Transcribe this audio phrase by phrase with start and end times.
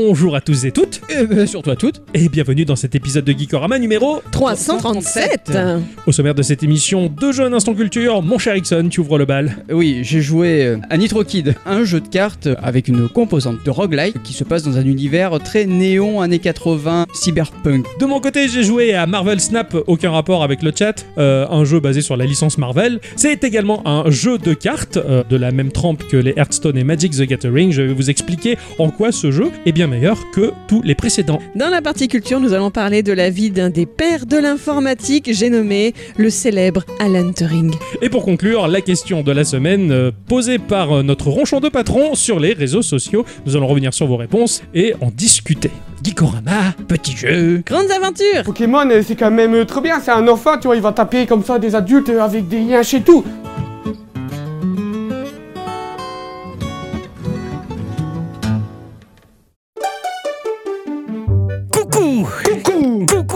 [0.00, 2.02] Bonjour à tous et toutes, Et surtout à toutes.
[2.14, 5.58] et bienvenue dans cet épisode de Geekorama numéro 337
[6.06, 8.22] Au sommaire de cette émission, deux jeux instant culture.
[8.22, 9.56] Mon cher Ixon, tu ouvres le bal.
[9.72, 13.70] Oui, j'ai joué euh, à Nitro Kid, un jeu de cartes avec une composante de
[13.70, 17.84] roguelike qui se passe dans un univers très néon années 80 cyberpunk.
[17.98, 21.64] De mon côté, j'ai joué à Marvel Snap, aucun rapport avec le chat, euh, un
[21.64, 23.00] jeu basé sur la licence Marvel.
[23.16, 26.84] C'est également un jeu de cartes euh, de la même trempe que les Hearthstone et
[26.84, 27.72] Magic the Gathering.
[27.72, 31.40] Je vais vous expliquer en quoi ce jeu est bien meilleur que tous les précédents.
[31.54, 35.30] Dans la partie culture, nous allons parler de la vie d'un des pères de l'informatique,
[35.32, 37.74] j'ai nommé le célèbre Alan Turing.
[38.02, 41.68] Et pour conclure, la question de la semaine euh, posée par euh, notre ronchon de
[41.68, 43.24] patron sur les réseaux sociaux.
[43.46, 45.70] Nous allons revenir sur vos réponses et en discuter.
[46.04, 47.62] Geekorama, petit jeu.
[47.66, 50.82] Grandes aventures Pokémon, euh, c'est quand même trop bien, c'est un enfant, tu vois, il
[50.82, 53.24] va taper comme ça des adultes avec des liens chez tout.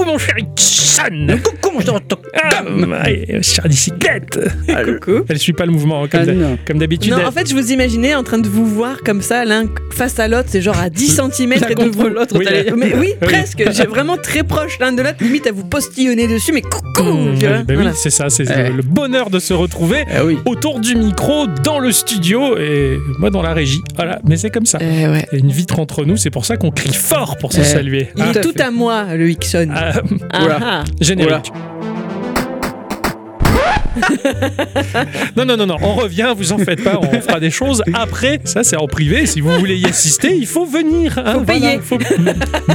[0.02, 2.18] Coucou mon cher Ixon Coucou, je t'entends.
[2.34, 4.38] Ah, ouais, chère bicyclette
[5.00, 6.58] Coucou Elle suit pas le mouvement comme, Ah, non.
[6.66, 7.12] comme d'habitude.
[7.12, 9.66] Non, elle- en fait, je vous imaginais en train de vous voir comme ça, l'un
[9.92, 12.08] face à l'autre, c'est genre à 10 cm et de contre vous.
[12.08, 12.46] l'autre, Oui.
[12.76, 13.62] Mais oui, presque.
[13.72, 17.38] J'ai vraiment très proche l'un de l'autre, limite à vous postillonner dessus, mais coucou Mmh,
[17.40, 17.92] ben oui, voilà.
[17.94, 18.70] c'est ça, c'est Eh.
[18.70, 20.38] le, bonheur de se retrouver Ah oui.
[20.44, 23.80] autour du micro, dans le studio et moi dans la régie.
[23.96, 24.78] Voilà, mais c'est comme ça.
[24.80, 25.26] Eh ouais.
[25.32, 27.64] Y a une vitre entre nous, c'est pour ça qu'on crie fort pour se Eh.
[27.64, 28.08] saluer.
[28.16, 29.68] Il Ah, est Tout à tout à moi, le Hickson.
[29.74, 29.91] ah, Ah,
[30.42, 30.58] Oula.
[30.62, 30.84] ah.
[31.00, 31.52] générique.
[35.36, 38.40] non, non, non, non, on revient, vous en faites pas, on fera des choses après.
[38.44, 39.26] Ça, c'est en privé.
[39.26, 41.18] Si vous voulez y assister, il faut venir.
[41.18, 41.78] hein, Faut payer.
[41.82, 41.98] faut-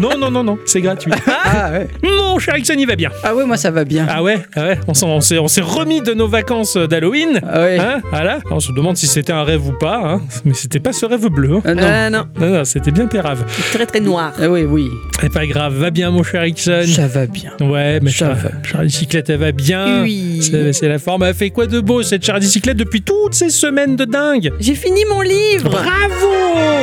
[0.01, 1.11] Non, non, non, non, c'est gratuit.
[1.49, 1.87] Ah ouais.
[2.03, 3.09] Mon cher Ixon, il va bien.
[3.23, 4.05] Ah ouais, moi ça va bien.
[4.09, 7.39] Ah ouais, ah ouais, on s'est on s'est remis de nos vacances d'Halloween.
[7.47, 7.79] Ah ouais.
[7.79, 8.39] Hein, voilà.
[8.51, 10.21] On se demande si c'était un rêve ou pas, hein.
[10.45, 11.55] mais c'était pas ce rêve bleu.
[11.57, 11.61] hein.
[11.65, 11.81] Ah non.
[11.83, 13.43] Ah non, Non, non, c'était bien pérave.
[13.71, 14.33] très très noir.
[14.41, 14.89] Ah oui, oui.
[15.21, 16.83] C'est pas grave, va bien mon cher Ixon.
[16.87, 17.51] Ça va bien.
[17.61, 18.49] Ouais, mais Ça ça va.
[18.63, 20.03] Charlie Bicyclette, elle va bien.
[20.03, 20.39] Oui.
[20.41, 21.23] C'est c'est la forme.
[21.23, 24.51] Elle fait quoi de beau cette Charlie Bicyclette depuis toutes ces semaines de dingue?
[24.59, 25.85] J'ai fini mon livre Bravo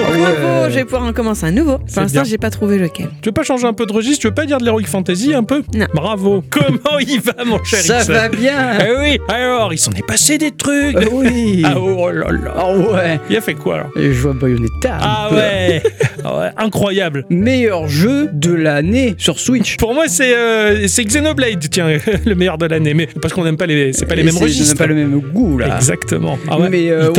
[0.07, 0.71] Bravo, Ouais.
[0.71, 1.79] je vais pouvoir en commencer un nouveau.
[1.87, 2.31] C'est Pour l'instant, bien.
[2.31, 3.09] j'ai pas trouvé lequel.
[3.21, 4.21] Tu veux pas changer un peu de registre?
[4.23, 5.63] Tu veux pas dire de l'Heroic Fantasy un peu?
[5.75, 5.87] Non.
[5.93, 8.13] Bravo Comment il va mon cher Ça Ixon?
[8.15, 8.79] va bien.
[8.81, 11.63] Eh oui Alors, il s'en est passé des trucs Ah oui.
[11.67, 13.21] Ah oh là là Ah ouais.
[13.29, 13.91] Il a fait quoi alors?
[13.97, 14.97] Je vois Bayonetta.
[15.01, 15.83] Ah ouais.
[16.25, 19.77] Ah ouais, Incroyable Meilleur jeu de l'année sur Switch.
[19.77, 22.95] Pour moi, c'est euh, c'est Xenoblade, tiens, le meilleur de l'année.
[22.95, 24.65] Mais parce qu'on n'aime pas les, c'est pas les Et mêmes registres.
[24.67, 25.77] C'est pas le même goût là.
[25.77, 26.39] Exactement.
[26.49, 27.11] Ah ouais, Mais, euh.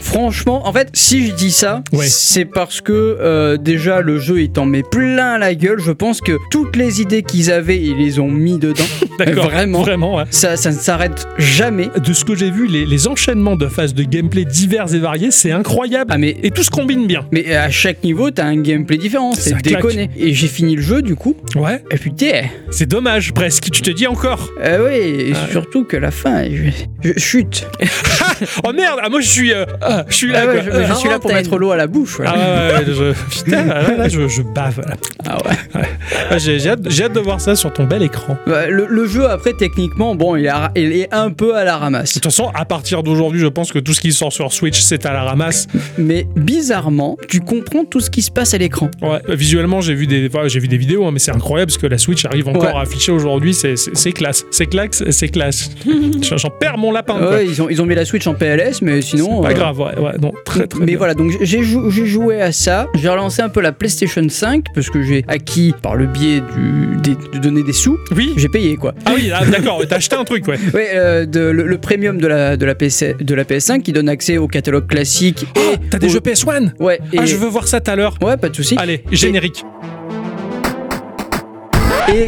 [0.00, 2.06] Franchement, en fait, si je dis ça, Ouais.
[2.08, 5.80] c'est parce que euh, déjà le jeu il t'en met plein la gueule.
[5.80, 8.84] Je pense que toutes les idées qu'ils avaient, ils les ont mis dedans.
[9.18, 9.50] D'accord.
[9.50, 9.82] vraiment.
[9.82, 10.16] Vraiment.
[10.16, 10.24] ouais.
[10.30, 11.88] ça, ça ne s'arrête jamais.
[12.04, 15.30] De ce que j'ai vu, les, les enchaînements de phases de gameplay divers et variés,
[15.30, 16.10] c'est incroyable.
[16.12, 17.26] Ah mais Et tout se combine bien.
[17.32, 19.32] mais à chaque niveau, t'as un gameplay différent.
[19.34, 19.82] C'est claque.
[19.82, 20.10] déconné.
[20.16, 21.36] Et j'ai fini le jeu du coup.
[21.56, 21.82] Ouais.
[21.90, 22.42] Et putain.
[22.70, 23.70] C'est dommage, presque.
[23.70, 24.48] Tu te dis encore.
[24.62, 25.48] Ah oui, et Ah.
[25.50, 26.70] surtout que la fin, je,
[27.12, 27.66] je chute.
[28.64, 30.40] Oh merde, ah, moi je suis, euh, ah, je suis là.
[30.44, 32.16] Ah ouais, je, je Euh, suis là pour mettre l'eau à la bouche.
[32.16, 32.32] voilà.
[32.34, 33.12] Ah ouais, je,
[33.44, 34.80] putain, là, là, je, je bave.
[34.86, 34.96] là.
[35.26, 35.80] Ah ouais.
[36.30, 38.38] Ouais, J'ai j'ai hâte, j'ai hâte de voir ça sur ton bel écran.
[38.46, 41.76] Bah, le, le jeu après techniquement, bon, il, a- il est un peu à la
[41.76, 42.10] ramasse.
[42.10, 44.80] De toute façon, à partir d'aujourd'hui, je pense que tout ce qui sort sur Switch,
[44.80, 45.66] c'est à la ramasse.
[45.98, 48.90] Mais bizarrement, tu comprends tout ce qui se passe à l'écran.
[49.02, 51.78] Ouais, visuellement, j'ai vu des, enfin, j'ai vu des vidéos, hein, mais c'est incroyable parce
[51.82, 52.78] que la Switch arrive encore Ouais.
[52.78, 53.52] à afficher aujourd'hui.
[53.54, 55.70] C'est, c'est, c'est classe, c'est classe, c'est classe.
[56.36, 57.18] J'en perds mon lapin.
[57.18, 57.30] quoi.
[57.30, 59.42] Ouais, ils ont, ils ont mis la Switch en PLS, mais sinon.
[59.42, 60.98] Pas euh, grave, ouais, ouais, non, très très mais bien.
[60.98, 62.86] voilà, donc j'ai jou- j'ai joué à ça.
[62.94, 66.96] J'ai relancé un peu la PlayStation 5 parce que j'ai acquis par le biais du,
[67.02, 67.98] des- de donner des sous.
[68.16, 68.32] Oui.
[68.36, 68.94] J'ai payé quoi.
[69.06, 70.58] Ah oui, ah, d'accord, t'as acheté un truc, ouais.
[70.74, 74.08] Ouais, euh, le, le premium de la, de, la PC, de la PS5 qui donne
[74.08, 75.44] accès au catalogue classique.
[75.56, 77.18] Oh, et t'as des jeux PS1 Ouais, et.
[77.18, 78.16] Ah, je veux voir ça tout à l'heure.
[78.22, 78.76] Ouais, pas de souci.
[78.78, 79.62] Allez, générique.
[79.62, 79.99] Et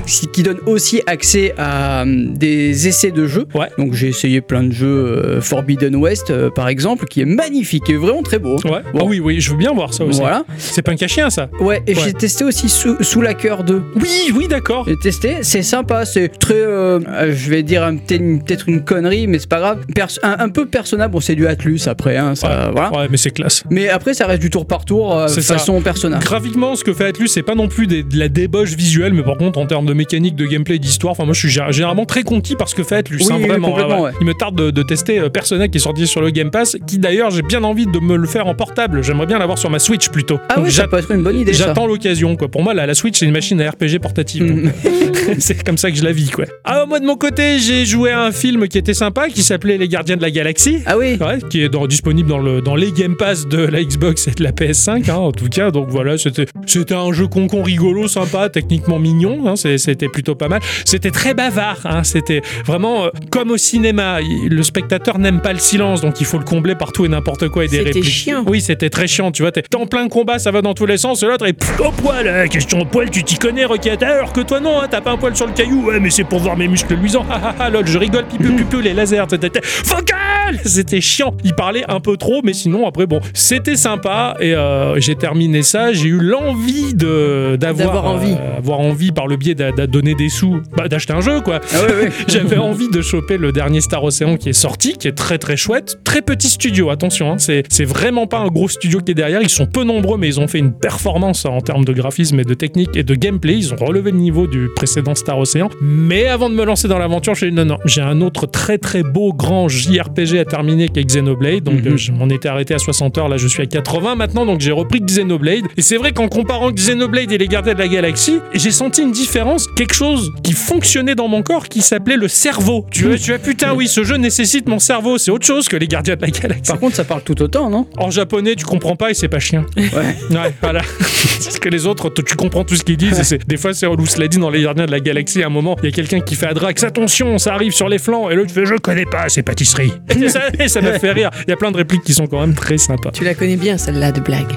[0.06, 3.46] qui qui donne aussi accès à hum, des essais de jeux.
[3.55, 3.69] Ouais.
[3.79, 7.84] Donc j'ai essayé plein de jeux, euh, Forbidden West euh, par exemple, qui est magnifique,
[7.84, 8.56] qui est vraiment très beau.
[8.64, 8.82] Ouais.
[8.93, 9.00] Bon.
[9.00, 10.20] Ah oui, oui, je veux bien voir ça aussi.
[10.20, 10.44] Voilà.
[10.58, 11.49] C'est pas un chien, ça.
[11.61, 12.00] Ouais, et Ouais.
[12.05, 13.82] j'ai testé aussi sous, sous la cœur 2.
[13.96, 14.84] Oui, oui, d'accord.
[14.88, 19.38] J'ai testé, c'est sympa, c'est très, euh, euh, je vais dire peut-être une, connerie, mais
[19.38, 19.81] c'est pas grave.
[20.23, 22.93] Un, un peu personnable, bon c'est du Atlus après, hein, ça, voilà.
[22.93, 23.62] Ouais, mais c'est classe.
[23.70, 25.55] Mais après ça reste du tour par tour, euh, C'est ça.
[25.55, 26.23] façon personnage.
[26.23, 29.23] Graphiquement, ce que fait Atlus, c'est pas non plus des- de la débauche visuelle, mais
[29.23, 31.12] par contre, en termes de mécanique, de gameplay, d'histoire.
[31.12, 34.10] Enfin, moi, je suis gé- généralement très conquis par ce que fait Lucien, Oui, ouais.
[34.20, 36.76] Il me tarde de, de tester euh, Persona qui est sorti sur le Game Pass,
[36.86, 39.02] qui d'ailleurs, j'ai bien envie de me le faire en portable.
[39.02, 40.38] J'aimerais bien l'avoir sur ma Switch plutôt.
[40.50, 41.52] Ah Donc, oui, ça peut être une bonne idée.
[41.54, 42.48] J'attends l'occasion, quoi.
[42.48, 44.42] Pour moi, la, la Switch, c'est une machine à RPG portative.
[44.44, 44.72] Mm.
[45.38, 46.44] c'est comme ça que je la vis, quoi.
[46.64, 49.78] Ah, moi, de mon côté, j'ai joué à un film qui était sympa, qui s'appelait
[49.78, 50.78] Les Gardiens de la Galaxie.
[50.86, 51.16] Ah oui.
[51.20, 54.32] Ouais, qui est dans- disponible dans, le, dans les Game Pass de la Xbox et
[54.32, 55.70] de la PS5, hein, en tout cas.
[55.70, 59.46] Donc voilà, c'était c'était un jeu con-con rigolo, sympa, techniquement mignon.
[59.46, 60.60] hein, c'est- c'était plutôt pas mal.
[60.84, 61.78] C'était très bavard.
[61.84, 64.19] hein, c'était vraiment euh, comme au cinéma.
[64.49, 67.49] Le spectateur n'aime pas le silence, donc il faut le combler par tout et n'importe
[67.49, 68.04] quoi et des C'était répliques.
[68.04, 68.44] chiant.
[68.46, 69.31] Oui, c'était très chiant.
[69.32, 71.22] Tu vois, t'es en plein combat, ça va dans tous les sens.
[71.22, 72.26] Et l'autre est pff, au poil.
[72.26, 74.02] euh, question de poil, tu t'y connais, Roquette.
[74.02, 75.87] Alors que toi, non, hein, t'as pas un poil sur le caillou.
[75.87, 77.26] Ouais, mais c'est pour voir mes muscles luisants.
[77.31, 79.25] Ah ah ah, lol, je rigole, pipi, pipi, les lasers.
[79.31, 81.34] C'était Focal C'était chiant.
[81.44, 84.37] Il parlait un peu trop, mais sinon, après, bon, c'était sympa.
[84.40, 85.93] Et euh, j'ai terminé ça.
[85.93, 88.32] J'ai eu l'envie de D'avoir envie.
[88.38, 89.54] euh, avoir envie par le biais
[89.86, 91.60] donner des sous, bah, d'acheter un jeu, quoi.
[91.74, 91.78] Ah.
[92.28, 95.56] J'avais envie de choper le dernier Star Ocean qui est sorti, qui est très très
[95.56, 95.98] chouette.
[96.04, 99.42] Très petit studio, attention, hein, c'est vraiment pas un gros studio qui est derrière.
[99.42, 102.44] Ils sont peu nombreux, mais ils ont fait une performance en termes de graphisme et
[102.44, 103.54] de technique et de gameplay.
[103.54, 105.68] Ils ont relevé le niveau du précédent Star Ocean.
[105.80, 109.02] Mais avant de me lancer dans l'aventure, j'ai non, non, j'ai un autre très très
[109.02, 111.64] beau grand JRPG à terminer qui est Xenoblade.
[111.64, 114.46] Donc euh, je m'en étais arrêté à 60 heures, là je suis à 80 maintenant,
[114.46, 115.64] donc j'ai repris Xenoblade.
[115.76, 119.12] Et c'est vrai qu'en comparant Xenoblade et les Gardiens de la Galaxie, j'ai senti une
[119.12, 119.31] différence,
[119.76, 122.87] quelque chose qui fonctionnait dans mon corps qui s'appelait le cerveau.
[122.90, 125.76] Tu vois, tu vois, putain, oui, ce jeu nécessite mon cerveau, c'est autre chose que
[125.76, 126.70] les Gardiens de la Galaxie.
[126.70, 127.87] Par contre, ça parle tout autant, non?
[127.96, 129.64] En japonais, tu comprends pas et c'est pas chien.
[129.76, 129.90] Ouais.
[130.31, 130.82] Ouais, voilà.
[131.44, 133.19] Parce que les autres, tu comprends tout ce qu'ils disent.
[133.19, 134.06] et c'est- des fois, c'est relou.
[134.06, 136.20] Cela dit, dans les Gardiens de la Galaxie, à un moment, il y a quelqu'un
[136.20, 138.28] qui fait à Drax Attention, ça arrive sur les flancs.
[138.31, 139.93] Et l'autre fait Je connais pas ces pâtisseries.
[140.20, 141.31] Et ça, et ça m'a fait rire.
[141.46, 143.11] Il y a plein de répliques qui sont quand même très sympas.
[143.12, 144.52] Tu la connais bien, celle-là de blague.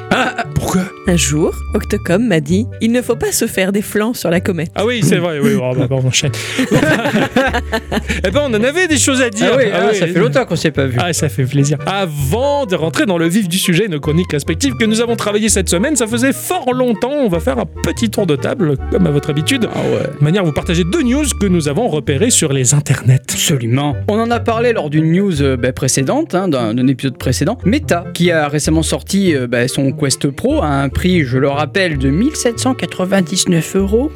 [0.53, 0.81] Pourquoi?
[1.07, 4.39] Un jour, Octocom m'a dit Il ne faut pas se faire des flancs sur la
[4.41, 4.64] comète.
[4.73, 5.39] Ah oui, c'est vrai.
[5.39, 6.31] Oui, oh, bah, bah, on enchaîne.
[8.23, 9.51] eh ben, on en avait des choses à dire.
[9.53, 9.97] Ah oui, Ah ah, oui.
[9.97, 10.97] ça fait longtemps qu'on s'est pas vu.
[10.99, 11.77] Ah, ça fait plaisir.
[11.85, 15.49] Avant de rentrer dans le vif du sujet, nos chroniques respectives que nous avons travaillées
[15.49, 17.11] cette semaine, ça faisait fort longtemps.
[17.11, 19.67] On va faire un petit tour de table, comme à votre habitude.
[19.73, 20.09] Ah ouais.
[20.19, 23.21] De manière à vous partager deux news que nous avons repérées sur les internets.
[23.31, 23.95] Absolument.
[24.07, 27.57] On en a parlé lors d'une news euh, bah, précédente, hein, d'un d'un épisode précédent.
[27.65, 31.49] Meta, qui a récemment sorti euh, bah, son Quest Pro à un prix, je le
[31.49, 34.11] rappelle, de 1799 euros.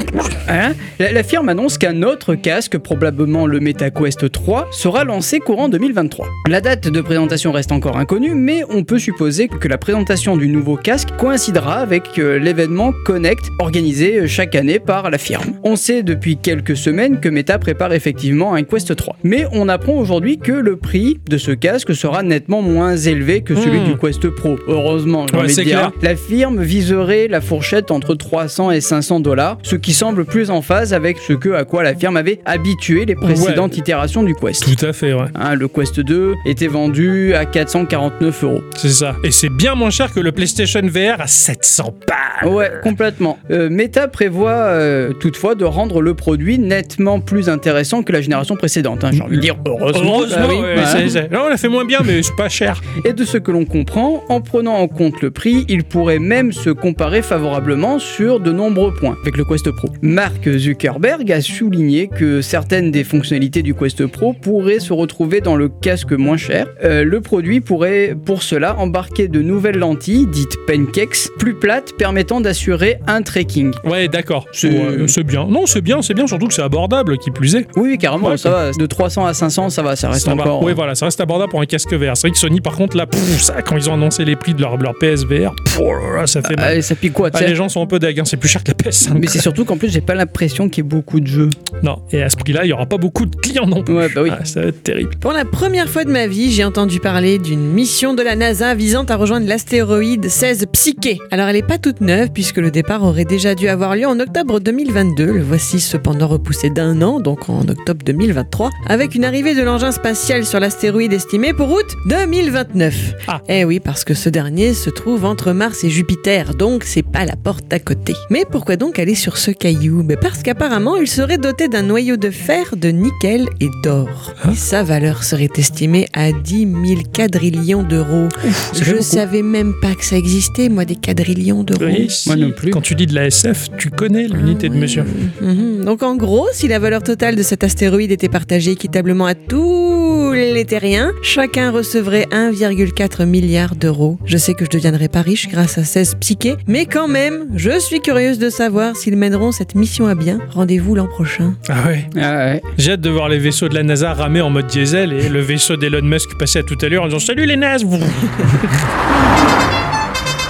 [0.48, 5.40] Hein la, la firme annonce qu'un autre casque, probablement le Meta Quest 3, sera lancé
[5.40, 6.28] courant 2023.
[6.48, 10.48] La date de présentation reste encore inconnue, mais on peut supposer que la présentation du
[10.48, 15.54] nouveau casque coïncidera avec euh, l'événement Connect organisé euh, chaque année par la firme.
[15.64, 19.18] On sait depuis quelques semaines que Meta prépare effectivement un Quest 3.
[19.24, 23.56] Mais on apprend aujourd'hui que le prix de ce casque sera nettement moins élevé que
[23.56, 23.86] celui Hmm.
[23.86, 24.58] du Quest Pro.
[24.68, 25.78] Heureusement, Ouais, envie de c'est dire.
[25.78, 25.92] clair.
[26.02, 30.62] La firme viserait la fourchette entre 300 et 500 dollars, ce qui semble plus en
[30.62, 34.64] phase avec ce que à quoi la firme avait habitué les précédentes itérations du Quest.
[34.64, 35.26] Tout à fait, ouais.
[35.36, 38.62] Hein, le Quest 2 était vendu à 449 euros.
[38.78, 39.16] C'est ça.
[39.24, 42.52] Et c'est bien moins cher que le PlayStation VR à 700 balles.
[42.54, 43.38] Ouais, complètement.
[43.52, 48.56] Euh, Meta prévoit euh, toutefois de rendre le produit nettement plus intéressant que la génération
[48.56, 49.04] précédente.
[49.04, 49.10] hein.
[49.12, 50.20] J'ai envie de dire heureusement.
[50.20, 52.82] Heureusement, bah oui, ouais, bah, Là, on l'a fait moins bien, mais c'est pas cher.
[53.06, 56.52] Et de ce que l'on comprend, en prenant en compte le prix, il pourrait même
[56.52, 59.90] se comparer favorablement sur de nombreux points avec le Quest Pro.
[60.20, 65.56] Mark Zuckerberg a souligné que certaines des fonctionnalités du Quest Pro pourraient se retrouver dans
[65.56, 66.68] le casque moins cher.
[66.84, 72.42] Euh, le produit pourrait pour cela embarquer de nouvelles lentilles, dites pancakes, plus plates, permettant
[72.42, 73.72] d'assurer un tracking.
[73.86, 74.46] Ouais, d'accord.
[74.52, 75.46] C'est- Ouais, C'est bien.
[75.48, 77.66] Non, c'est bien, c'est bien, surtout que c'est abordable, qui plus est.
[77.78, 78.72] Oui, carrément, Ouais, ça va.
[78.72, 80.60] De 300 à 500, ça va, ça reste Ça va.
[80.62, 82.18] Oui, voilà, ça reste abordable pour un casque VR.
[82.18, 83.06] C'est vrai que Sony, par contre, là,
[83.38, 85.94] ça, quand ils ont annoncé les prix de leur, leur PSVR, oh
[86.26, 86.76] ça fait mal.
[86.80, 88.66] Ah, ça pique quoi, Ah, les gens sont un peu dagues, hein, c'est plus cher
[88.66, 89.14] que la PS5.
[89.18, 91.52] Mais c'est surtout qu'en plus, j'ai pas l'impression qu'il y ait beaucoup de jeux.
[91.84, 93.94] Non, et à ce prix-là, il y aura pas beaucoup de clients non plus.
[93.94, 94.32] Ouais, bah oui.
[94.34, 95.12] Ah, ça va être terrible.
[95.22, 98.74] Pour la première fois de ma vie, j'ai entendu parler d'une mission de la NASA
[98.74, 101.20] visant à rejoindre l'astéroïde 16 Psyché.
[101.30, 104.20] Alors elle est pas toute neuve puisque le départ aurait déjà dû avoir lieu en
[104.20, 105.26] octobre 2022.
[105.28, 109.92] Le voici cependant repoussé d'un an, donc en octobre 2023, avec une arrivée de l'engin
[109.92, 113.14] spatial sur l'astéroïde estimé pour août 2029.
[113.28, 113.42] Ah.
[113.48, 117.26] Eh oui, parce que ce dernier se trouve entre Mars et Jupiter, donc c'est pas
[117.26, 118.16] la porte à côté.
[118.32, 119.99] Mais pourquoi donc aller sur ce caillou?
[120.04, 124.34] Ben Parce qu'apparemment il serait doté d'un noyau de fer, de nickel et d'or.
[124.52, 128.28] Et sa valeur serait estimée à 10 000 quadrillions d'euros.
[128.74, 131.86] Je savais même pas que ça existait, moi, des quadrillions d'euros.
[131.86, 132.30] Oui, si.
[132.30, 132.72] Moi non plus.
[132.72, 135.06] Quand tu dis de la SF, tu connais l'unité de Ah, mesure.
[135.42, 135.86] Mhm.
[135.86, 140.34] Donc en gros, si la valeur totale de cet astéroïde était partagée équitablement à tous
[140.34, 141.12] les terriens rien.
[141.22, 144.18] Chacun recevrait 1,4 milliard d'euros.
[144.26, 147.78] Je sais que je deviendrai pas riche grâce à 16 psychés, mais quand même, je
[147.80, 150.40] suis curieuse de savoir s'ils mèneront cette mission à bien.
[150.52, 151.54] Rendez-vous l'an prochain.
[151.70, 152.06] Ah ouais.
[152.16, 152.62] Ah ouais.
[152.78, 155.40] J'ai hâte de voir les vaisseaux de la NASA ramer en mode diesel et le
[155.40, 157.86] vaisseau d'Elon Musk passer à toute allure en disant Salut les nazes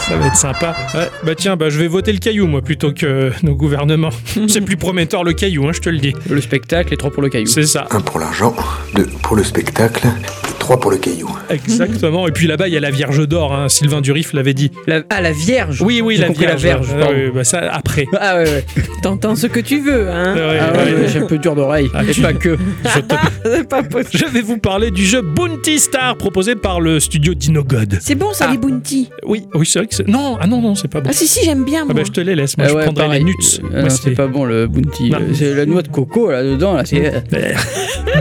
[0.09, 0.75] Ça va être sympa.
[0.95, 4.09] Ouais, bah tiens, bah je vais voter le caillou moi plutôt que nos gouvernements.
[4.48, 6.15] C'est plus prometteur le caillou, hein, je te le dis.
[6.27, 7.45] Le spectacle et trois pour le caillou.
[7.45, 7.86] C'est ça.
[7.91, 8.55] Un pour l'argent,
[8.95, 10.07] deux pour le spectacle,
[10.69, 11.29] et trois pour le caillou.
[11.49, 12.27] Exactement.
[12.27, 13.69] Et puis là-bas, il y a la Vierge d'or, hein.
[13.69, 14.71] Sylvain Durif l'avait dit.
[14.88, 16.45] La- Ah, la Vierge Oui, oui, la Vierge.
[16.45, 18.05] la Vierge, Ah, oui, bah ça, après.
[18.19, 18.65] Ah ouais, ouais.
[19.01, 20.93] T'entends ce que tu veux, hein Ouais, Ah ouais.
[20.93, 21.89] ouais, j'ai un peu dur d'oreille.
[21.93, 22.55] Ah, et tu- pas que.
[22.95, 24.23] Je, te- C'est pas possible.
[24.27, 27.97] je vais vous parler du jeu Bounty Star proposé par le studio Dinogod.
[28.01, 28.51] C'est bon ça, Ah.
[28.51, 29.09] les bounty.
[29.25, 30.07] Oui, oui, c'est vrai que c'est.
[30.07, 31.09] Non, ah non, non, c'est pas bon.
[31.09, 31.93] Ah si, si, j'aime bien, Ah moi.
[31.95, 33.19] bah je te les laisse, moi Ah je ouais, prendrai pareil.
[33.19, 33.35] les nuts.
[33.73, 35.11] Euh, c'est- pas bon le bounty.
[35.13, 36.73] Euh, C'est la noix de coco là dedans.
[36.73, 37.23] Là, c'est...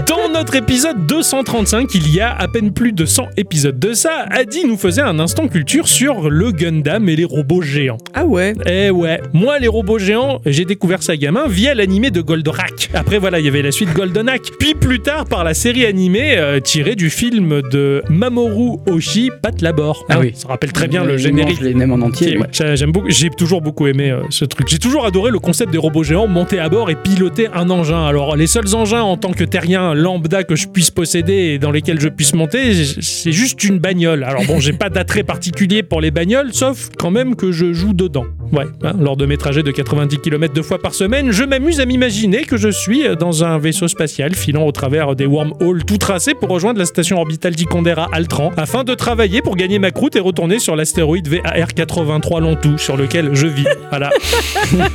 [0.06, 4.24] Dans notre épisode 235, il y a à peine plus de 100 épisodes de ça,
[4.30, 7.98] Adi nous faisait un instant culture sur le Gundam et les robots géants.
[8.14, 8.54] Ah ouais.
[8.70, 12.88] Eh ouais, moi les robots géants, j'ai découvert ça gamin via l'animé de Goldorak.
[12.94, 14.42] Après voilà, il y avait la suite Goldorak.
[14.60, 19.60] Puis plus tard par la série animée euh, tirée du film de Mamoru Oshii, Pat
[19.60, 20.04] Labor.
[20.08, 20.30] Ah oui.
[20.34, 21.58] Ça rappelle très bien le Euh, générique.
[21.60, 22.38] Je même en entier.
[22.38, 24.68] Ouais, j'ai- J'aime beaucoup, j'ai toujours beaucoup aimé euh, ce truc.
[24.68, 28.04] J'ai toujours adoré le concept des robots géants monter à bord et piloter un engin.
[28.06, 31.70] Alors les seuls engins en tant que terrien lambda que je puisse posséder et dans
[31.70, 34.24] lesquels je puisse monter, c'est juste une bagnole.
[34.24, 37.92] Alors bon, j'ai pas d'attrait particulier pour les bagnoles, sauf quand même que je joue
[37.92, 38.26] dedans.
[38.52, 41.80] Ouais, hein, lors de mes trajets de 90 km deux fois par semaine, je m'amuse
[41.80, 45.98] à m'imaginer que je suis dans un vaisseau spatial filant au travers des wormholes tout
[45.98, 50.16] tracés pour rejoindre la station orbitale d'Ikondera Altran afin de travailler pour gagner ma croûte
[50.16, 53.66] et retourner sur l'astéroïde VAR 83 Lontou sur lequel je vis.
[53.90, 54.10] Voilà.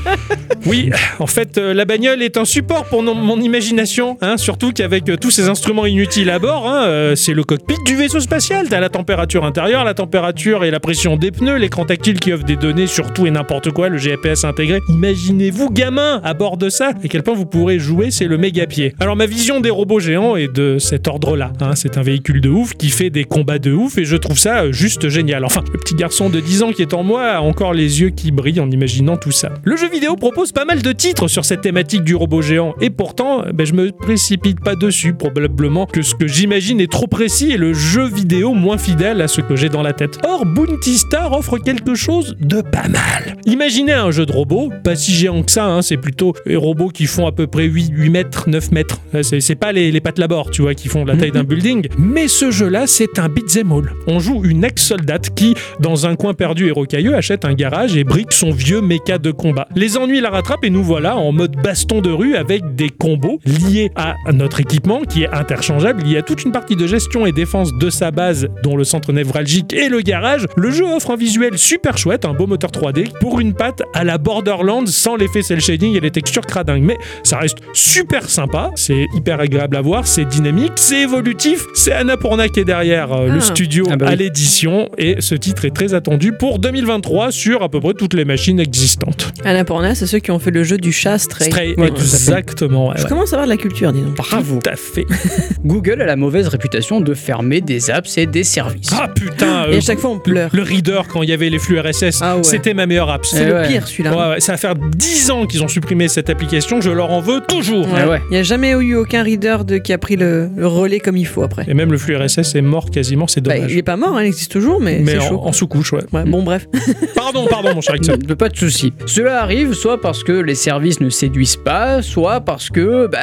[0.66, 5.10] Oui, en fait, euh, la bagnole est un support pour mon imagination, hein, surtout qu'avec
[5.10, 8.68] euh, tous ces instruments inutiles à bord, hein, euh, c'est le cockpit du vaisseau spatial.
[8.68, 12.44] T'as la température intérieure, la température et la pression des pneus, l'écran tactile qui offre
[12.44, 14.82] des données sur tout et n'importe quoi, le GPS intégré.
[14.89, 18.65] Imaginez-vous, gamin, à bord de ça, à quel point vous pourrez jouer, c'est le méga
[18.65, 18.96] pied.
[19.00, 21.53] Alors ma vision des robots géants est de cet ordre-là.
[21.62, 24.38] hein, c'est un véhicule de ouf qui fait des combats de ouf et je trouve
[24.38, 25.46] ça euh, juste génial.
[25.46, 28.10] Enfin, le petit garçon de 10 ans qui est en moi a encore les yeux
[28.10, 29.51] qui brillent en imaginant tout ça.
[29.63, 32.89] Le jeu vidéo propose pas mal de titres sur cette thématique du robot géant et
[32.89, 37.08] pourtant, euh, ben, je me précipite pas dessus, probablement que ce que j'imagine est trop
[37.08, 40.20] précis et le jeu vidéo moins fidèle à ce que j'ai dans la tête.
[40.27, 43.36] Or, Bounty Star offre quelque chose de pas mal.
[43.46, 46.89] Imaginez un jeu de robots, pas si géant que ça, hein, c'est plutôt les robots
[46.89, 49.00] qui font à peu près 8, 8 mètres, 9 mètres.
[49.15, 51.43] Euh, C'est c'est pas les, les pattes labor, tu vois, qui font la taille d'un
[51.46, 51.88] building.
[51.98, 53.91] Mais ce jeu-là, c'est un beat'em all.
[54.08, 58.03] On joue une ex-soldate qui, dans un coin perdu et rocailleux, achète un garage et
[58.03, 59.67] brique son vieux méca de combat.
[59.75, 63.39] Les ennuis la rattrapent et nous voilà en mode baston de rue avec des combos
[63.46, 66.01] liés à notre équipement qui est interchangeable.
[66.05, 68.83] Il y a toute une partie de gestion et défense de sa base, dont le
[68.83, 70.45] centre névralgique et le garage.
[70.55, 74.03] Le jeu offre un visuel super chouette, un beau moteur 3D pour une patte à
[74.03, 76.83] la Borderlands sans l'effet cel shading et les textures cradingues.
[76.83, 81.65] Mais ça reste super sympa, c'est hyper agréable à voir, c'est dynamique, c'est évolutif.
[81.74, 83.41] C'est Annapurna qui est derrière euh, le Ah.
[83.41, 84.13] studio Ah bah oui.
[84.13, 88.13] à l'édition et ce titre est très attendu pour 2023 sur à peu près toutes
[88.13, 89.31] les machines existantes.
[89.43, 91.50] Annapurna, c'est ceux qui ont fait le jeu du chat Stray.
[91.50, 92.88] Stray, Ouais, exactement.
[92.89, 93.10] ouais, Je ouais.
[93.10, 94.15] commence à avoir de la culture, dis donc.
[94.15, 94.60] Bravo.
[94.63, 94.92] Tout à fait.
[95.65, 98.89] Google a la mauvaise réputation de fermer des apps et des services.
[98.93, 100.50] Ah putain, Et euh, à chaque fois, on pleure.
[100.53, 102.43] le reader quand il y avait les flux RSS, Ah ouais.
[102.43, 103.25] c'était ma meilleure app.
[103.25, 103.67] C'est Eh le ouais.
[103.67, 104.12] pire, celui-là.
[104.15, 107.21] Ouais, ouais, ça va faire 10 ans qu'ils ont supprimé cette application, je leur en
[107.21, 107.88] veux toujours.
[107.91, 108.19] Ouais.
[108.29, 111.17] Il n'y a jamais eu aucun reader de, qui a pris le, le relais comme
[111.17, 111.65] il faut après.
[111.67, 113.71] Et même le flux RSS est mort quasiment, c'est Bah, dommage.
[113.71, 115.41] il est pas mort, hein, il existe toujours, mais, Mais c'est en, chaud.
[115.43, 116.03] en sous-couche, ouais.
[116.12, 116.67] Ouais, bon, bref.
[117.15, 118.17] Pardon, pardon, mon cher Ixon.
[118.38, 118.93] Pas de souci.
[119.05, 123.19] Cela arrive soit parce que les services ne séduisent pas, soit parce que bah,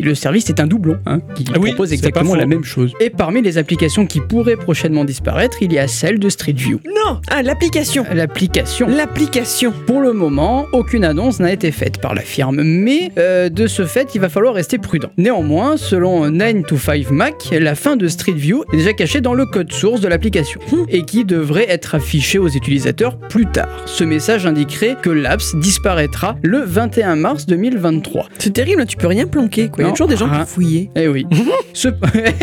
[0.00, 2.92] le service est un doublon hein, qui Ah oui, propose exactement la même chose.
[3.00, 6.80] Et parmi les applications qui pourraient prochainement disparaître, il y a celle de Street View.
[6.86, 8.88] Non Ah, l'application L'application.
[8.88, 13.66] L'application Pour le moment, aucune annonce n'a été faite par la firme, mais euh, de
[13.66, 15.10] ce fait, il va falloir rester prudent.
[15.18, 19.34] Néanmoins, selon 9 to 5 Mac, la fin de Street View est déjà cachée dans
[19.34, 23.68] le code source de l'application et qui devrait être affiché aux utilisateurs plus tard.
[23.86, 28.28] Ce message indiquerait que l'apps disparaîtra le 21 mars 2023.
[28.38, 29.84] C'est terrible, tu peux rien planquer, quoi.
[29.84, 30.44] Il y a toujours des gens Ah.
[30.44, 31.26] qui Eh oui.
[31.72, 31.88] Ce...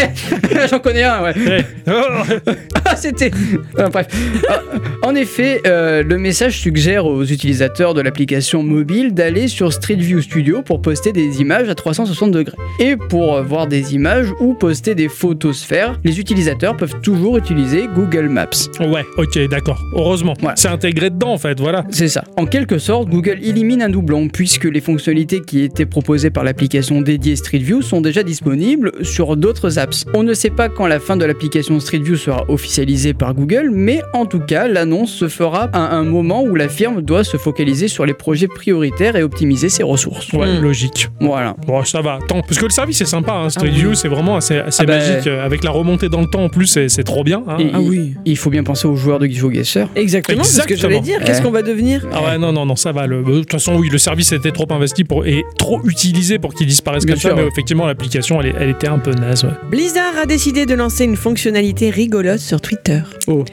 [0.69, 1.33] J'en connais un, ouais.
[1.37, 1.65] Ouais.
[2.83, 3.31] Oh, C'était.
[3.77, 4.07] Ah, bref.
[4.49, 4.59] Ah,
[5.03, 10.19] en effet, euh, le message suggère aux utilisateurs de l'application mobile d'aller sur Street View
[10.21, 12.57] Studio pour poster des images à 360 degrés.
[12.79, 17.85] Et pour voir des images ou poster des photos sphères, les utilisateurs peuvent toujours utiliser
[17.95, 18.47] Google Maps.
[18.79, 19.81] Ouais, ok, d'accord.
[19.95, 20.33] Heureusement.
[20.41, 20.53] Ouais.
[20.55, 21.85] C'est intégré dedans, en fait, voilà.
[21.91, 22.23] C'est ça.
[22.35, 27.01] En quelque sorte, Google élimine un doublon puisque les fonctionnalités qui étaient proposées par l'application
[27.01, 30.05] dédiée Street View sont déjà disponibles sur d'autres apps.
[30.13, 33.69] On ne sait pas quand la fin de l'application Street View sera officialisée par Google,
[33.73, 37.37] mais en tout cas, l'annonce se fera à un moment où la firme doit se
[37.37, 40.31] focaliser sur les projets prioritaires et optimiser ses ressources.
[40.33, 40.61] Ouais, Hmm.
[40.61, 41.09] logique.
[41.19, 41.55] Voilà.
[41.67, 42.19] Bon, ça va.
[42.27, 43.79] Tant, parce que le service est sympa, hein, Street Ah oui.
[43.79, 45.27] View, c'est vraiment assez, assez Ah bah, magique.
[45.27, 47.43] euh, Avec la remontée dans le temps en plus, c'est trop bien.
[47.47, 47.57] hein.
[47.59, 48.13] Et- Ah oui.
[48.25, 49.87] Il faut bien penser aux joueurs de GeoGuessr.
[49.95, 51.19] Exactement, c'est ce que j'allais dire.
[51.23, 53.07] Qu'est-ce qu'on va devenir Ah ouais, non, non, non, ça va.
[53.07, 56.53] le- De toute façon, oui, le service était trop investi pour, et trop utilisé pour
[56.53, 57.49] qu'il disparaisse Bien comme ça, sûr, mais ouais.
[57.49, 59.43] effectivement, l'application, elle, était un peu naze.
[59.43, 59.51] ouais.
[59.69, 63.01] Blizzard a décidé de lancer une fonctionnalité rigolote sur Twitter.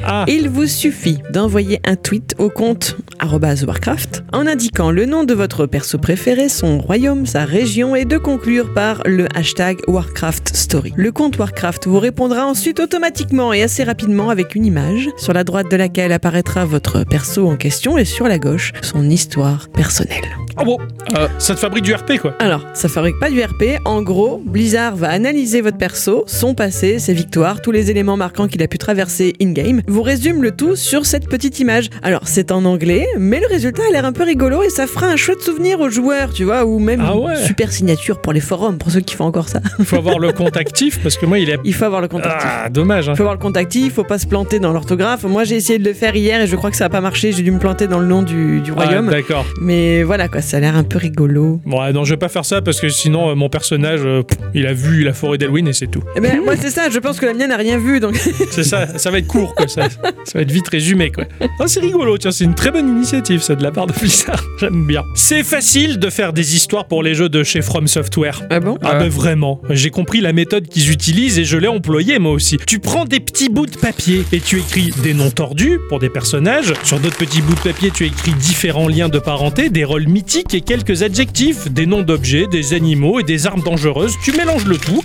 [0.05, 5.35] Ah, Il vous suffit d'envoyer un tweet au compte Warcraft en indiquant le nom de
[5.35, 10.93] votre perso préféré, son royaume, sa région et de conclure par le hashtag Warcraft Story.
[10.97, 15.45] Le compte Warcraft vous répondra ensuite automatiquement et assez rapidement avec une image sur la
[15.45, 20.25] droite de laquelle apparaîtra votre perso en question et sur la gauche son histoire personnelle.
[20.61, 20.79] oh bon,
[21.17, 21.27] Euh.
[21.39, 22.35] ça te fabrique du RP, quoi.
[22.39, 23.79] Alors, ça fabrique pas du RP.
[23.85, 28.47] En gros, Blizzard va analyser votre perso, son passé, ses victoires, tous les éléments marquants
[28.49, 31.89] qu'il a pu traverser in-game, vous résume le tout sur cette petite image.
[32.03, 35.07] Alors, c'est en anglais, mais le résultat a l'air un peu rigolo et ça fera
[35.09, 38.41] un chouette souvenir aux joueurs, tu vois, ou même Ah une super signature pour les
[38.41, 39.61] forums, pour ceux qui font encore ça.
[39.79, 41.57] Il faut avoir le compte actif parce que moi, il est.
[41.65, 42.49] Il faut avoir le compte actif.
[42.65, 43.09] Ah, dommage.
[43.09, 43.13] hein.
[43.13, 45.25] Il faut avoir le compte actif, faut pas se planter dans l'orthographe.
[45.25, 47.33] Moi, j'ai essayé de le faire hier et je crois que ça a pas marché.
[47.33, 49.09] J'ai dû me planter dans le nom du, du Ah, royaume.
[49.09, 49.45] D'accord.
[49.61, 51.61] mais voilà, quoi, ça a l'air un peu rigolo.
[51.65, 54.39] Bon, non, je vais pas faire ça parce que sinon, euh, mon personnage, euh, pff,
[54.55, 56.03] il a vu la forêt d'Elwyn et c'est tout.
[56.17, 58.17] Eh ben, moi, c'est ça, je pense que la mienne n'a rien vu, donc
[58.51, 59.69] C'est ça, ça va être court, quoi.
[59.69, 61.25] Ça, ça va être vite résumé, quoi.
[61.61, 64.43] Ah, c'est rigolo, tiens, c'est une très bonne initiative, ça, de la part de Blizzard.
[64.61, 65.03] J'aime bien.
[65.15, 68.43] C'est facile de faire des histoires pour les jeux de chez From Software.
[68.51, 68.79] Ah bon?
[68.83, 72.57] Ah ben vraiment, j'ai compris la méthode qu'ils utilisent et je l'ai employée moi aussi.
[72.67, 76.09] Tu prends des petits bouts de papier et tu écris des noms tordus pour des
[76.09, 76.73] personnages.
[76.83, 80.55] Sur d'autres petits bouts de papier, tu écris différents liens de parenté, des rôles mythiques
[80.55, 84.08] et quelques adjectifs, des noms d'objets, des animaux et des armes dangereuses.
[84.23, 85.03] Tu mélanges le tout,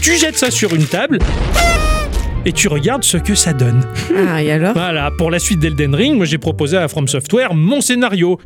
[0.00, 1.18] tu jettes ça sur une table
[2.46, 3.84] et tu regardes ce que ça donne.
[4.16, 4.72] Ah, et alors?
[4.72, 8.38] Voilà, pour la suite d'Elden Ring, moi j'ai proposé à From Software mon scénario.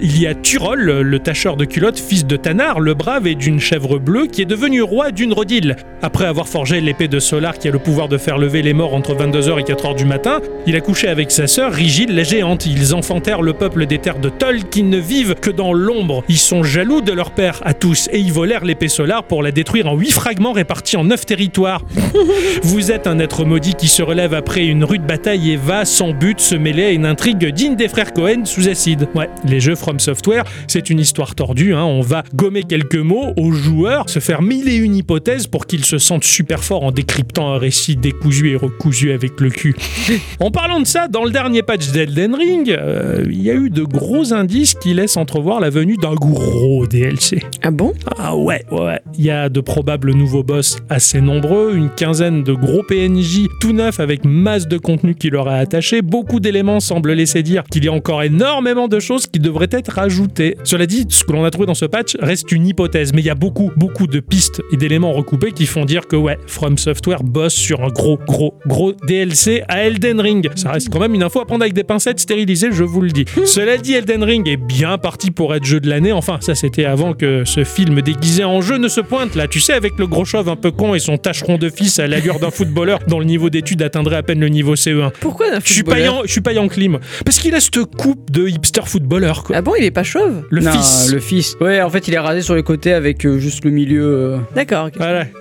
[0.00, 3.58] Il y a Turol, le- tâcheur de culotte, fils de Tanar, le brave et d'une
[3.60, 5.76] chèvre bleue, qui est devenu roi d'une rodile.
[6.02, 8.94] Après avoir forgé l'épée de Solar qui a le pouvoir de faire lever les morts
[8.94, 12.66] entre 22h et 4h du matin, il a couché avec sa sœur Rigide la géante.
[12.66, 16.22] Ils enfantèrent le peuple des terres de Tol qui ne vivent que dans l'ombre.
[16.28, 19.50] Ils sont jaloux de leur père à tous et ils volèrent l'épée Solar pour la
[19.50, 21.82] détruire en huit fragments répartis en neuf territoires.
[22.62, 26.12] Vous êtes un être maudit qui se relève après une rude bataille et va, sans
[26.12, 29.08] but, se mêler à une intrigue digne des frères Cohen sous acide.
[29.14, 31.74] Ouais, les jeux From Software, c'est une histoire tordue.
[31.74, 31.84] hein.
[31.84, 35.84] On va gommer quelques mots aux joueurs, se faire mille et une hypothèses pour qu'ils
[35.84, 39.74] se sentent super forts en décryptant un récit décousu et recousu avec le cul.
[40.40, 43.70] En parlant de ça, dans le dernier patch d'Elden Ring, euh, il y a eu
[43.70, 47.40] de gros indices qui laissent entrevoir la venue d'un gros DLC.
[47.62, 47.92] Ah bon?
[48.18, 49.00] Ah ouais, ouais.
[49.16, 53.72] Il y a de probables nouveaux boss assez nombreux, une quinzaine de gros PNJ tout
[53.72, 56.02] neufs avec masse de contenu qui leur est attaché.
[56.02, 59.98] Beaucoup d'éléments semblent laisser dire qu'il y a encore énormément de choses qui devraient être
[59.98, 60.56] ajoutées.
[60.64, 63.26] Cela dit, ce que l'on a trouvé dans ce patch reste une hypothèse, mais il
[63.26, 66.78] y a beaucoup, beaucoup de pistes et d'éléments recoupés qui font dire que ouais, From
[66.78, 70.50] Software bosse sur un gros, gros, gros DLC à Elden Ring.
[70.54, 73.10] Ça reste quand même une info à prendre avec des pincettes stérilisées, je vous le
[73.10, 73.24] dis.
[73.44, 76.12] Cela dit, Elden Ring est bien parti pour être jeu de l'année.
[76.12, 79.46] Enfin, ça c'était avant que ce film déguisé en jeu ne se pointe là.
[79.48, 82.06] Tu sais, avec le gros chauve un peu con et son tâcheron de fils à
[82.06, 85.10] l'allure d'un footballeur dont le niveau d'études atteindrait à peine le niveau CE1.
[85.20, 87.00] Pourquoi d'un Je suis pas, footballeur je suis pas Yankee, moi.
[87.24, 89.56] Parce qu'il a cette coupe de hipster footballeur, quoi.
[89.56, 91.10] Ah bon, il est pas chauve Le non, fils.
[91.12, 91.56] le fils.
[91.60, 94.04] Ouais, en fait, il est rasé sur les côtés avec euh, juste le milieu.
[94.04, 94.94] euh, D'accord, ok.
[94.96, 95.24] Voilà.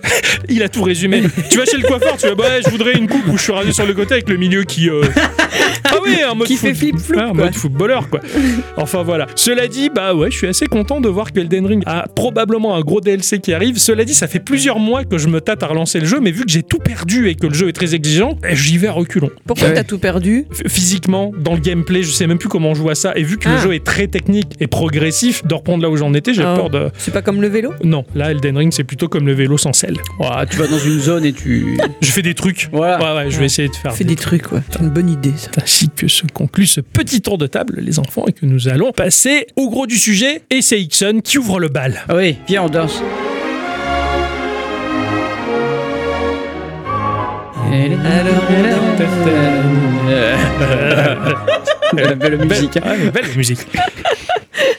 [0.50, 1.24] Il a tout résumé.
[1.50, 3.44] tu vas chez le coiffeur, tu vas, bah, ouais, je voudrais une coupe où je
[3.44, 4.88] suis rasé sur le côté avec le milieu qui.
[4.90, 5.02] euh,
[5.90, 7.46] Ah oui, un mode Qui fait flip-flop, Ah, un quoi.
[7.46, 8.20] mode footballeur, quoi.
[8.78, 9.26] Enfin voilà.
[9.36, 12.76] Cela dit, bah ouais, je suis assez content de voir que Elden Ring a probablement
[12.76, 13.78] un gros DLC qui arrive.
[13.78, 16.32] Cela dit, ça fait plusieurs mois que je me tâte à relancer le jeu, mais
[16.32, 18.88] vu que j'ai tout perdu et que le jeu est très exigeant, eh, j'y vais
[18.88, 19.32] à reculons.
[19.48, 19.74] Pourquoi Ouais.
[19.74, 20.46] t'as tout perdu?
[20.54, 23.14] F- Physiquement, dans le gameplay, je sais même plus comment on joue à ça.
[23.16, 23.62] Et vu que le Ah.
[23.64, 26.54] jeu est très technique et progressif, de reprendre là où j'en étais, j'ai Ah.
[26.56, 26.92] peur de.
[27.00, 27.74] C'est pas comme le vélo?
[27.84, 29.98] Non, là, Elden Ring, c'est plutôt comme le vélo sans selle.
[30.20, 31.80] voilà, tu vas dans une zone et tu.
[32.02, 32.70] Je fais des trucs.
[32.72, 33.00] Voilà.
[33.00, 34.60] Ouais, ouais, je vais essayer de faire Fais des trucs, ouais.
[34.70, 35.50] C'est une bonne idée, ça.
[35.64, 38.92] Ainsi que se conclut ce petit tour de table, les enfants, et que nous allons
[38.92, 40.44] passer au gros du sujet.
[40.52, 42.04] Et c'est Ixon qui ouvre le bal.
[42.10, 43.02] Ah oui, viens, on danse.
[51.94, 52.78] La belle musique.
[52.78, 52.82] hein.
[52.86, 53.60] Ouais, belle musique.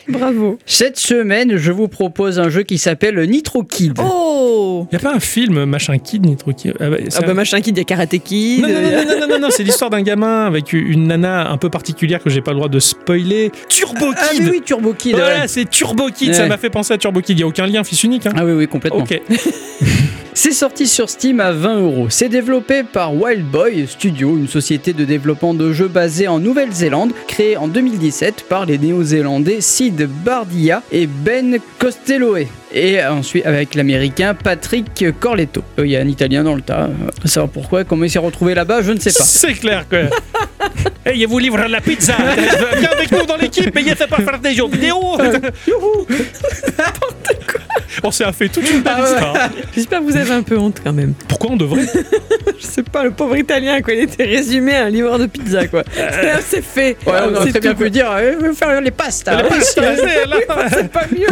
[0.08, 0.58] Bravo.
[0.66, 3.98] Cette semaine, je vous propose un jeu qui s'appelle Nitro Kid.
[4.02, 6.74] Oh Y a pas un film machin Kid Nitro Kid?
[6.80, 8.62] Ah, bah, Ah bah un- machin kid, il y a Karate Kid.
[8.62, 11.50] non, non, il non, non, non, non, non, c'est l'histoire d'un gamin avec une nana
[11.50, 13.52] un peu particulière que j'ai pas le droit de spoiler.
[13.68, 15.12] Turbo Ah Kid mais oui, Turbo Kid.
[15.16, 15.48] Voilà, ouais.
[15.48, 17.38] c'est Turbo Kid, ça m'a fait penser à Turbo Kid.
[17.38, 18.26] Y a aucun lien fils unique.
[18.26, 18.32] Hein.
[18.36, 19.00] Ah oui, oui, complètement.
[19.00, 19.20] ok.
[20.34, 22.06] C'est sorti sur Steam à 20 euros.
[22.10, 27.12] C'est développé par Wild Boy Studio, une société de développement de jeux basée en Nouvelle-Zélande,
[27.26, 32.46] créée en 2017 par les néo-zélandais Sid Bardia et Ben Costelloe.
[32.72, 35.62] Et ensuite avec l'américain Patrick Corletto.
[35.78, 36.82] Euh, Il y a un italien dans le tas.
[36.84, 36.88] Euh,
[37.24, 39.24] Savoir pourquoi, comment il s'est retrouvé là-bas, je ne sais pas.
[39.24, 39.98] C'est clair quoi.
[41.06, 42.14] Hey, vous livre la pizza.
[42.78, 45.16] Viens avec nous dans l'équipe, mais il fait pas faire des jeux vidéo.
[45.66, 46.06] Youhou.
[48.04, 49.62] On s'est fait toute une belle Ah ouais.
[49.74, 51.14] J'espère que vous avez un peu honte quand même.
[51.26, 51.86] Pourquoi on devrait
[52.60, 53.94] Je sais pas, le pauvre italien, quoi.
[53.94, 55.82] Il était résumé à un livreur de pizza, quoi.
[55.94, 56.96] C'est- C'est fait.
[57.06, 59.42] Ouais, on aurait très bien pu dire, euh, faire les pastas.
[59.42, 60.36] Les pastas, c'est là.
[60.70, 61.26] C'est pas mieux.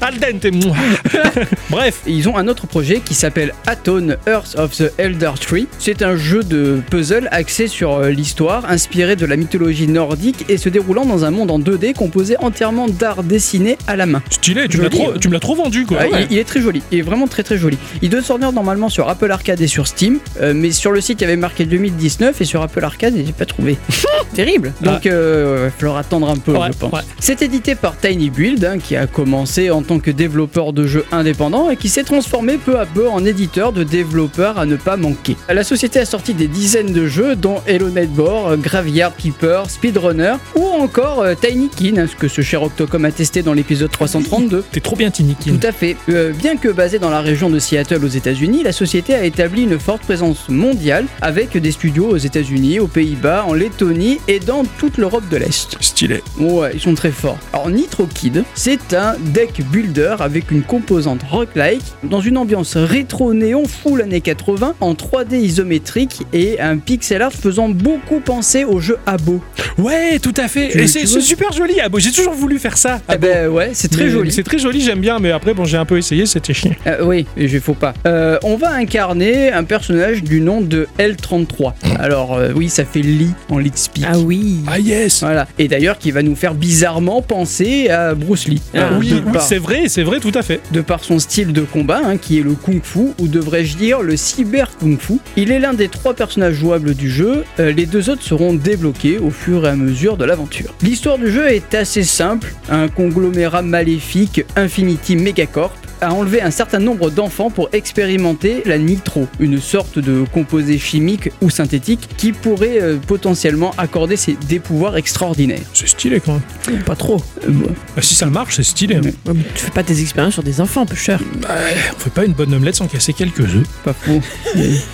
[0.00, 0.43] Al dente.
[1.70, 2.00] Bref.
[2.06, 5.66] Ils ont un autre projet qui s'appelle Atone Earth of the Elder Tree.
[5.78, 10.56] C'est un jeu de puzzle axé sur euh, l'histoire, inspiré de la mythologie nordique et
[10.58, 14.22] se déroulant dans un monde en 2D composé entièrement d'art dessiné à la main.
[14.30, 15.62] Stylé, tu me l'as Joli, trop, ouais.
[15.62, 15.98] vendu quoi.
[15.98, 17.78] Ouais, il, il est très joli, il est vraiment très très joli.
[18.02, 21.20] Il doit sortir normalement sur Apple Arcade et sur Steam, euh, mais sur le site
[21.20, 23.76] il y avait marqué 2019 et sur Apple Arcade j'ai pas trouvé.
[24.34, 24.72] Terrible.
[24.80, 26.92] Donc euh, il va falloir attendre un peu Ouais, je pense.
[26.92, 27.00] ouais.
[27.18, 31.04] C'est édité par Tiny Build, hein, qui a commencé en tant que développeur de jeux
[31.12, 34.96] indépendants et qui s'est transformé peu à peu en éditeur de développeurs à ne pas
[34.96, 35.36] manquer.
[35.48, 40.64] La société a sorti des dizaines de jeux, dont Hello Nightbore, Graveyard Keeper, Speedrunner ou
[40.64, 44.64] encore euh, Tiny Kin, hein, ce que ce cher Octocom a testé dans l'épisode 332.
[44.72, 45.56] T'es trop bien Tinikin.
[45.56, 45.96] Tout à fait.
[46.08, 49.62] Euh, bien que basée dans la région de Seattle aux États-Unis, la société a établi
[49.62, 54.64] une forte présence mondiale avec des studios aux États-Unis, aux Pays-Bas, en Lettonie et dans
[54.78, 55.76] toute l'Europe de l'Est.
[55.80, 56.22] Stylé.
[56.38, 57.38] Ouais, ils sont très forts.
[57.52, 63.64] Alors Nitro Kid, c'est un deck builder avec une composante roguelike dans une ambiance rétro-néon
[63.66, 68.96] full années 80 en 3D isométrique et un pixel art faisant beaucoup penser au jeu
[69.06, 69.40] Abo.
[69.78, 70.68] Ouais, tout à fait.
[70.70, 71.74] Tu- Et c'est super joli.
[71.90, 73.00] Bon, j'ai toujours voulu faire ça.
[73.12, 74.32] Eh ben ouais, c'est très Mais- joli.
[74.32, 76.72] C'est très joli, j'aime bien, mais après, bon, j'ai un peu essayé, c'était chiant.
[76.86, 77.94] Euh, oui, je faut pas.
[78.06, 81.72] Euh, on va incarner un personnage du nom de L33.
[81.98, 84.04] Alors euh, oui, ça fait Lee en lead speak.
[84.08, 84.60] Ah oui.
[84.66, 85.46] Ah yes Voilà.
[85.58, 88.62] Et d'ailleurs, qui va nous faire bizarrement penser à Bruce Lee.
[88.74, 90.60] Ah, Euh, Oui, oui, c'est vrai, c'est vrai, tout à fait.
[90.72, 94.02] de par son style de combat, hein, qui est le kung fu, ou devrais-je dire
[94.02, 95.14] le cyber kung fu.
[95.36, 99.18] Il est l'un des trois personnages jouables du jeu, euh, les deux autres seront débloqués
[99.18, 100.74] au fur et à mesure de l'aventure.
[100.82, 105.74] L'histoire du jeu est assez simple, un conglomérat maléfique Infinity Megacorp
[106.04, 111.30] a enlevé un certain nombre d'enfants pour expérimenter la nitro, une sorte de composé chimique
[111.40, 115.60] ou synthétique qui pourrait euh, potentiellement accorder ses- des pouvoirs extraordinaires.
[115.72, 116.82] C'est stylé quand même.
[116.82, 117.16] Pas trop.
[117.44, 118.96] Euh, bon, Bah, si ça marche, c'est stylé.
[118.96, 119.00] hein.
[119.02, 119.12] Mais
[119.54, 121.20] tu fais pas tes expériences sur des enfants, peu cher.
[121.40, 121.48] Bah,
[121.96, 123.66] on fait pas une bonne omelette sans casser quelques œufs.
[123.84, 124.20] pas fou.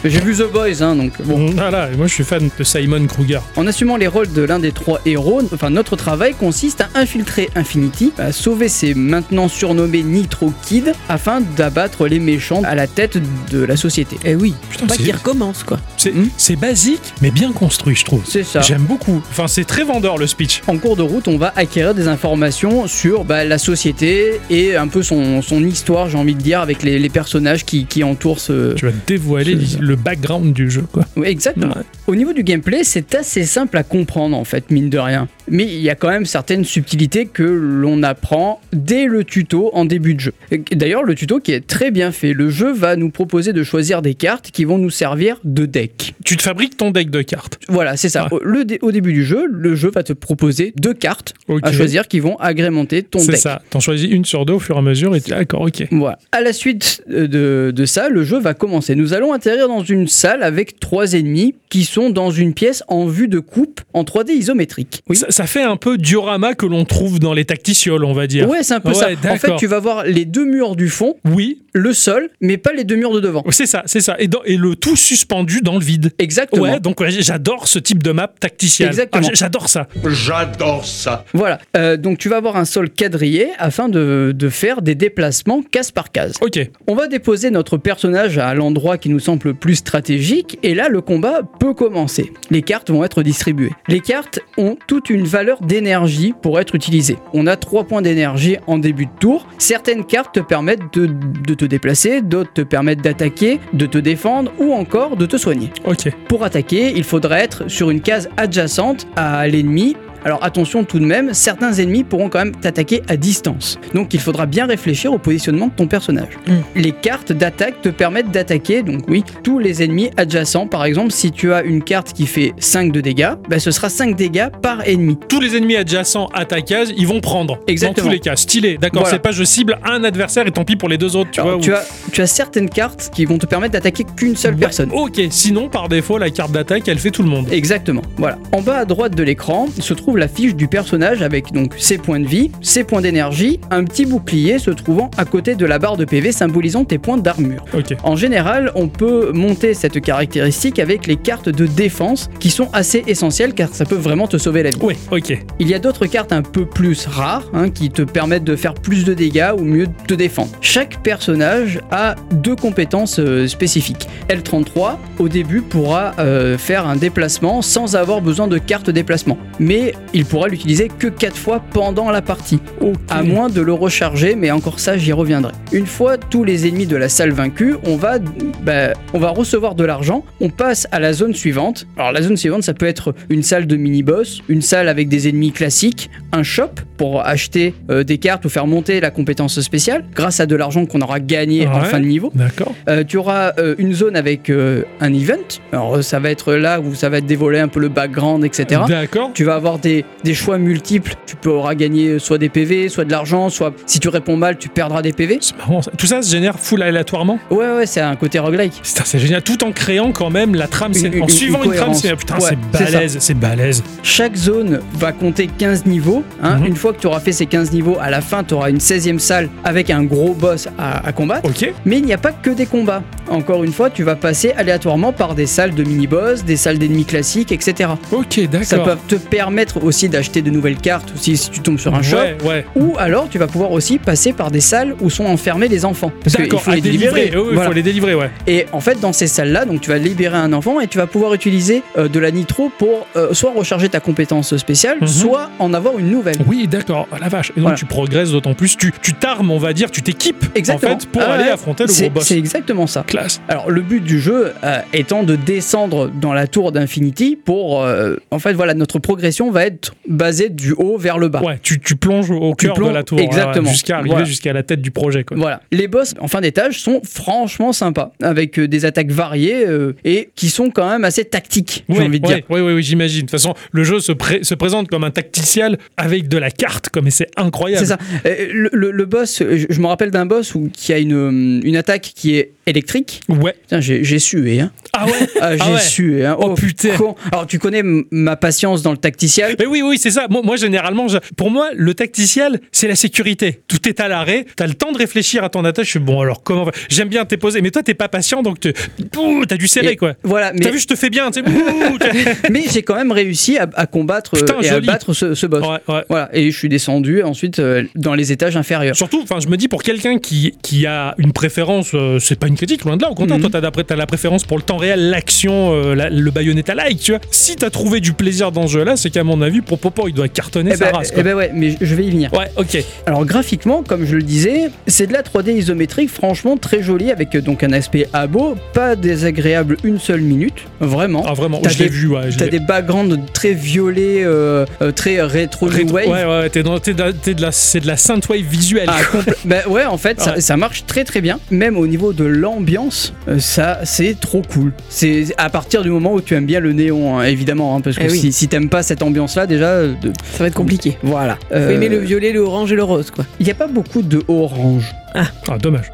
[0.04, 1.50] J'ai vu The Boys, hein, donc bon.
[1.52, 3.40] Voilà, et moi je suis fan de Simon Kruger.
[3.56, 7.48] En assumant les rôles de l'un des trois héros, enfin notre travail consiste à infiltrer
[7.54, 13.18] Infinity, à sauver ses maintenant surnommés Nitro Kid, afin d'abattre les méchants à la tête
[13.50, 14.16] de la société.
[14.24, 14.54] Eh oui.
[14.70, 15.78] Putain, Pas c'est- qu'ils recommencent, quoi.
[15.96, 16.28] C'est Hmm.
[16.36, 18.22] c'est basique, mais bien construit, je trouve.
[18.26, 18.60] C'est ça.
[18.60, 19.22] J'aime beaucoup.
[19.30, 20.62] Enfin, c'est très vendeur le speech.
[20.66, 24.88] En cours de route, on va acquérir des informations sur bah, la société et un
[24.88, 28.40] peu son, son histoire, j'ai envie de dire, avec les, les personnages qui, qui entourent
[28.40, 28.74] ce...
[28.74, 31.04] Tu vas dévoiler le background du jeu, quoi.
[31.16, 31.74] Oui, exactement.
[31.76, 31.82] Ouais.
[32.06, 35.28] Au niveau du gameplay, c'est assez simple à comprendre en fait, mine de rien.
[35.50, 39.84] Mais il y a quand même certaines subtilités que l'on apprend dès le tuto en
[39.84, 40.32] début de jeu.
[40.72, 42.32] D'ailleurs, le tuto qui est très bien fait.
[42.32, 46.14] Le jeu va nous proposer de choisir des cartes qui vont nous servir de deck.
[46.24, 47.58] Tu te fabriques ton deck de cartes.
[47.68, 48.24] Voilà, c'est ça.
[48.24, 48.38] Ouais.
[48.38, 51.72] Au, le dé- au début du jeu, le jeu va te proposer deux cartes à
[51.72, 53.40] choisir qui vont agrémenter ton C'est deck.
[53.40, 53.62] ça.
[53.70, 55.86] T'en choisis une sur deux au fur et à mesure et t'es d'accord, ok.
[55.90, 56.18] Voilà.
[56.32, 58.94] À la suite de, de ça, le jeu va commencer.
[58.94, 63.06] Nous allons atterrir dans une salle avec trois ennemis qui sont dans une pièce en
[63.06, 65.02] vue de coupe en 3D isométrique.
[65.08, 65.16] Oui.
[65.16, 68.48] Ça, ça fait un peu diorama que l'on trouve dans les tacticioles, on va dire.
[68.48, 69.32] Ouais, c'est un peu Ouais, ça.
[69.32, 72.72] En fait, tu vas voir les deux murs du fond, Oui, le sol, mais pas
[72.72, 73.44] les deux murs de devant.
[73.50, 74.16] c'est ça, c'est ça.
[74.18, 76.12] Et, dans- et le tout suspendu dans le vide.
[76.18, 76.62] Exactement.
[76.62, 78.88] Ouais, donc ouais, j'adore ce type de map tacticielle.
[78.88, 79.22] Exactement.
[79.26, 79.86] Ah, j- j'adore ça.
[80.04, 81.24] J'adore ça.
[81.34, 81.58] Voilà.
[81.76, 85.90] Euh, donc tu vas avoir un sol quadrillé afin de, de faire des déplacements case
[85.90, 86.34] par case.
[86.40, 86.58] Ok.
[86.86, 90.88] On va déposer notre personnage à l'endroit qui nous semble le plus stratégique et là
[90.88, 92.32] le combat peut commencer.
[92.50, 93.70] Les cartes vont être distribuées.
[93.88, 97.18] Les cartes ont toute une une valeur d'énergie pour être utilisée.
[97.34, 99.46] On a 3 points d'énergie en début de tour.
[99.58, 104.50] Certaines cartes te permettent de, de te déplacer, d'autres te permettent d'attaquer, de te défendre
[104.58, 105.70] ou encore de te soigner.
[105.84, 106.10] Ok.
[106.26, 109.94] Pour attaquer, il faudra être sur une case adjacente à l'ennemi.
[110.24, 113.78] Alors attention tout de même, certains ennemis pourront quand même t'attaquer à distance.
[113.94, 116.38] Donc il faudra bien réfléchir au positionnement de ton personnage.
[116.46, 116.52] Mm.
[116.76, 120.66] Les cartes d'attaque te permettent d'attaquer, donc oui, tous les ennemis adjacents.
[120.66, 123.88] Par exemple, si tu as une carte qui fait 5 de dégâts, bah, ce sera
[123.88, 125.18] 5 dégâts par ennemi.
[125.28, 127.58] Tous les ennemis adjacents à ta case, ils vont prendre.
[127.66, 128.04] Exactement.
[128.04, 128.36] Dans tous les cas.
[128.36, 128.78] Stylé.
[128.78, 129.16] D'accord, Voilà.
[129.16, 131.54] c'est pas je cible un adversaire et tant pis pour les deux autres, tu Alors,
[131.54, 131.60] vois.
[131.62, 134.60] tu, ou- as, tu as certaines cartes qui vont te permettre d'attaquer qu'une seule Ouais,
[134.60, 134.90] personne.
[134.92, 137.46] Ok, sinon par défaut, la carte d'attaque, elle fait tout le monde.
[137.50, 138.02] Exactement.
[138.16, 138.38] Voilà.
[138.52, 141.98] En bas à droite de l'écran se trouve la fiche du personnage avec donc ses
[141.98, 145.78] points de vie, ses points d'énergie, un petit bouclier se trouvant à côté de la
[145.78, 147.64] barre de PV symbolisant tes points d'armure.
[148.02, 153.04] En général, on peut monter cette caractéristique avec les cartes de défense qui sont assez
[153.06, 154.80] essentielles car ça peut vraiment te sauver la vie.
[154.80, 155.38] Ouais, ok.
[155.58, 158.74] Il y a d'autres cartes un peu plus rares hein, qui te permettent de faire
[158.74, 160.50] plus de dégâts ou mieux te défendre.
[160.60, 164.08] Chaque personnage a deux compétences euh, spécifiques.
[164.28, 169.94] L33 au début pourra euh, faire un déplacement sans avoir besoin de carte déplacement, mais
[170.12, 172.60] il pourra l'utiliser que 4 fois pendant la partie,
[173.08, 175.52] à moins de le recharger, mais encore ça j'y reviendrai.
[175.72, 178.18] Une fois tous les ennemis de la salle vaincus, on va,
[178.62, 181.86] bah, on va recevoir de l'argent, on passe à la zone suivante.
[181.96, 185.28] Alors la zone suivante ça peut être une salle de mini-boss, une salle avec des
[185.28, 190.04] ennemis classiques, un shop pour acheter euh, des cartes ou faire monter la compétence spéciale
[190.14, 192.30] grâce à de l'argent qu'on aura gagné en fin de niveau.
[192.34, 192.74] D'accord.
[192.88, 195.36] Euh, tu auras euh, une zone avec un event.
[195.72, 198.82] Alors ça va être là où ça va te dévoiler un peu le background, etc.
[198.88, 199.30] D'accord.
[199.34, 199.89] Tu vas avoir des,
[200.24, 201.14] des choix multiples.
[201.26, 204.68] Tu pourras gagner soit des PV, soit de l'argent, soit si tu réponds mal, tu
[204.68, 205.38] perdras des PV.
[205.40, 205.82] C'est marrant.
[205.82, 205.90] ça.
[205.96, 207.38] Tout ça se génère full aléatoirement.
[207.50, 208.80] Ouais, ouais, c'est un côté roguelike.
[208.82, 209.42] C'est génial.
[209.42, 212.14] Tout en créant quand même la trame, Une- c'est une- en suivant une, trame, c'est
[212.16, 212.40] putain, Ouais,
[212.72, 212.90] c'est ça.
[212.90, 213.82] balèze, c'est balèze.
[214.02, 216.22] Chaque zone va compter 15 niveaux.
[216.42, 216.58] hein.
[216.58, 216.66] Mhm.
[216.66, 218.80] Une fois que tu auras fait ces 15 niveaux, à la fin, tu auras une
[218.80, 221.48] 16e salle avec un gros boss à, à combattre.
[221.48, 221.72] Ok.
[221.84, 223.02] Mais il n'y a pas que des combats.
[223.28, 227.04] Encore une fois, tu vas passer aléatoirement par des salles de mini-boss, des salles d'ennemis
[227.04, 227.90] classiques, etc.
[228.12, 228.96] Ok, Ça d'accord.
[228.96, 232.16] peut te permettre aussi d'acheter de nouvelles cartes aussi si tu tombes sur un shop.
[232.16, 232.66] Ouais, ouais.
[232.76, 236.12] Ou alors tu vas pouvoir aussi passer par des salles où sont enfermés les enfants.
[236.22, 237.20] Parce qu'il faut les délivrer.
[237.22, 237.38] délivrer.
[237.40, 237.68] Oui, il Voilà.
[237.70, 238.30] faut les délivrer, ouais.
[238.46, 241.06] Et en fait, dans ces salles-là, donc tu vas libérer un enfant et tu vas
[241.06, 245.06] pouvoir utiliser euh, de la nitro pour euh, soit recharger ta compétence spéciale, Mhm.
[245.06, 246.36] soit en avoir une nouvelle.
[246.46, 247.06] Oui, d'accord.
[247.12, 247.50] Oh, la vache.
[247.50, 247.76] Et donc Voilà.
[247.76, 248.76] tu progresses d'autant plus.
[248.76, 250.44] Tu tu t'armes, on va dire, tu t'équipes.
[250.70, 252.24] En fait, pour Ah aller affronter le gros boss.
[252.24, 253.04] c'est exactement ça.
[253.06, 253.40] Classe.
[253.48, 257.86] Alors le but du jeu euh, étant de descendre dans la tour d'Infinity pour
[258.30, 259.69] en fait voilà notre progression va être
[260.08, 261.42] basée du haut vers le bas.
[261.42, 263.18] Ouais, tu, tu plonges au cœur de plonges- la tour.
[263.20, 263.70] exactement.
[263.70, 264.24] jusqu'à arriver Voilà.
[264.24, 265.36] jusqu'à la tête du projet, quoi.
[265.36, 265.60] Voilà.
[265.72, 270.30] Les boss en fin d'étage sont franchement sympas avec euh, des attaques variées euh, et
[270.34, 272.44] qui sont quand même assez tactiques, j'ai Ouais, envie de ouais, dire.
[272.50, 273.20] ouais, ouais, ouais, j'imagine.
[273.22, 276.50] De toute façon, le jeu se, pré- se présente comme un tacticiel avec de la
[276.50, 277.84] carte, comme et c'est incroyable.
[277.86, 277.98] C'est ça.
[278.26, 281.60] Euh, Le, le- le boss, je, je me rappelle d'un boss où, qui a une,
[281.64, 283.20] une attaque qui est électrique.
[283.28, 283.54] Ouais.
[283.62, 284.70] Putain, j'ai sué, hein.
[284.92, 285.12] Ah ouais.
[285.40, 285.80] Ah, j'ai Ah ouais.
[285.80, 286.36] sué, hein.
[286.38, 286.96] Oh, putain.
[286.96, 287.14] con.
[287.32, 289.54] Alors tu connais ma patience dans le tacticiel.
[289.58, 290.26] Mais oui, oui, c'est ça.
[290.30, 293.60] Moi, moi, généralement, je- pour moi, le tacticiel, c'est la sécurité.
[293.68, 294.46] Tout est à l'arrêt.
[294.56, 295.84] T'as le temps de réfléchir à ton attaque.
[295.84, 298.58] Je suis bon, alors comment J'aime bien t'es posé, mais toi, t'es pas patient, donc
[298.60, 300.14] t'as dû serrer, Et quoi.
[300.22, 301.30] Voilà, mais, T'as vu, je te fais bien.
[302.50, 305.62] mais j'ai quand même réussi à, à combattre Putain, et à battre ce, ce boss.
[305.66, 306.04] ouais, ouais.
[306.08, 308.96] Voilà, et je suis descendu ensuite euh, dans les étages inférieurs.
[308.96, 312.46] Surtout, enfin, je me dis pour quelqu'un qui, qui a une préférence, euh, c'est pas
[312.48, 313.10] une critique, loin de là.
[313.10, 313.50] Au contraire, Mhm.
[313.50, 317.12] toi, t'as la, préférence pour le temps réel, l'action, euh, la- le Bayonetta like, tu
[317.12, 317.20] vois.
[317.30, 320.12] Si t'as trouvé du plaisir dans ce jeu-là, c'est qu'à mon avis, pour Popo, il
[320.14, 321.12] doit cartonner Eh sa race.
[321.16, 322.30] eh ben ouais, mais je vais y venir.
[322.34, 322.84] Ouais, ok.
[323.06, 327.34] Alors graphiquement, comme je le disais, c'est de la 3D isométrique franchement très jolie avec
[327.34, 331.24] euh, donc un aspect beau, pas désagréable une seule minute, vraiment.
[331.26, 332.28] Ah, vraiment, je l'ai vu, ouais.
[332.36, 336.08] T'as des backgrounds très violets, euh, euh, très rétro Rétro- wave.
[336.08, 338.88] Ouais, ouais, t'es de, la, c'est de la synthwave visuelle.
[338.88, 339.00] Ah,
[339.44, 341.38] bah ouais, en fait, ça, ça marche très très bien.
[341.50, 344.72] Même au niveau de l'ambiance, euh, ça c'est trop cool.
[344.88, 347.96] C'est à partir du moment où tu aimes bien le néon, hein, évidemment, hein, parce
[347.96, 348.18] que Eh oui.
[348.18, 350.96] si, si t'aimes pas cette ambiance-là, déjà, euh, de- Ça va être compliqué.
[351.02, 351.34] voilà.
[351.50, 353.24] Faut Euh, aimer le violet, le orange et le rose, quoi.
[353.38, 354.92] Il n'y a pas beaucoup de orange.
[355.14, 355.86] Ah, dommage.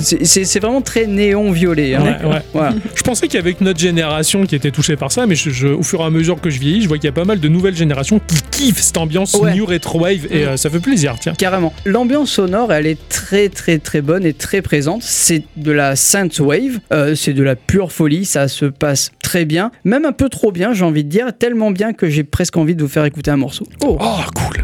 [0.00, 0.24] C'est-
[0.60, 1.94] vraiment très néon violet.
[1.94, 2.02] hein.
[2.02, 2.42] Ouais, ouais.
[2.52, 2.74] Voilà.
[2.94, 3.28] Je pensais
[3.60, 6.10] une autre génération qui était touchée par ça, mais je, je- au fur et à
[6.10, 8.36] mesure que je vieillis, je vois qu'il y a pas mal de nouvelles générations qui
[8.50, 9.54] kiffent cette ambiance Ouais.
[9.54, 11.34] new retro wave et euh, ça fait plaisir, tiens.
[11.36, 11.72] Carrément.
[11.84, 15.02] L'ambiance sonore, elle est très très très bonne et très présente.
[15.02, 19.70] C'est de la synthwave, euh, c'est de la pure folie, ça se passe très bien,
[19.84, 22.74] même un peu trop bien, j'ai envie de dire, tellement bien que j'ai presque envie
[22.74, 23.66] de vous faire écouter un morceau.
[23.84, 23.98] Oh.
[24.00, 24.62] Oh, cool.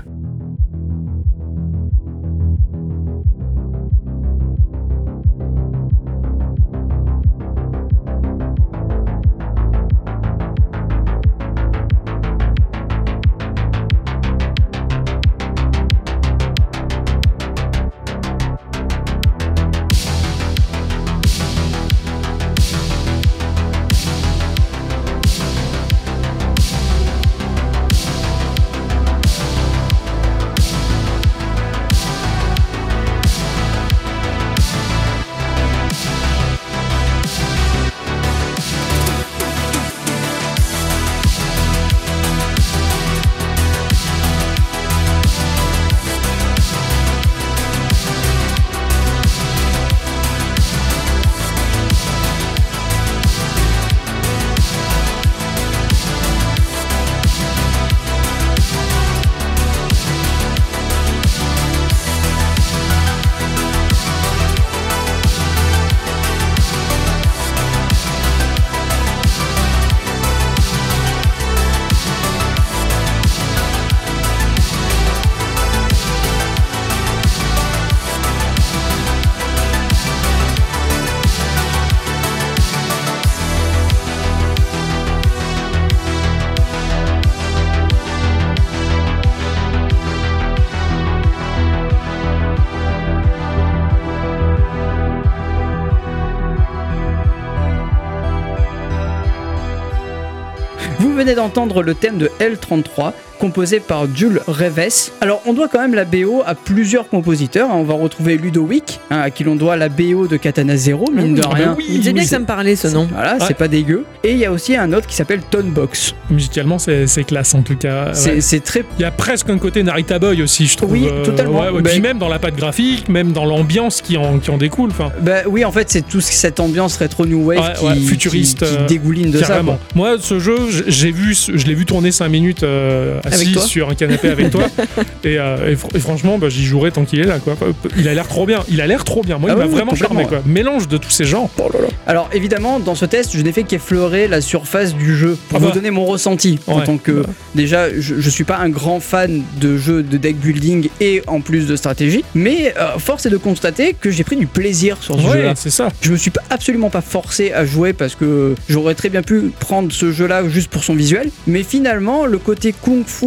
[101.48, 105.11] D'entendre le thème de L33 composé par Jules Reves.
[105.20, 107.70] Alors on doit quand même la BO à plusieurs compositeurs.
[107.70, 107.77] hein.
[107.77, 111.35] On va retrouver Ludovic, hein, à qui l'on doit la BO de Katana Zero, mine
[111.35, 111.74] de Ah rien.
[111.77, 113.09] oui, Il disait bien que ça me parlait ce nom.
[113.12, 113.40] Voilà, Ouais.
[113.46, 114.05] c'est pas dégueu.
[114.24, 116.14] Et il y a aussi un autre qui s'appelle Tonebox.
[116.31, 118.12] Musicalement, c'est classe en tout cas.
[118.14, 118.40] C'est Ouais.
[118.40, 120.92] c'est très Il y a presque un côté Narita Boy aussi, je trouve.
[120.92, 121.61] Oui, Euh, totalement.
[121.61, 121.83] ouais, ouais.
[121.83, 124.90] Ben- Puis même dans la patte graphique, même dans l'ambiance qui en, qui en découle.
[124.90, 127.94] Enfin, Bah oui, en fait, c'est toute cette ambiance rétro new wave Ouais, qui, ouais,
[127.96, 129.46] futuriste, qui, qui euh, dégouline de ça.
[129.48, 129.72] carrément.
[129.72, 129.81] quoi.
[129.94, 133.88] Moi, ce jeu, j'ai vu, je l'ai vu tourner 5 minutes euh, assis toi sur
[133.90, 134.64] un canapé avec toi.
[135.24, 137.38] Et, euh, et fr- et franchement, bah, j'y jouerai tant qu'il est là.
[137.38, 137.56] Quoi.
[137.96, 138.62] Il a l'air trop bien.
[138.70, 139.38] Il a l'air trop bien.
[139.38, 140.24] Moi, Ah il m'a vraiment charmé.
[140.26, 140.42] Quoi.
[140.46, 141.50] Mélange de tous ces genres.
[141.58, 141.88] Oh là là.
[142.06, 145.60] Alors évidemment, dans ce test, je n'ai fait qu'effleurer la surface du jeu pour Ah
[145.60, 145.66] bah.
[145.68, 149.42] vous donner mon ressenti en tant que déjà, je, je suis pas un grand fan
[149.60, 153.36] de jeux de deck building et en plus de stratégie, mais euh, force est de
[153.36, 155.54] constater que j'ai pris du plaisir sur ce Ouais, jeu-là.
[155.56, 155.88] c'est ça.
[156.00, 159.50] Je me suis pas- absolument pas forcé à jouer parce que j'aurais très bien pu
[159.58, 162.72] prendre ce jeu-là juste pour son visuel, mais finalement le côté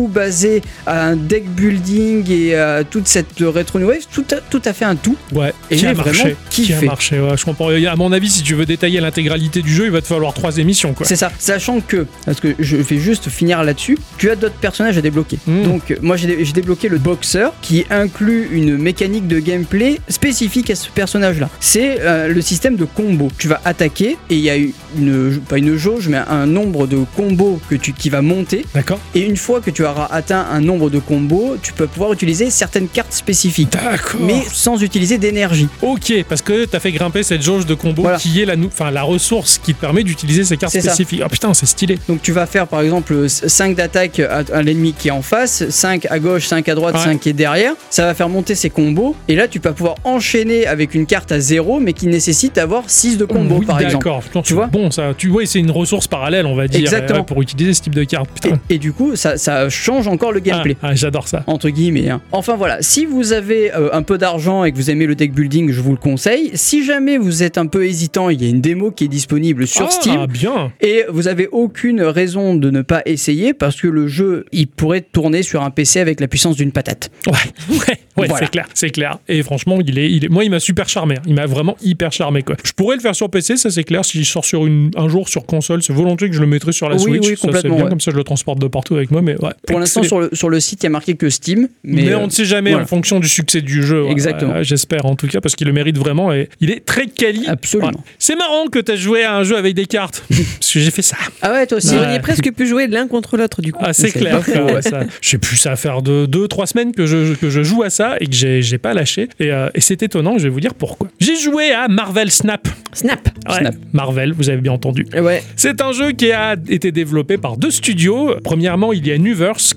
[0.08, 4.74] basé à un deck building et à toute cette rétro new wave, tout tout à
[4.74, 5.16] fait un tout.
[5.34, 6.36] Ouais, Et qui a marché.
[6.50, 7.70] Qui a marché, ouais, je comprends.
[7.70, 10.58] À mon avis, si tu veux détailler l'intégralité du jeu, il va te falloir trois
[10.58, 10.94] émissions.
[10.94, 11.06] Quoi.
[11.06, 14.98] C'est ça, sachant que, parce que je vais juste finir là-dessus, tu as d'autres personnages
[14.98, 15.38] à débloquer.
[15.48, 15.64] Mm.
[15.64, 20.76] Donc, euh, moi j'ai débloqué le boxeur qui inclut une mécanique de gameplay spécifique à
[20.76, 21.50] ce personnage-là.
[21.60, 23.30] C'est euh, le système de combo.
[23.38, 27.00] Tu vas attaquer et il y a une, pas une jauge, mais un nombre de
[27.16, 28.66] combos que tu, qui va monter.
[28.74, 32.14] D'accord Et une fois que tu auras atteint un nombre de combos, tu peux pouvoir
[32.14, 33.72] utiliser certaines cartes spécifiques.
[33.72, 34.22] D'accord.
[34.22, 35.68] Mais sans utiliser d'énergie.
[35.82, 38.18] Ok, parce que t'as fait grimper cette jauge de combo Voilà.
[38.18, 41.22] qui est la, enfin, la ressource qui te permet d'utiliser ces cartes spécifiques.
[41.24, 41.98] Ah putain, c'est stylé.
[42.08, 45.68] Donc tu vas faire par exemple 5 d'attaque à, à l'ennemi qui est en face,
[45.70, 47.04] 5 à gauche, 5 à droite, Ouais.
[47.04, 47.74] 5 qui est derrière.
[47.90, 49.16] Ça va faire monter ses combos.
[49.28, 52.84] Et là tu vas pouvoir enchaîner avec une carte à 0 mais qui nécessite d'avoir
[52.88, 54.06] 6 de combos Oui, par exemple.
[54.06, 54.68] D'accord, Tu vois?
[54.68, 57.20] Bon, ça, tu vois, c'est une ressource parallèle, on va dire, Exactement.
[57.20, 58.30] ouais, pour utiliser ce type de carte.
[58.70, 60.78] Et, et du coup ça, ça change encore le gameplay.
[60.84, 61.44] Ah, ah, J'adore ça.
[61.48, 62.10] Entre guillemets.
[62.10, 62.22] hein.
[62.32, 65.34] Enfin voilà, si vous avez euh, un peu d'argent et que vous aimez le deck
[65.34, 66.52] building, je vous le conseille.
[66.54, 69.66] Si jamais vous êtes un peu hésitant, il y a une démo qui est disponible
[69.68, 70.26] sur ah, Steam.
[70.28, 70.72] bien.
[70.82, 75.02] Et vous avez aucune raison de ne pas essayer parce que le jeu, il pourrait
[75.02, 77.10] tourner sur un PC avec la puissance d'une patate.
[77.28, 77.34] Ouais,
[77.70, 78.36] ouais, ouais Voilà.
[78.40, 79.18] c'est clair, c'est clair.
[79.28, 81.16] Et franchement, il est, il est, moi, il m'a super charmé.
[81.18, 81.22] hein.
[81.26, 82.56] Il m'a vraiment hyper charmé, quoi.
[82.64, 84.04] Je pourrais le faire sur PC, ça c'est clair.
[84.06, 86.72] Si je sors sur une, un jour sur console, c'est volontiers que je le mettrai
[86.72, 87.28] sur la Oui, Switch.
[87.28, 87.90] oui, ça complètement, bien, ouais.
[87.90, 89.22] comme ça je le transporte de partout avec moi.
[89.22, 89.52] Mais ouais.
[89.68, 91.68] Pour l'instant, sur le, sur le site, il y a marqué que Steam.
[91.84, 92.84] Mais, Mais, euh, on ne sait jamais voilà.
[92.86, 94.04] en fonction du succès du jeu.
[94.06, 94.54] ouais, Exactement.
[94.54, 97.46] ouais, J'espère en tout cas parce qu'il le mérite vraiment et il est très quali.
[97.48, 97.90] Absolument.
[97.90, 98.04] Ouais.
[98.18, 100.90] C'est marrant que tu as joué à un jeu avec des cartes parce que j'ai
[100.92, 101.18] fait ça.
[101.44, 101.90] Ah ouais, toi aussi.
[101.90, 102.06] Vous Ouais.
[102.08, 103.80] auriez presque pu jouer l'un contre l'autre du coup.
[103.84, 104.42] Ah, c'est clair.
[104.48, 107.62] Ouais, ça- Je sais plus, ça va faire de 2-3 semaines que je, que je
[107.64, 109.30] joue à ça et que j'ai j'ai pas lâché.
[109.40, 111.08] Et, euh, et c'est étonnant, je vais vous dire pourquoi.
[111.20, 112.68] J'ai joué à Marvel Snap.
[112.94, 113.30] Snap.
[113.48, 113.76] Ouais, Snap.
[113.94, 115.06] Marvel, vous avez bien entendu.
[115.14, 115.44] Ouais.
[115.56, 118.36] C'est un jeu qui a été développé par deux studios.
[118.44, 119.18] Premièrement, il y a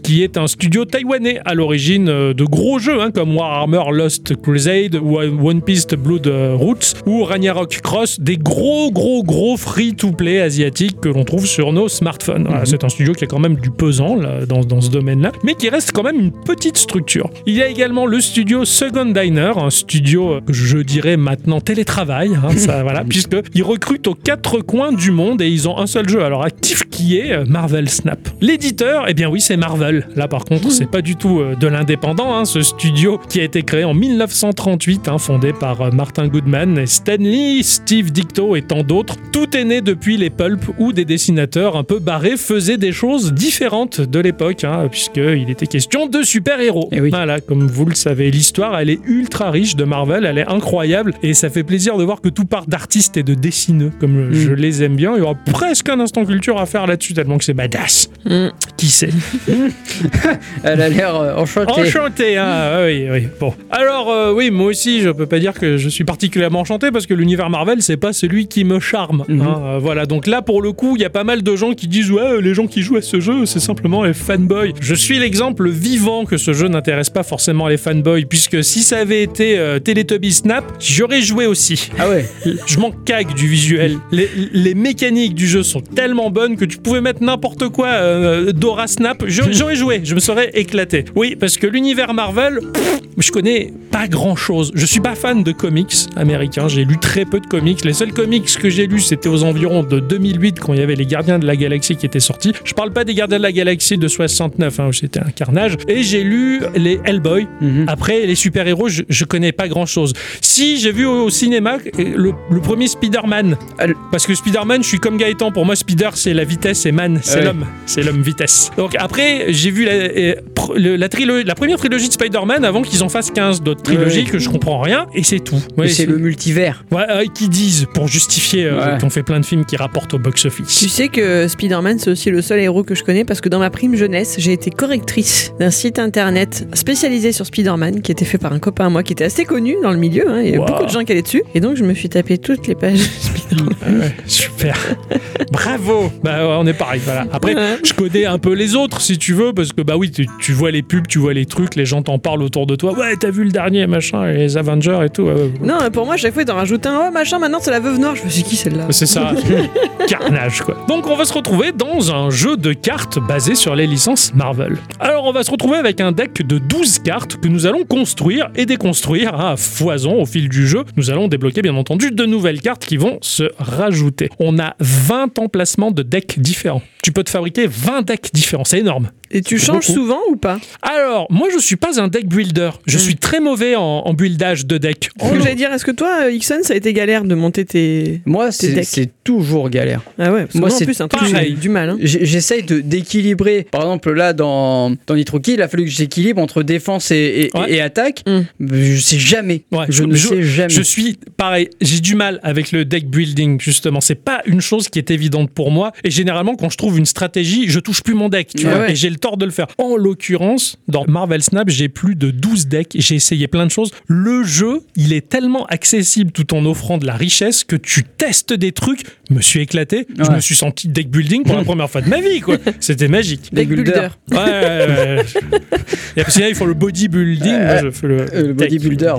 [0.02, 4.36] Qui est un studio taïwanais à l'origine euh, de gros jeux hein, comme Warhammer Lost
[4.40, 11.00] Crusade, One Piece Blood euh, Roots ou Ragnarok Cross, des gros, gros, gros free-to-play asiatiques
[11.00, 12.44] que l'on trouve sur nos smartphones.
[12.48, 15.32] Voilà, C'est un studio qui a quand même du pesant là, dans, dans ce domaine-là,
[15.42, 17.30] mais qui reste quand même une petite structure.
[17.46, 21.60] Il y a également le studio Second Diner, un studio euh, que je dirais maintenant
[21.60, 25.86] télétravail, hein, ça, voilà, puisqu'ils recrutent aux quatre coins du monde et ils ont un
[25.86, 28.18] seul jeu alors actif qui est Marvel Snap.
[28.40, 30.08] L'éditeur, eh bien oui, c'est Marvel.
[30.16, 33.44] Là par contre, c'est pas du tout euh, de l'indépendant, hein, ce studio qui a
[33.44, 38.56] été créé en 1938, hein, fondé par euh, Martin Goodman et Stan Lee, Steve Dicto
[38.56, 39.16] et tant d'autres.
[39.32, 43.32] Tout est né depuis les pulps où des dessinateurs un peu barrés faisaient des choses
[43.32, 46.88] différentes de l'époque, hein, puisqu'il était question de super-héros.
[46.92, 47.10] Eh oui.
[47.10, 51.14] Voilà, comme vous le savez, l'histoire, elle est ultra riche de Marvel, elle est incroyable,
[51.22, 54.32] et ça fait plaisir de voir que tout part d'artistes et de dessineux, comme euh,
[54.32, 55.14] je les aime bien.
[55.16, 58.10] Il y aura presque un instant culture à faire là-dessus, tellement que c'est badass.
[58.24, 58.48] Mm.
[58.84, 59.06] Qui
[60.62, 61.72] Elle a l'air euh, enchantée.
[61.80, 63.28] Enchanté, hein oui, oui.
[63.40, 63.54] Bon.
[63.70, 67.06] Alors, euh, oui, moi aussi, je peux pas dire que je suis particulièrement enchanté parce
[67.06, 69.24] que l'univers Marvel, c'est pas celui qui me charme.
[69.28, 69.40] Mhm.
[69.40, 69.62] hein.
[69.64, 71.88] Euh, voilà, donc là, pour le coup, il y a pas mal de gens qui
[71.88, 74.74] disent Ouais, les gens qui jouent à ce jeu, c'est simplement les fanboys.
[74.80, 78.98] Je suis l'exemple vivant que ce jeu n'intéresse pas forcément les fanboys, puisque si ça
[78.98, 81.90] avait été euh, Teletubby Snap, j'aurais joué aussi.
[81.98, 82.26] Ah ouais.
[82.66, 83.96] Je m'en cague du visuel.
[84.12, 88.52] Les, les mécaniques du jeu sont tellement bonnes que tu pouvais mettre n'importe quoi, euh,
[88.74, 91.04] Dora Snap, j'aurais joué, je me serais éclaté.
[91.14, 94.72] Oui, parce que l'univers Marvel, pff, je connais pas grand chose.
[94.74, 96.66] Je suis pas fan de comics américains.
[96.66, 97.84] J'ai lu très peu de comics.
[97.84, 100.96] Les seuls comics que j'ai lus, c'était aux environs de 2008 quand il y avait
[100.96, 102.52] les Gardiens de la Galaxie qui étaient sortis.
[102.64, 105.76] Je parle pas des Gardiens de la Galaxie de 69, hein, où c'était un carnage.
[105.86, 107.46] Et j'ai lu les Hellboy.
[107.60, 107.84] Mhm.
[107.86, 110.14] Après, les super-héros, je, je connais pas grand chose.
[110.40, 114.82] Si j'ai vu au, au cinéma euh, le, le premier Spider-Man, Ah, parce que Spider-Man,
[114.82, 115.52] je suis comme Gaëtan.
[115.52, 117.44] Pour moi, Spider, c'est la vitesse et Man, c'est Ouais.
[117.44, 117.66] l'homme.
[117.86, 118.53] C'est l'homme vitesse.
[118.76, 120.34] Donc après, j'ai vu la, euh,
[120.76, 124.24] le- la, première trilogie de Spider-Man avant qu'ils en fassent 15 d'autres trilogies Ouais.
[124.30, 125.06] que je comprends rien.
[125.14, 125.60] Et c'est tout.
[125.76, 126.84] Ouais, c'est le multivers.
[126.90, 128.98] Ouais, euh, qui disent pour justifier euh, Ouais.
[129.00, 130.78] qu'on fait plein de films qui rapportent au box-office.
[130.78, 133.58] Tu sais que Spider-Man, c'est aussi le seul héros que je connais parce que dans
[133.58, 138.38] ma prime jeunesse, j'ai été correctrice d'un site internet spécialisé sur Spider-Man qui était fait
[138.38, 140.28] par un copain à moi qui était assez connu dans le milieu.
[140.30, 140.40] hein.
[140.40, 140.66] Il y avait Wow.
[140.66, 141.42] beaucoup de gens qui allaient dessus.
[141.54, 144.00] Et donc, je me suis tapé toutes les pages de Spider-Man.
[144.00, 144.76] Ouais, super.
[145.52, 146.10] Bravo.
[146.22, 147.00] Bah ouais, on est pareil.
[147.04, 147.26] Voilà.
[147.32, 147.78] Après, Ouais.
[147.84, 150.52] je connais un peu les autres si tu veux parce que bah oui, tu, tu
[150.52, 152.92] vois les pubs, tu vois les trucs, les gens t'en parlent autour de toi.
[152.92, 155.28] Ouais, t'as vu le dernier machin, les Avengers et tout.
[155.62, 157.08] Non, pour moi, à chaque fois, ils t'en rajoutent un.
[157.08, 158.16] Oh, machin, maintenant, c'est la veuve noire.
[158.16, 159.32] Je me suis qui celle-là C'est ça,
[160.08, 160.76] carnage quoi.
[160.88, 164.76] Donc on va se retrouver dans un jeu de cartes basé sur les licences Marvel.
[165.00, 168.50] Alors on va se retrouver avec un deck de 12 cartes que nous allons construire
[168.54, 170.84] et déconstruire à foison au fil du jeu.
[170.96, 174.28] Nous allons débloquer bien entendu de nouvelles cartes qui vont se rajouter.
[174.38, 176.82] On a 20 emplacements de decks différents.
[177.02, 179.10] Tu peux te fabriquer 20 decks différents, c'est énorme.
[179.34, 180.00] Et tu changes beaucoup.
[180.00, 180.58] souvent ou pas?
[180.82, 183.00] Alors, moi je suis pas un deck builder, je Hmm.
[183.00, 185.10] suis très mauvais en, en buildage de deck.
[185.20, 187.64] Ce que j'allais dire, est-ce que toi, euh, Ixon, ça a été galère de monter
[187.64, 188.20] tes.
[188.24, 190.02] Moi, c'est toujours galère.
[190.18, 191.90] Ah ouais, parce Moi, moi, en c'est plus, c'est un truc, du mal.
[191.90, 191.96] Hein.
[192.00, 193.66] J'essaye de d'équilibrer.
[193.70, 197.50] Par exemple, là, dans, dans Nitro Kill, il a fallu que j'équilibre entre défense et,
[197.52, 197.72] et, Ouais.
[197.74, 198.22] et attaque.
[198.26, 198.40] Mm.
[198.72, 199.62] Je sais jamais.
[199.72, 200.68] Ouais, je ne sais jamais.
[200.72, 204.00] Je suis pareil, j'ai du mal avec le deck building justement.
[204.00, 205.92] C'est pas une chose qui est évidente pour moi.
[206.04, 208.82] Et généralement, quand je trouve une stratégie, je touche plus mon deck, tu Ouais, vois.
[208.82, 208.92] ouais.
[208.92, 209.68] Et j'ai le tort de le faire.
[209.78, 212.92] En l'occurrence, dans Marvel Snap, j'ai plus de 12 decks.
[212.94, 213.90] J'ai essayé plein de choses.
[214.06, 218.52] Le jeu, il est tellement accessible tout en offrant de la richesse que tu testes
[218.52, 219.00] des trucs.
[219.30, 220.06] Je me suis éclaté.
[220.14, 222.58] Je me suis senti deck building pour la première fois de ma vie, quoi.
[222.80, 223.48] C'était magique.
[223.50, 224.08] Deck builder.
[224.30, 225.24] Ouais, ouais.
[226.16, 227.64] Et après, sinon, il faut le bodybuilding.
[227.64, 229.14] Moi, je fais le, Euh, le bodybuilder.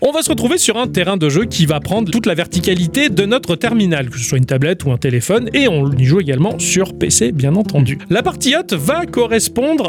[0.00, 3.08] On va se retrouver sur un terrain de jeu qui va prendre toute la verticalité
[3.08, 6.20] de notre terminal, que ce soit une tablette ou un téléphone, et on y joue
[6.20, 7.98] également sur PC, bien entendu.
[8.08, 9.47] La partie haute va correspondre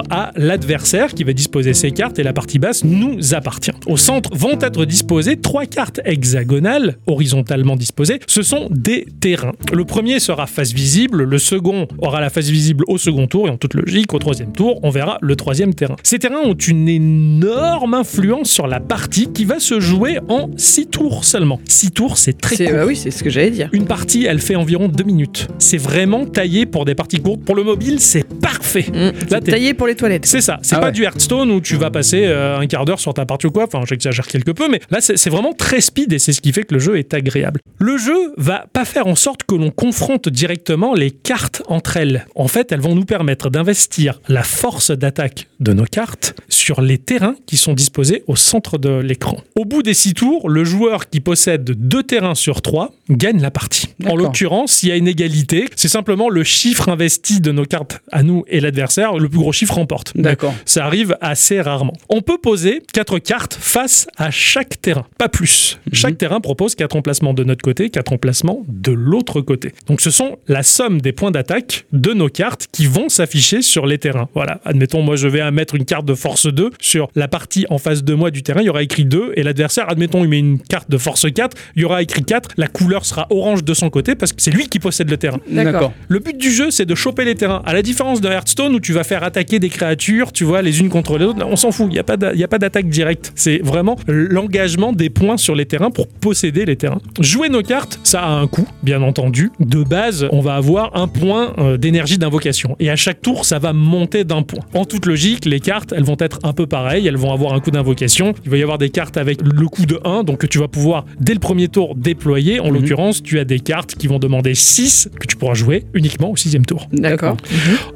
[0.10, 3.72] à l'adversaire qui va disposer ses cartes, et la partie basse nous appartient.
[3.88, 8.20] Au centre vont être disposées trois cartes hexagonales, horizontalement disposées.
[8.28, 9.54] Ce sont des terrains.
[9.72, 13.52] Le premier sera face visible, le second aura la face visible au second tour, et
[13.52, 15.96] en toute logique, au troisième tour, on verra le troisième terrain.
[16.04, 20.88] Ces terrains ont une énorme influence sur la partie qui va se jouer en 6
[20.88, 21.60] tours seulement.
[21.66, 22.76] 6 tours, c'est très court.
[22.76, 23.70] bah oui, c'est ce que j'allais dire.
[23.74, 25.48] Une partie, elle fait environ 2 minutes.
[25.60, 27.42] C'est vraiment taillé pour des parties courtes.
[27.44, 28.86] Pour le mobile, c'est parfait.
[28.94, 29.32] Mmh.
[29.32, 30.26] Là, t'es- Taillé pour les toilettes.
[30.26, 30.92] c'est ça, c'est Ah pas ouais.
[30.92, 33.66] du Hearthstone où tu vas passer euh, un quart d'heure sur ta partie ou quoi,
[33.66, 36.52] enfin j'exagère quelque peu, mais là c'est c'est vraiment très speed et c'est ce qui
[36.54, 37.60] fait que le jeu est agréable.
[37.80, 42.26] Le jeu va pas faire en sorte que l'on confronte directement les cartes entre elles.
[42.36, 46.98] En fait, elles vont nous permettre d'investir la force d'attaque de nos cartes sur les
[46.98, 49.38] terrains qui sont disposés au centre de l'écran.
[49.56, 53.52] Au bout des six tours, le joueur qui possède deux terrains sur trois gagne la
[53.52, 53.88] partie.
[54.02, 54.18] En D'accord.
[54.18, 58.24] l'occurrence, s'il y a une égalité, c'est simplement le chiffre investi de nos cartes à
[58.24, 60.12] nous et l'adversaire, le plus gros chiffre remporte.
[60.16, 60.54] D'accord.
[60.66, 61.94] Ça arrive assez rarement.
[62.10, 65.80] On peut poser quatre cartes face à chaque terrain, pas plus.
[65.94, 69.74] Chaque terrain propose quatre emplacements de notre côté, quatre emplacements de l'autre côté.
[69.88, 73.86] Donc ce sont la somme des points d'attaque de nos cartes qui vont s'afficher sur
[73.86, 74.30] les terrains.
[74.34, 77.78] Voilà, admettons moi je vais mettre une carte de force 2 sur la partie en
[77.78, 80.40] face de moi du terrain, il y aura écrit 2 et l'adversaire, admettons il met
[80.40, 83.74] une carte de force 4, il y aura écrit 4, la couleur sera orange de
[83.74, 85.40] son côté parce que c'est lui qui possède le terrain.
[85.50, 85.94] D'accord.
[86.08, 87.62] Le but du jeu, c'est de choper les terrains.
[87.66, 90.80] À la différence de Hearthstone où tu vas faire attaquer des créatures, tu vois, les
[90.80, 91.88] unes contre les autres, on s'en fout.
[91.90, 92.04] Il n'y a
[92.48, 93.32] pas d'attaque directe.
[93.36, 97.02] C'est vraiment l'engagement des points sur les terrains pour posséder les terrains.
[97.20, 99.52] Jouer nos cartes, ça a un coût, bien entendu.
[99.60, 102.76] De base, on va avoir un point euh, d'énergie d'invocation.
[102.80, 104.64] Et à chaque tour, ça va monter d'un point.
[104.74, 107.08] En toute logique, les cartes, elles vont être un peu pareilles.
[107.08, 108.34] Elles vont avoir un coût d'invocation.
[108.46, 110.68] Il va y avoir des cartes avec le coût de 1, donc que tu vas
[110.68, 112.60] pouvoir, dès le premier tour, déployer.
[112.60, 116.32] En l'occurrence, tu as des cartes qui vont demander 6 que tu pourras jouer uniquement
[116.32, 116.88] au sixième tour.
[116.92, 117.38] D'accord.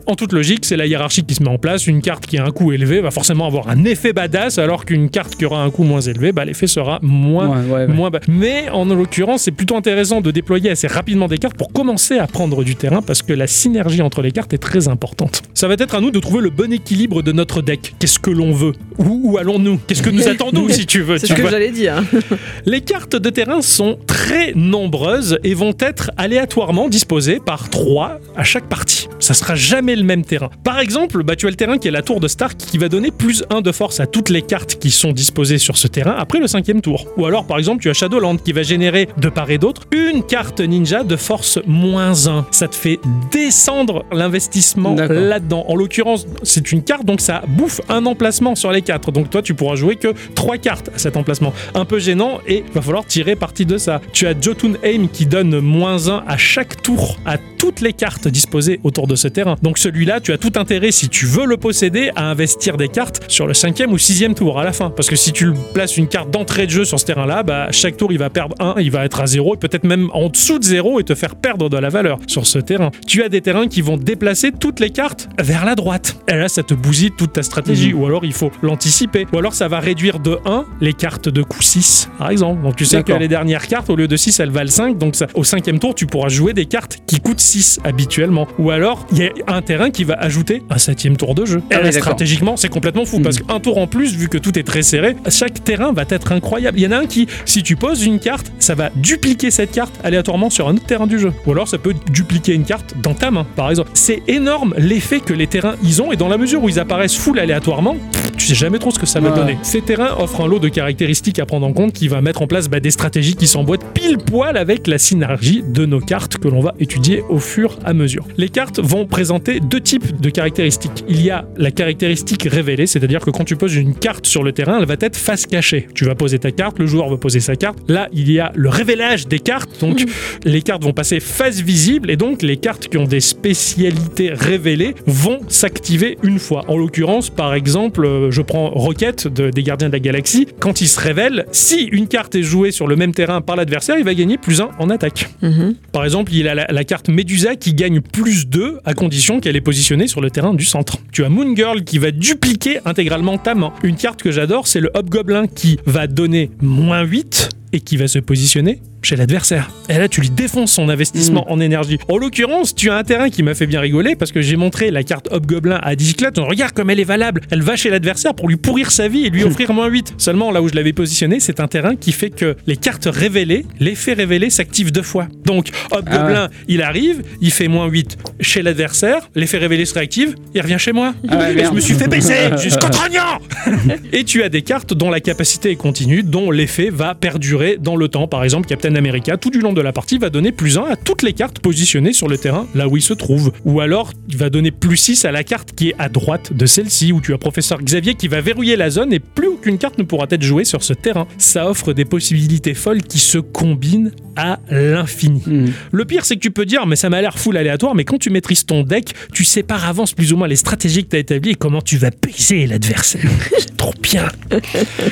[0.07, 1.85] En toute logique, c'est la hiérarchie qui se met en place.
[1.87, 5.09] Une carte qui a un coût élevé va forcément avoir un effet badass, alors qu'une
[5.09, 7.87] carte qui aura un coût moins élevé, bah, l'effet sera moins Ouais, ouais, ouais.
[7.87, 8.19] moins bas.
[8.27, 12.27] Mais en l'occurrence, c'est plutôt intéressant de déployer assez rapidement des cartes pour commencer à
[12.27, 15.43] prendre du terrain parce que la synergie entre les cartes est très importante.
[15.53, 17.93] Ça va être à nous de trouver le bon équilibre de notre deck.
[17.99, 18.73] Qu'est-ce que l'on veut?
[18.97, 19.79] Où, où allons-nous?
[19.87, 22.03] Qu'est-ce que nous attendons si tu veux C'est ce que j'allais dire.
[22.65, 28.43] les cartes de terrain sont très nombreuses et vont être aléatoirement disposées par 3 à
[28.43, 29.07] chaque partie.
[29.19, 30.49] Ça sera jamais le même terrain.
[30.63, 32.89] Par exemple, bah, tu as le terrain qui est la tour de Stark qui va
[32.89, 36.15] donner plus 1 de force à toutes les cartes qui sont disposées sur ce terrain
[36.17, 37.07] après le cinquième tour.
[37.17, 40.23] Ou alors, par exemple, tu as Shadowland qui va générer de part et d'autre une
[40.23, 42.47] carte ninja de force moins 1.
[42.51, 42.99] Ça te fait
[43.31, 45.65] descendre l'investissement là-dedans.
[45.67, 49.11] En l'occurrence, c'est une carte, donc ça bouffe un emplacement sur les quatre.
[49.11, 51.53] Donc toi, tu pourras jouer que trois cartes à cet emplacement.
[51.75, 54.01] Un peu gênant et va falloir tirer parti de ça.
[54.13, 58.27] Tu as Jotun Aim qui donne moins 1 à chaque tour à toutes les cartes
[58.27, 59.55] disposées autour de ce terrain.
[59.61, 63.21] Donc celui-là, tu as tout intérêt, si tu veux le posséder, à investir des cartes
[63.27, 64.91] sur le cinquième ou sixième tour à la fin.
[64.91, 67.97] Parce que si tu places une carte d'entrée de jeu sur ce terrain-là, bah, chaque
[67.97, 70.59] tour, il va perdre 1, il va être à 0, et peut-être même en dessous
[70.59, 72.91] de 0 et te faire perdre de la valeur sur ce terrain.
[73.07, 76.17] Tu as des terrains qui vont déplacer toutes les cartes vers la droite.
[76.27, 77.93] Et là, ça te bousille toute ta stratégie.
[77.93, 79.25] Ou alors, il faut l'anticiper.
[79.33, 82.61] Ou alors, ça va réduire de 1 les cartes de coup 6, par exemple.
[82.61, 84.97] Donc, tu sais que les dernières cartes, au lieu de 6, elles valent 5.
[84.97, 88.47] Donc, ça, au cinquième tour, tu pourras jouer des cartes qui coûtent 6 habituellement.
[88.59, 91.61] Ou alors, il y a un terrain qui va ajouter un septième tour de jeu.
[91.71, 93.17] Et Ah oui, stratégiquement, c'est complètement fou.
[93.17, 93.23] Mhm.
[93.23, 96.31] Parce qu'un tour en plus, vu que tout est très serré, chaque terrain va être
[96.31, 96.79] incroyable.
[96.79, 99.71] Il y en a un qui, si tu poses une carte, ça va dupliquer cette
[99.71, 101.31] carte aléatoirement sur un autre terrain du jeu.
[101.45, 103.89] Ou alors, ça peut dupliquer une carte dans ta main, par exemple.
[103.93, 106.11] C'est énorme l'effet que les terrains ils ont.
[106.11, 107.95] Et dans la mesure où ils apparaissent full aléatoirement,
[108.37, 109.35] tu sais jamais trop ce que ça va Ouais.
[109.35, 109.57] donner.
[109.63, 112.47] Ces terrains offrent un lot de caractéristiques à prendre en compte qui va mettre en
[112.47, 116.47] place bah, des stratégies qui s'emboîtent pile poil avec la synergie de nos cartes que
[116.47, 118.25] l'on va étudier au fur et à mesure.
[118.37, 120.72] Les cartes vont présenter deux types de caractéristiques.
[121.07, 124.51] Il y a la caractéristique révélée, c'est-à-dire que quand tu poses une carte sur le
[124.51, 125.87] terrain, elle va être face cachée.
[125.93, 127.79] Tu vas poser ta carte, le joueur va poser sa carte.
[127.87, 130.03] Là, il y a le révélage des cartes, donc
[130.45, 134.95] les cartes vont passer face visible et donc les cartes qui ont des spécialités révélées
[135.05, 136.63] vont s'activer une fois.
[136.67, 140.47] En l'occurrence, par exemple, euh, je prends Rocket de- des Gardiens de la Galaxie.
[140.59, 143.97] Quand il se révèle, si une carte est jouée sur le même terrain par l'adversaire,
[143.97, 145.29] il va gagner plus 1 en attaque.
[145.41, 145.75] Mhm.
[145.91, 149.55] Par exemple, il a la, la carte Medusa qui gagne plus 2 à condition qu'elle
[149.55, 150.97] est positionnée sur le terrain du centre.
[151.11, 153.73] Tu as Moon Girl qui va dupliquer intégralement ta main.
[153.83, 158.07] Une carte que j'adore, c'est le Hobgoblin qui va donner moins 8 et qui va
[158.07, 159.69] se positionner chez l'adversaire.
[159.89, 161.97] Et là, tu lui défonces son investissement en énergie.
[162.07, 164.91] En l'occurrence, tu as un terrain qui m'a fait bien rigoler parce que j'ai montré
[164.91, 166.31] la carte Hobgoblin à Digiclat.
[166.37, 167.41] Regarde comme elle est valable.
[167.51, 170.15] Elle va chez l'adversaire pour lui pourrir sa vie et lui offrir moins 8.
[170.17, 173.65] Seulement, là où je l'avais positionné, c'est un terrain qui fait que les cartes révélées,
[173.79, 175.27] l'effet révélé s'active deux fois.
[175.45, 180.61] Donc, Hobgoblin, il arrive, il fait moins 8 chez l'adversaire, l'effet révélé se réactive, il
[180.61, 181.13] revient chez moi.
[181.27, 183.39] Ah ouais, Et je me suis fait baiser jusqu'au trognon
[184.13, 187.95] Et tu as des cartes dont la capacité est continue, dont l'effet va perdurer dans
[187.95, 188.27] le temps.
[188.27, 190.95] Par exemple, Captain America, tout du long de la partie, va donner plus 1 à
[190.95, 193.51] toutes les cartes positionnées sur le terrain, là où il se trouve.
[193.65, 196.65] Ou alors, il va donner plus 6 à la carte qui est à droite de
[196.65, 199.97] celle-ci, où tu as Professeur Xavier qui va verrouiller la zone et plus aucune carte
[199.97, 201.27] ne pourra être jouée sur ce terrain.
[201.37, 205.43] Ça offre des possibilités folles qui se combinent à l'infini.
[205.45, 205.73] Mhm.
[205.91, 208.17] Le pire, c'est que tu peux dire, mais ça m'a l'air full aléatoire, mais quand
[208.17, 211.15] tu maîtrises ton deck, tu sais par avance plus ou moins les stratégies que tu
[211.15, 213.21] as établies et comment tu vas baiser l'adversaire.
[213.57, 214.27] C'est trop bien.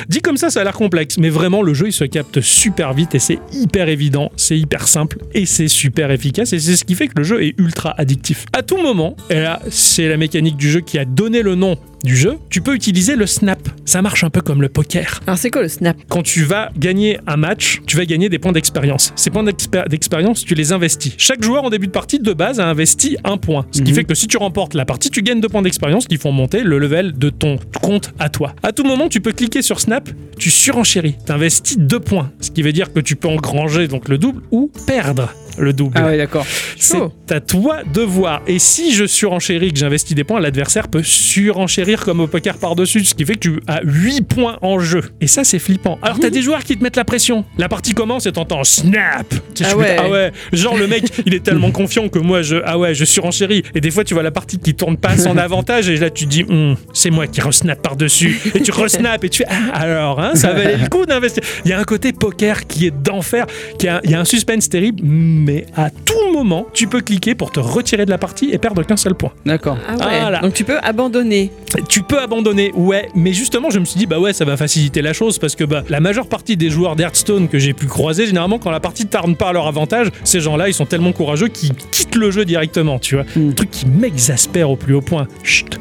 [0.10, 2.94] Dit comme ça, ça a l'air complexe, mais vraiment, le jeu, il se capte super
[2.94, 6.84] vite et c'est hyper évident, c'est hyper simple et c'est super efficace et c'est ce
[6.86, 8.46] qui fait que le jeu est ultra addictif.
[8.54, 11.78] À tout moment, et là, c'est la mécanique du jeu qui a donné le nom
[12.04, 13.60] du jeu, tu peux utiliser le snap.
[13.86, 15.96] Ça marche un peu comme le poker Alors c'est quoi le snap?
[16.10, 19.14] Quand tu vas gagner un match, tu vas gagner des points d'expérience.
[19.16, 21.14] Ces points d'expé- d'expérience, tu les investis.
[21.20, 23.68] Chaque joueur en début de partie, de base, a investi un point.
[23.72, 23.96] Ce qui Mhm.
[23.96, 26.64] fait que si tu remportes la partie, tu gagnes deux points d'expérience qui font monter
[26.64, 28.56] le level de ton compte à toi.
[28.64, 31.16] À tout moment, tu peux cliquer sur Snap, tu surenchéris.
[31.24, 32.21] Tu investis deux points.
[32.40, 35.94] Ce qui veut dire que tu peux engranger donc le double ou perdre le double.
[35.96, 36.46] Ah ouais, d'accord.
[36.78, 36.98] C'est
[37.30, 38.42] à toi de voir.
[38.48, 43.04] Et si je surenchéris, que j'investis des points, l'adversaire peut surenchérir comme au poker par-dessus,
[43.06, 45.04] ce qui fait que tu as 8 points en jeu.
[45.22, 46.00] Et ça, c'est flippant.
[46.02, 47.46] Alors, t'as des joueurs qui te mettent la pression.
[47.58, 49.34] La partie commence et t'entends snap.
[49.64, 49.98] Ah ouais.
[50.00, 50.32] ah ouais.
[50.52, 53.64] Genre, le mec, il est tellement confiant que moi, je, ah ouais, je surenchéris.
[53.76, 56.10] Et des fois, tu vois la partie qui tourne pas à son avantage et là,
[56.10, 58.40] tu dis, Hum, c'est moi qui resnap par-dessus.
[58.56, 61.44] Et tu resnap et tu fais, ah, alors, hein, ça valait le coup d'investir.
[61.66, 63.46] Il y a un côté poker qui est d'enfer,
[63.78, 65.02] qui a, il y a un suspense terrible,
[65.42, 68.84] mais à tout moment, tu peux cliquer pour te retirer de la partie et perdre
[68.84, 69.32] qu'un seul point.
[69.46, 69.78] D'accord.
[69.88, 70.22] Ah ouais.
[70.22, 70.40] Voilà.
[70.40, 71.52] Donc tu peux abandonner.
[71.90, 75.02] Tu peux abandonner, ouais, mais justement, je me suis dit, bah ouais, ça va faciliter
[75.02, 78.26] la chose parce que bah, la majeure partie des joueurs d'Hearthstone que j'ai pu croiser,
[78.26, 81.48] généralement, quand la partie tarne pas à leur avantage, ces gens-là, ils sont tellement courageux
[81.48, 83.26] qu'ils quittent le jeu directement, tu vois.
[83.36, 83.50] Mm.
[83.50, 85.28] Un truc qui m'exaspère au plus haut point.
[85.44, 85.80] Chut.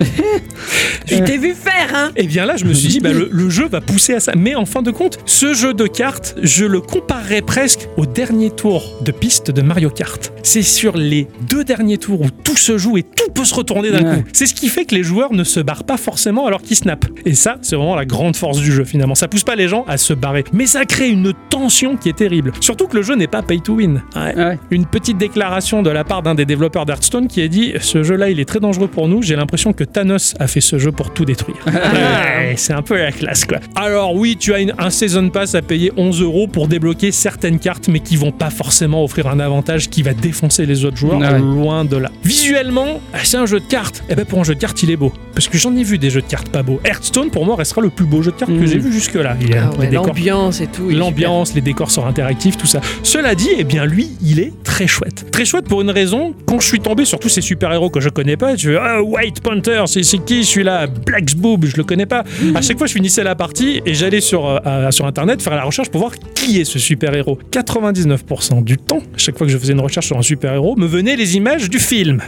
[1.06, 3.48] Je t'ai vu faire, hein Et bien là, je me suis dit, bah, le, le
[3.48, 4.32] jeu va pousser à ça.
[4.36, 8.50] Mais en fin de compte, ce jeu de cartes, je le comparerais presque au dernier
[8.50, 10.32] tour de piste de Mario Kart.
[10.42, 13.90] C'est sur les deux derniers tours où tout se joue et tout peut se retourner
[13.90, 14.16] d'un Ouais.
[14.18, 14.24] coup.
[14.32, 17.06] C'est ce qui fait que les joueurs ne se barrent pas forcément alors qu'ils snappent.
[17.24, 19.14] Et ça, c'est vraiment la grande force du jeu finalement.
[19.14, 20.44] Ça pousse pas les gens à se barrer.
[20.52, 22.52] Mais ça crée une tension qui est terrible.
[22.60, 24.02] Surtout que le jeu n'est pas pay to win.
[24.14, 24.34] Ouais.
[24.36, 24.58] Ouais.
[24.70, 28.28] Une petite déclaration de la part d'un des développeurs d'Hearthstone qui a dit Ce jeu-là,
[28.30, 29.22] il est très dangereux pour nous.
[29.22, 31.56] J'ai l'impression que Thanos a fait ce jeu pour tout détruire.
[31.66, 33.58] Ouais, c'est un peu la classe, quoi.
[33.74, 37.58] Alors, oui, tu as une- un Season Pass à payer 11 euros pour débloquer certaines
[37.58, 41.18] cartes, mais qui vont pas forcément offrir un avantage qui va défoncer les autres joueurs.
[41.18, 41.38] Ouais.
[41.38, 42.10] Loin de là.
[42.24, 44.04] Visuellement, ah, c'est un jeu de cartes.
[44.08, 45.12] Et ben, pour un jeu de cartes, il est beau.
[45.34, 46.80] Parce que j'en ai vu des jeux de cartes pas beaux.
[46.84, 48.66] Hearthstone, pour moi, restera le plus beau jeu de cartes que Mhm.
[48.66, 49.36] j'ai vu jusque-là.
[49.40, 50.88] Il y a Ah ouais, L'ambiance et tout.
[50.90, 52.80] L'ambiance, les décors sont interactifs, tout ça.
[53.02, 55.30] Cela dit, eh bien lui, il est très chouette.
[55.32, 56.34] Très chouette pour une raison.
[56.46, 59.02] Quand je suis tombé sur tous ces super-héros que je connais pas, je fais ah,
[59.02, 60.86] White Panther, c'est c'est qui celui-là?
[60.86, 62.24] Black Boob, je le connais pas.
[62.54, 65.64] À chaque fois, je finissais la partie et j'allais sur, euh, sur internet faire la
[65.64, 67.38] recherche pour voir qui est ce super-héros.
[67.52, 70.86] 99% du temps, à chaque fois que je faisais une recherche sur un super-héros, me
[70.86, 72.22] venaient les images du film.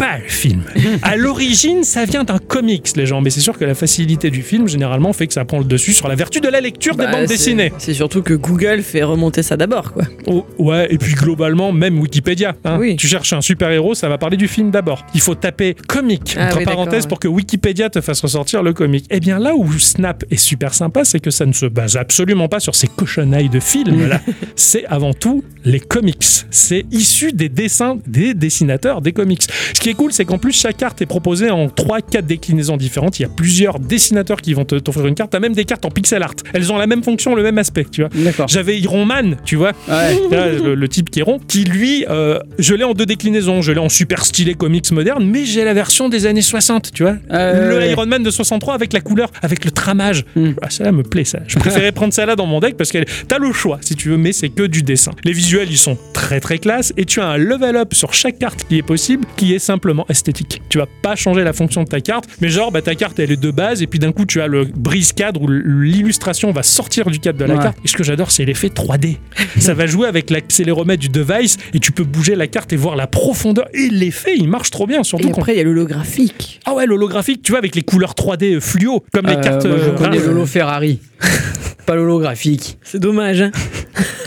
[0.00, 0.62] Pas le film.
[1.02, 4.40] à l'origine, ça vient d'un comics, les gens, mais c'est sûr que la facilité du
[4.42, 7.04] film, généralement, fait que ça prend le dessus sur la vertu de la lecture Bah,
[7.06, 7.70] des bandes dessinées.
[7.76, 10.04] C'est surtout que Google fait remonter ça d'abord, quoi.
[10.26, 12.54] Oh, ouais, et puis globalement, même Wikipédia.
[12.64, 12.78] hein.
[12.80, 12.96] Oui.
[12.96, 15.04] Tu cherches un super-héros, ça va parler du film d'abord.
[15.14, 18.72] Il faut taper comique, Ah entre oui, parenthèses, pour que Wikipédia te fasse ressortir le
[18.72, 19.04] comique.
[19.10, 22.48] Eh bien, là où Snap est super sympa, c'est que ça ne se base absolument
[22.48, 24.22] pas sur ces cochonnailles de films, là.
[24.56, 26.24] c'est avant tout les comics.
[26.50, 29.42] C'est issu des dessins des dessinateurs des comics.
[29.74, 33.18] Ce qui est cool, c'est qu'en plus, chaque carte est proposée en 3-4 déclinaisons différentes.
[33.18, 35.30] Il y a plusieurs dessinateurs qui vont te- t'offrir une carte.
[35.32, 36.34] T'as même des cartes en pixel art.
[36.52, 38.10] Elles ont la même fonction, le même aspect, tu vois.
[38.14, 38.48] D'accord.
[38.48, 40.18] J'avais Iron Man, tu vois, Ouais.
[40.30, 43.62] Là, le, le type qui est rond, qui lui, euh, je l'ai en deux déclinaisons.
[43.62, 47.02] Je l'ai en super stylé comics moderne, mais j'ai la version des années 60, tu
[47.02, 47.16] vois.
[47.30, 47.90] Euh, le ouais.
[47.92, 50.24] Iron Man de 63 avec la couleur, avec le tramage.
[50.36, 50.52] Hmm.
[50.62, 51.40] Ah, ça me plaît, ça.
[51.46, 54.10] Je préférais prendre ça là dans mon deck parce que t'as le choix, si tu
[54.10, 55.12] veux, mais c'est que du dessin.
[55.24, 58.38] Les visuels, ils sont très très classe et tu as un level up sur chaque
[58.38, 60.60] carte qui est possible, qui est simplement esthétique.
[60.68, 63.32] Tu vas pas changer la fonction de ta carte, mais genre, bah, ta carte, elle
[63.32, 66.62] est de base et puis d'un coup, tu as le brise cadre où l'illustration va
[66.62, 67.62] sortir du cadre de la Ouais.
[67.62, 67.78] carte.
[67.82, 69.16] Et ce que j'adore, c'est l'effet 3D.
[69.58, 72.94] ça va jouer avec l'accéléromètre du device et tu peux bouger la carte et voir
[72.94, 73.68] la profondeur.
[73.72, 76.60] Et l'effet, il marche trop bien, surtout Et après, il y a l'holographique.
[76.66, 79.64] Ah ouais, l'holographique, tu vois, avec les couleurs 3D fluo, comme les Euh, cartes.
[79.64, 80.98] moi, je euh, connais Ferrari.
[81.86, 82.78] Pas l'holographique.
[82.82, 83.50] C'est dommage, hein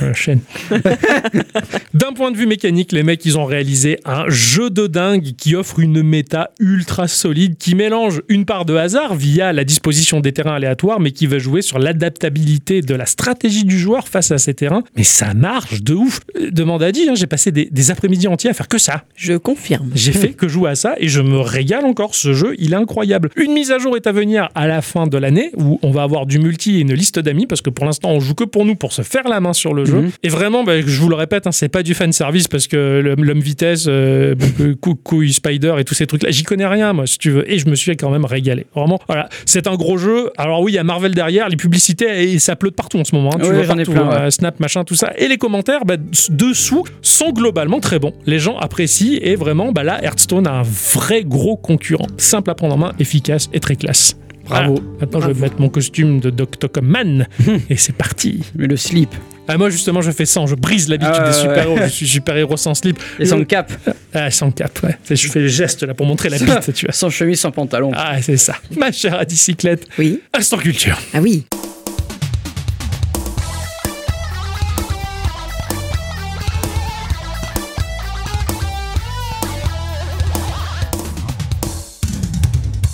[0.01, 0.39] Euh, chaîne.
[1.93, 5.55] D'un point de vue mécanique, les mecs, ils ont réalisé un jeu de dingue qui
[5.55, 10.31] offre une méta ultra solide, qui mélange une part de hasard via la disposition des
[10.33, 14.37] terrains aléatoires, mais qui va jouer sur l'adaptabilité de la stratégie du joueur face à
[14.37, 14.83] ces terrains.
[14.97, 16.19] Mais ça marche de ouf.
[16.37, 19.05] Euh, Demande à dit, hein, j'ai passé des, des après-midi entiers à faire que ça.
[19.15, 19.89] Je confirme.
[19.95, 22.15] J'ai fait que jouer à ça et je me régale encore.
[22.15, 23.29] Ce jeu, il est incroyable.
[23.35, 26.03] Une mise à jour est à venir à la fin de l'année où on va
[26.03, 28.63] avoir du multi et une liste d'amis parce que pour l'instant, on joue que pour
[28.65, 30.01] nous pour se faire la main sur le jeu.
[30.01, 30.11] Mhm.
[30.23, 33.01] Et vraiment, bah, je vous le répète, hein, c'est pas du fan service parce que
[33.17, 34.35] l'homme vitesse, euh,
[35.03, 37.51] couille spider et tous ces trucs-là, j'y connais rien, moi, si tu veux.
[37.51, 38.67] Et je me suis quand même régalé.
[38.75, 39.27] Vraiment, voilà.
[39.45, 40.29] C'est un gros jeu.
[40.37, 43.03] Alors oui, il y a Marvel derrière, les publicités, et ça pleut de partout en
[43.03, 43.31] ce moment.
[43.33, 43.39] hein.
[43.41, 44.15] Tu Ouais, vois partout, plein, ouais.
[44.15, 45.13] euh, Snap, machin, tout ça.
[45.17, 45.95] Et les commentaires bah,
[46.29, 48.13] dessous sont globalement très bons.
[48.25, 52.07] Les gens apprécient et vraiment, bah, là, Hearthstone a un vrai gros concurrent.
[52.17, 54.17] Simple à prendre en main, efficace et très classe.
[54.45, 54.75] Bravo.
[54.75, 54.89] Voilà.
[55.01, 56.81] Maintenant, je vais mettre mon costume de Dr.
[56.81, 57.27] Man
[57.69, 58.43] et c'est parti.
[58.55, 59.09] Mais le slip.
[59.47, 60.45] Ah, moi, justement, je fais ça.
[60.45, 61.75] Je brise l'habitude Ah, des super-héros.
[61.77, 61.87] ouais.
[61.89, 62.97] Je suis super-héros sans slip.
[63.19, 63.71] Et sans cap.
[64.13, 64.95] Ah, sans cap, ouais.
[65.09, 66.93] Je fais le geste là pour montrer la bite, tu vois.
[66.93, 67.91] Sans chemise, sans pantalon.
[67.93, 68.55] Ah, c'est ça.
[68.77, 69.85] Ma chère à bicyclette.
[69.97, 70.21] Oui.
[70.33, 70.97] Instant culture.
[71.13, 71.45] Ah oui.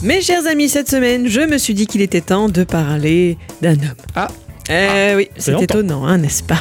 [0.01, 3.73] Mes chers amis, cette semaine, je me suis dit qu'il était temps de parler d'un
[3.73, 3.99] homme.
[4.15, 4.29] Ah.
[4.69, 6.59] Eh oui, c'est étonnant, hein, n'est-ce pas?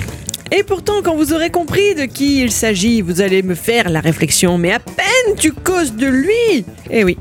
[0.51, 4.01] Et pourtant, quand vous aurez compris de qui il s'agit, vous allez me faire la
[4.01, 7.17] réflexion, mais à peine tu causes de lui Eh oui.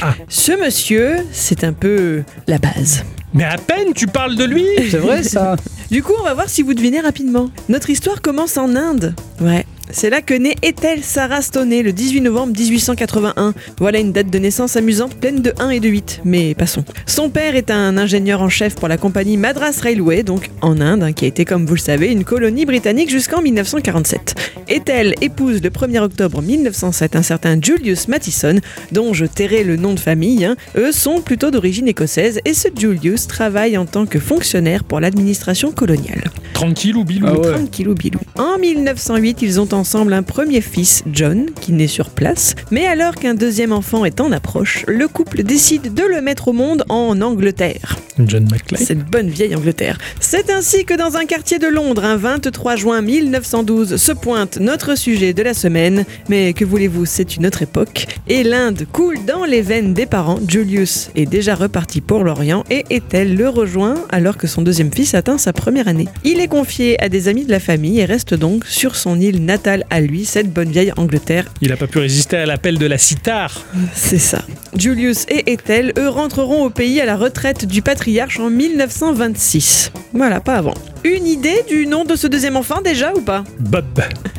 [0.00, 0.14] Ah.
[0.28, 3.04] Ce monsieur, c'est un peu la base.
[3.34, 4.64] Mais à peine tu parles de lui.
[4.90, 5.56] C'est vrai ça
[5.90, 7.50] Du coup, on va voir si vous devinez rapidement.
[7.68, 9.14] Notre histoire commence en Inde.
[9.40, 9.66] Ouais.
[9.90, 13.54] C'est là que naît Ethel Sarah Stoney le 18 novembre 1881.
[13.78, 16.20] Voilà une date de naissance amusante, pleine de 1 et de 8.
[16.24, 16.84] Mais passons.
[17.06, 21.02] Son père est un ingénieur en chef pour la compagnie Madras Railway, donc en Inde,
[21.02, 24.34] hein, qui a été, comme vous le savez, une colonie britannique jusqu'en 1947.
[24.68, 28.56] Ethel épouse le 1er octobre 1907 un certain Julius Mattison,
[28.92, 30.44] dont je tairai le nom de famille.
[30.44, 30.56] hein.
[30.76, 35.72] Eux sont plutôt d'origine écossaise et ce Julius travaille en tant que fonctionnaire pour l'administration
[35.72, 36.24] coloniale.
[36.52, 37.26] Tranquille ou bilou?
[37.28, 37.52] Ah ouais.
[37.52, 38.18] Tranquillou bilou.
[38.36, 42.54] En 1908, ils ont ensemble un premier fils, John, qui naît sur place.
[42.70, 46.52] Mais alors qu'un deuxième enfant est en approche, le couple décide de le mettre au
[46.52, 47.96] monde en Angleterre.
[48.18, 48.84] John McClane.
[48.84, 49.96] Cette bonne vieille Angleterre.
[50.18, 54.96] C'est ainsi que dans un quartier de Londres, un 23 juin 1912, se pointe notre
[54.96, 56.04] sujet de la semaine.
[56.28, 58.06] Mais que voulez-vous, c'est une autre époque.
[58.26, 60.40] Et l'Inde coule dans les veines des parents.
[60.48, 65.14] Julius est déjà reparti pour l'Orient et Ethel le rejoint alors que son deuxième fils
[65.14, 66.08] atteint sa première année?
[66.24, 69.44] Il est confié à des amis de la famille et reste donc sur son île
[69.44, 71.44] natale à lui, cette bonne vieille Angleterre.
[71.60, 73.64] Il a pas pu résister à l'appel de la cithare.
[73.94, 74.42] C'est ça.
[74.76, 79.92] Julius et Ethel, eux, rentreront au pays à la retraite du patriarche en 1926.
[80.14, 80.74] Voilà, pas avant.
[81.04, 83.44] Une idée du nom de ce deuxième enfant déjà ou pas?
[83.60, 83.84] Bob.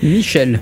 [0.03, 0.61] Michel.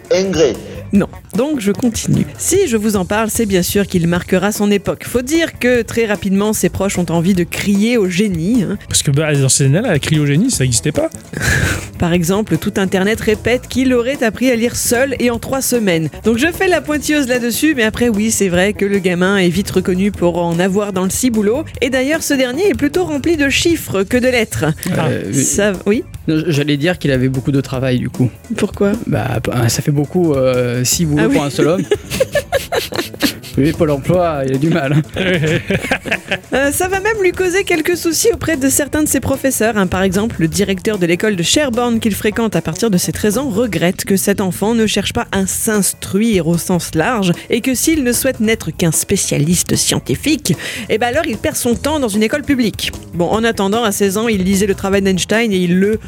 [0.93, 1.07] Non.
[1.35, 2.25] Donc je continue.
[2.37, 5.03] Si je vous en parle, c'est bien sûr qu'il marquera son époque.
[5.05, 8.63] Faut dire que très rapidement, ses proches ont envie de crier au génie.
[8.63, 8.77] hein.
[8.87, 11.09] Parce que bah, dans ces années-là, la cryogénie, ça n'existait pas.
[11.99, 16.09] Par exemple, tout Internet répète qu'il aurait appris à lire seul et en trois semaines.
[16.23, 19.49] Donc je fais la pointilleuse là-dessus, mais après oui, c'est vrai que le gamin est
[19.49, 21.63] vite reconnu pour en avoir dans le ciboulot.
[21.81, 24.65] Et d'ailleurs, ce dernier est plutôt rempli de chiffres que de lettres.
[24.97, 28.29] Euh, Ça, oui J'allais dire qu'il avait beaucoup de travail du coup.
[28.57, 28.91] Pourquoi?
[29.07, 31.33] Bah, ça fait beaucoup, euh, si vous Ah oui.
[31.35, 31.83] pour un seul homme.
[33.59, 35.01] Oui, Pôle emploi, il a du mal.
[36.53, 39.77] Euh, ça va même lui causer quelques soucis auprès de certains de ses professeurs.
[39.77, 39.87] hein.
[39.87, 43.39] Par exemple, le directeur de l'école de Sherborne qu'il fréquente à partir de ses 13
[43.39, 47.73] ans regrette que cet enfant ne cherche pas à s'instruire au sens large et que
[47.73, 50.53] s'il ne souhaite n'être qu'un spécialiste scientifique,
[50.89, 52.91] eh ben alors il perd son temps dans une école publique.
[53.15, 55.99] Bon, en attendant, à 16 ans, il lisait le travail d'Einstein et il le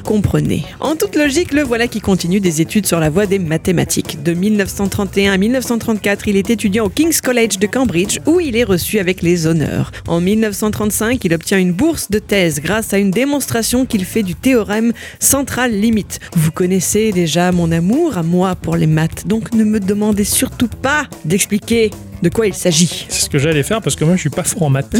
[0.79, 4.23] En toute logique, le voilà qui continue des études sur la voie des mathématiques.
[4.23, 8.63] De 1931 à 1934, il est étudiant au King's College de Cambridge où il est
[8.63, 9.91] reçu avec les honneurs.
[10.07, 14.33] En 1935, il obtient une bourse de thèse grâce à une démonstration qu'il fait du
[14.33, 16.19] théorème central limite.
[16.35, 20.69] Vous connaissez déjà mon amour à moi pour les maths, donc ne me demandez surtout
[20.69, 21.91] pas d'expliquer
[22.21, 23.05] de quoi il s'agit.
[23.09, 24.95] C'est ce que j'allais faire parce que moi, je suis pas fort en maths.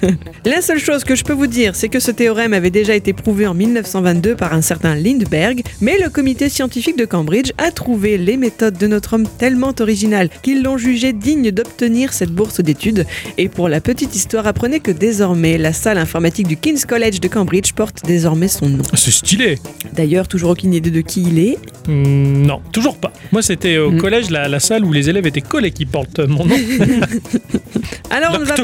[0.44, 3.12] La seule chose que je peux vous dire, c'est que ce théorème avait déjà été
[3.12, 8.18] prouvé en 1922 par un certain Lindbergh, mais le comité scientifique de Cambridge a trouvé
[8.18, 13.06] les méthodes de notre homme tellement originales qu'ils l'ont jugé digne d'obtenir cette bourse d'études.
[13.38, 17.28] Et pour la petite histoire, apprenez que désormais, la salle informatique du King's College de
[17.28, 18.82] Cambridge porte désormais son nom.
[18.94, 19.58] C'est stylé.
[19.94, 21.58] D'ailleurs, toujours aucune idée de qui il est.
[21.88, 23.12] Hmm, non, toujours pas.
[23.32, 23.98] Moi, c'était au Mm.
[24.00, 26.54] collège, la, la salle où les élèves étaient collés qui portent mon nom.
[28.10, 28.54] Alors on, ne va,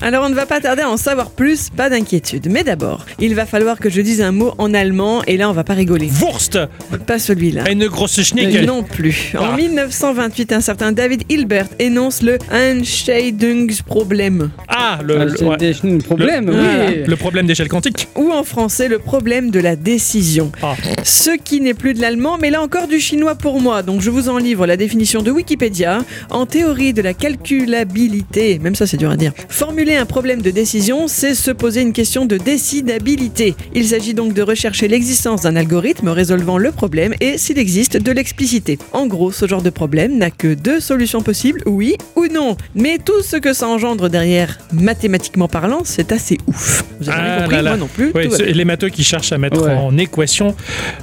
[0.00, 2.48] alors on ne va pas tarder à en savoir plus, pas d'inquiétude.
[2.50, 5.52] Mais d'abord, il va falloir que je dise un mot en allemand, et là on
[5.52, 6.08] va pas rigoler.
[6.10, 6.58] Wurst.
[7.06, 7.70] Pas celui-là.
[7.70, 8.54] Une grosse schnick.
[8.56, 9.34] Euh, non plus.
[9.38, 9.56] En Ah.
[9.56, 15.56] 1928, un certain David Hilbert énonce le Entscheidungsproblem, Ah, le, Ah, le- c'est ouais.
[15.58, 17.02] des problèmes, Le- oui.
[17.06, 18.08] le problème d'échelle quantique.
[18.16, 20.50] ou en français le problème de la décision.
[20.62, 20.74] Ah.
[21.04, 23.82] Ce qui n'est plus de l'allemand, mais là encore du chinois pour moi.
[23.82, 25.98] Donc je vous en livre la définition de Wikipédia.
[26.30, 30.50] En théorie de la calculabilité, même ça c'est dur à dire, formuler un problème de
[30.50, 33.54] décision, c'est se poser une question de décidabilité.
[33.74, 38.12] Il s'agit donc de rechercher l'existence d'un algorithme résolvant le problème et, s'il existe, de
[38.12, 38.78] l'expliciter.
[38.92, 42.56] En gros, ce genre de problème n'a que deux solutions possibles, oui ou non.
[42.74, 46.84] Mais tout ce que ça engendre derrière, mathématiquement parlant, c'est assez ouf.
[47.00, 47.70] Vous avez Ah compris, là là.
[47.70, 48.10] moi non plus.
[48.12, 49.72] Ouais, les matheux qui cherchent à mettre Ouais.
[49.74, 50.54] en équation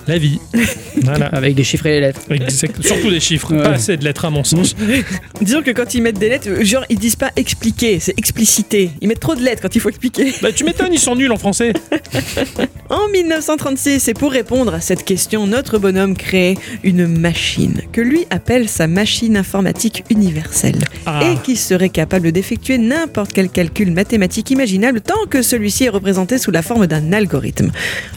[0.08, 0.40] la vie.
[1.04, 1.28] Voilà.
[1.28, 2.22] Avec des chiffres et des lettres.
[2.32, 2.82] Exact.
[2.84, 3.62] Surtout des chiffres, Ouais.
[3.62, 4.76] pas assez de lettres à mon sens.
[5.42, 8.92] Disons que quand ils mettent des lettres, euh, genre ils disent pas expliquer, c'est expliciter.
[9.02, 10.34] Ils mettent trop de lettres quand il faut expliquer.
[10.42, 11.74] Bah tu m'étonnes, ils sont nuls en français.
[12.88, 18.28] En 1936, et pour répondre à cette question, notre bonhomme crée une machine que lui
[18.30, 20.78] appelle sa machine informatique universelle
[21.08, 21.20] Ah.
[21.24, 26.38] et qui serait capable d'effectuer n'importe quel calcul mathématique imaginable tant que celui-ci est représenté
[26.38, 27.72] sous la forme d'un algorithme.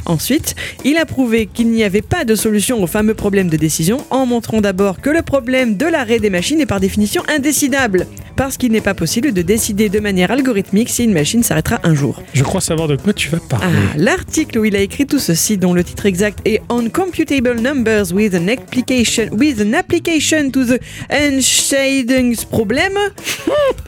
[0.05, 0.55] Ensuite,
[0.85, 4.27] il a prouvé qu'il n'y avait pas de solution au fameux problème de décision en
[4.27, 8.07] montrant d'abord que le problème de l'arrêt des machines est par définition indécidable
[8.39, 11.93] parce qu'il n'est pas possible de décider de manière algorithmique si une machine s'arrêtera un
[11.95, 12.23] jour.
[12.35, 13.67] Je crois savoir de quoi tu vas parler.
[13.67, 17.61] Ah, l'article où il a écrit tout ceci, dont le titre exact est On Computable
[17.61, 20.81] Numbers with an Application, with an application to the
[21.11, 22.93] Entscheidungsproblem,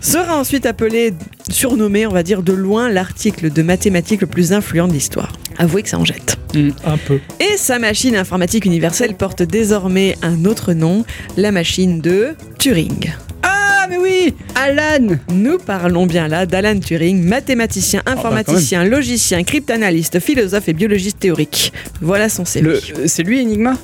[0.00, 1.14] sera ensuite appelé,
[1.48, 5.32] surnommé, on va dire de loin, l'article de mathématiques le plus influent de l'histoire.
[5.58, 6.38] Avouez que ça en jette.
[6.84, 7.20] Un peu.
[7.38, 11.04] Et sa machine informatique universelle porte désormais un autre nom,
[11.36, 13.09] la machine de Turing.
[13.42, 19.42] Uh, Ah, mais oui Alan Nous parlons bien là d'Alan Turing, mathématicien, bah, informaticien, logicien,
[19.42, 21.72] cryptanalyste, philosophe et biologiste théorique.
[22.02, 22.68] Voilà son CV.
[22.68, 23.74] Le- C'est lui Enigma?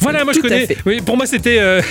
[0.00, 0.66] Voilà, moi je Tout à connais.
[0.66, 0.78] fait.
[0.86, 1.82] Oui, pour moi c'était euh,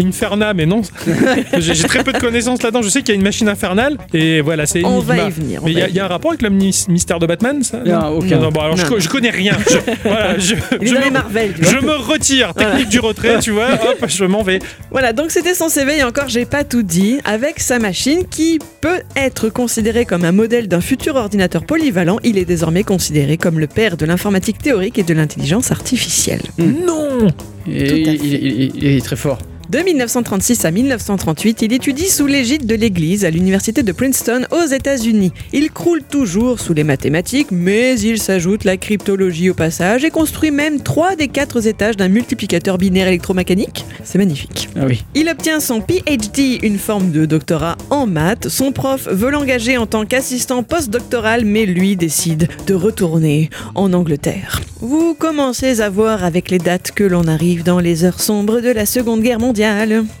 [0.00, 0.82] Inferna, mais non.
[1.58, 2.82] J'ai j'ai très peu de connaissances là-dedans.
[2.82, 5.60] Je sais qu'il y a une machine infernale et voilà, c'est On va y venir,
[5.62, 7.18] on Mais il y, va a- y il y a un rapport avec le mystère
[7.18, 7.78] de Batman, ça?
[7.86, 8.38] A aucun.
[8.38, 8.88] Non, bon, alors je, Non.
[8.88, 9.56] co- je connais rien.
[9.68, 9.78] Je,
[10.08, 11.72] voilà, je, Il est je dans me, les Marvel, tu vois.
[11.72, 12.52] je me retire.
[12.54, 13.68] Technique du retrait, tu vois.
[13.74, 14.58] Hop, je m'en vais.
[14.90, 18.58] Voilà, donc c'était son CV et encore j'ai pas tout dit, avec sa machine qui
[18.80, 23.58] peut être considérée comme un modèle d'un futur ordinateur polyvalent, il est désormais considéré comme
[23.58, 26.42] le père de l'informatique théorique et de l'intelligence artificielle.
[26.58, 27.26] Non
[27.70, 28.26] Et Tout à il, fait.
[28.26, 29.38] il- il- il est très fort.
[29.68, 34.66] De 1936 à 1938, il étudie sous l'égide de l'Église à l'université de Princeton aux
[34.66, 35.32] États-Unis.
[35.52, 40.52] Il croule toujours sous les mathématiques, mais il s'ajoute la cryptologie au passage et construit
[40.52, 43.84] même trois des quatre étages d'un multiplicateur binaire électromécanique.
[44.04, 44.68] C'est magnifique.
[44.76, 45.04] Ah oui.
[45.16, 48.48] Il obtient son PhD, une forme de doctorat en maths.
[48.48, 54.60] Son prof veut l'engager en tant qu'assistant postdoctoral, mais lui décide de retourner en Angleterre.
[54.80, 58.70] Vous commencez à voir avec les dates que l'on arrive dans les heures sombres de
[58.70, 59.55] la Seconde Guerre mondiale.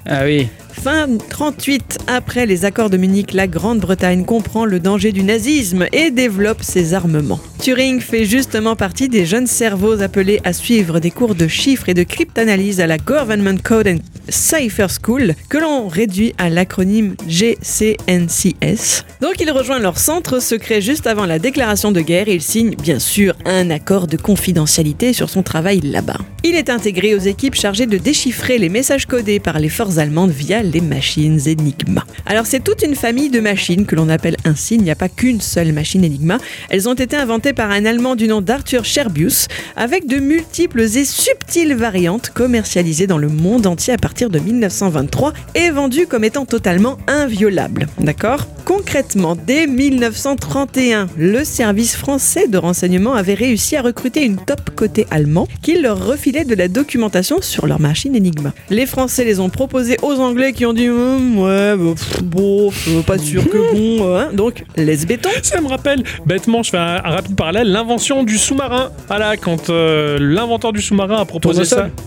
[0.06, 0.48] Ah oui.
[0.82, 6.10] Fin 38, après les accords de Munich, la Grande-Bretagne comprend le danger du nazisme et
[6.10, 7.40] développe ses armements.
[7.60, 11.94] Turing fait justement partie des jeunes cerveaux appelés à suivre des cours de chiffres et
[11.94, 19.04] de cryptanalyse à la Government Code and Cipher School, que l'on réduit à l'acronyme GCNCS.
[19.20, 22.74] Donc il rejoint leur centre secret juste avant la déclaration de guerre et il signe
[22.76, 26.18] bien sûr un accord de confidentialité sur son travail là-bas.
[26.44, 30.30] Il est intégré aux équipes chargées de déchiffrer les messages codés par les forces allemandes
[30.30, 32.04] via les machines Enigma.
[32.26, 35.08] Alors c'est toute une famille de machines que l'on appelle ainsi, il n'y a pas
[35.08, 36.38] qu'une seule machine Enigma.
[36.70, 41.04] Elles ont été inventées par un Allemand du nom d'Arthur Scherbius avec de multiples et
[41.04, 46.46] subtiles variantes commercialisées dans le monde entier à partir de 1923 et vendues comme étant
[46.46, 47.88] totalement inviolables.
[47.98, 48.46] D'accord?
[48.66, 55.06] Concrètement, dès 1931, le service français de renseignement avait réussi à recruter une top côté
[55.12, 58.52] allemand qui leur refilait de la documentation sur leur machine Enigma.
[58.70, 62.70] Les Français les ont proposés aux Anglais qui ont dit Hum, ouais, bah, pff, bon,
[62.88, 63.56] euh, pas sûr que
[63.98, 64.28] bon, euh, hein.
[64.32, 65.30] donc laisse béton.
[65.42, 68.90] Ça me rappelle, bêtement, je fais un, un rapide parallèle, l'invention du sous-marin.
[69.08, 71.88] Voilà, quand euh, l'inventeur du sous-marin a proposé ça.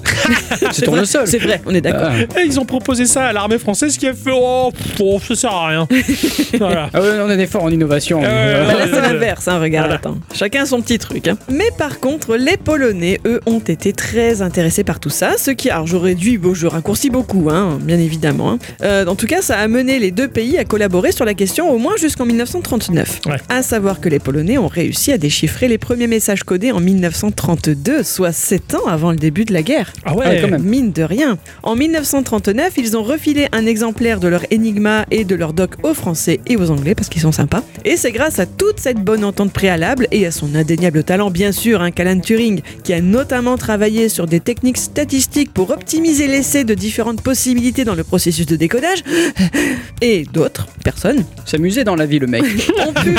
[0.59, 1.27] C'est vrai, tournesol.
[1.27, 2.11] C'est vrai, on est d'accord.
[2.11, 2.39] Ah.
[2.41, 5.35] Et ils ont proposé ça à l'armée française qui a fait Oh, pff, oh, ça
[5.35, 5.87] sert à rien.
[6.57, 6.89] voilà.
[6.93, 8.21] Ah ouais, on est fort en innovation.
[8.23, 9.95] Ah Euh, Bah là, c'est l'inverse, hein, regarde, Voilà.
[9.99, 10.17] attends.
[10.33, 11.27] Chacun son petit truc.
[11.27, 11.37] hein.
[11.49, 15.69] Mais par contre, les Polonais, eux, ont été très intéressés par tout ça, ce qui,
[15.69, 18.51] alors j'aurais dû, bon, je raccourcis beaucoup, hein, bien évidemment.
[18.51, 18.59] hein.
[18.83, 21.71] Euh, en tout cas, ça a mené les deux pays à collaborer sur la question
[21.71, 23.21] au moins jusqu'en 1939.
[23.27, 23.35] Ouais.
[23.47, 28.03] À savoir que les Polonais ont réussi à déchiffrer les premiers messages codés en 1932,
[28.03, 29.93] soit 7 ans avant le début de la guerre.
[30.03, 30.63] Ah ouais, Ah ouais, quand même.
[30.63, 31.37] Mine de rien.
[31.63, 35.93] En 1939, ils ont refilé un exemplaire de leur Enigma et de leur doc aux
[35.93, 37.63] Français et aux Anglais parce qu'ils sont sympas.
[37.85, 41.51] Et c'est grâce à toute cette bonne entente préalable et à son indéniable talent, bien
[41.51, 46.63] sûr, hein, qu'Alan Turing, qui a notamment travaillé sur des techniques statistiques pour optimiser l'essai
[46.63, 49.03] de différentes possibilités dans le processus de décodage,
[50.01, 52.43] et d'autres personnes S'amuser dans la vie, le mec.
[52.87, 53.15] ont pu,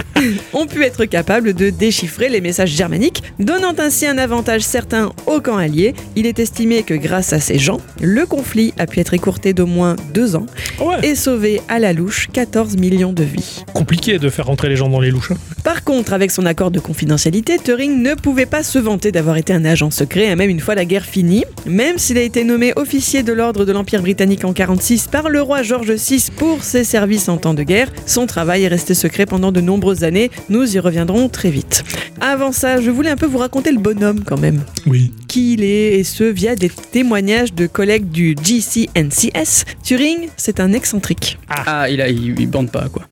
[0.53, 5.41] ont pu être capables de déchiffrer les messages germaniques, donnant ainsi un avantage certain au
[5.41, 5.95] camp allié.
[6.17, 9.67] Il est estimé que grâce à ces gens, le conflit a pu être écourté d'au
[9.67, 10.47] moins deux ans
[10.81, 11.09] Ah ouais.
[11.11, 13.63] et sauver à la louche 14 millions de vies.
[13.73, 15.31] Compliqué de faire rentrer les gens dans les louches.
[15.31, 15.37] hein.
[15.63, 19.53] Par contre, avec son accord de confidentialité, Turing ne pouvait pas se vanter d'avoir été
[19.53, 21.45] un agent secret, hein, même une fois la guerre finie.
[21.67, 25.43] Même s'il a été nommé officier de l'ordre de l'Empire britannique en 46 par le
[25.43, 29.27] roi George VI pour ses services en temps de guerre, son travail est resté secret
[29.27, 30.31] pendant de nombreuses années.
[30.49, 31.83] Nous y reviendrons très vite.
[32.21, 35.13] Avant ça, je voulais un peu vous raconter le bonhomme quand même Oui.
[35.29, 39.65] qui il est, et ce via des témoignages de collègues du GCNCS.
[39.83, 41.39] Turing, c'est un excentrique.
[41.49, 43.07] Ah, il, a, il, il bande pas, quoi.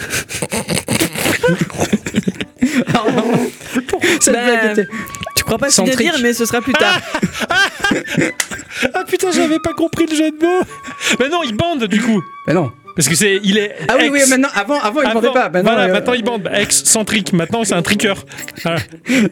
[4.20, 4.88] Cette Bah, blague était-
[5.36, 5.98] Tu crois pas bien Centrique.
[5.98, 7.00] dire, mais ce sera plus tard.
[8.94, 10.62] Ah putain, j'avais pas compris le jeu de mots.
[11.20, 12.22] Mais non, il bande du coup.
[12.46, 12.72] Bah non.
[12.94, 13.74] Parce que c'est, il est.
[13.88, 15.48] Ah oui, oui, maintenant, avant, avant il Avant, bandait pas.
[15.48, 16.50] Maintenant, voilà, euh, maintenant il bande.
[16.54, 17.32] Excentrique.
[17.32, 18.24] Maintenant, c'est un triqueur.
[18.62, 18.80] Voilà.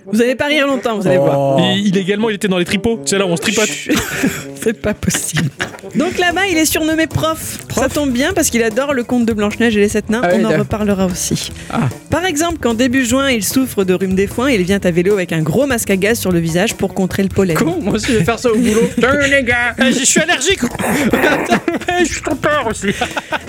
[0.06, 1.56] Vous allez pas rire longtemps, vous allez voir.
[1.58, 1.60] Oh.
[1.60, 3.00] Et il également, il était dans les tripots.
[3.04, 3.68] C'est là où on se tripote.
[4.62, 5.48] C'est pas possible.
[5.94, 7.58] Donc là-bas, il est surnommé prof.
[7.74, 10.20] Ça tombe bien parce qu'il adore le conte de Blanche-Neige et les sept nains.
[10.22, 11.50] Ah oui, On en reparlera aussi.
[11.70, 11.80] Ah.
[12.10, 15.14] Par exemple, quand début juin, il souffre de rhume des foins, il vient à vélo
[15.14, 17.56] avec un gros masque à gaz sur le visage pour contrer le pollen.
[17.56, 18.90] Con, moi aussi je vais faire ça au boulot?
[18.98, 19.74] Tiens, les gars.
[19.78, 20.60] Eh, Je suis allergique.
[22.00, 22.88] Je suis trop peur aussi.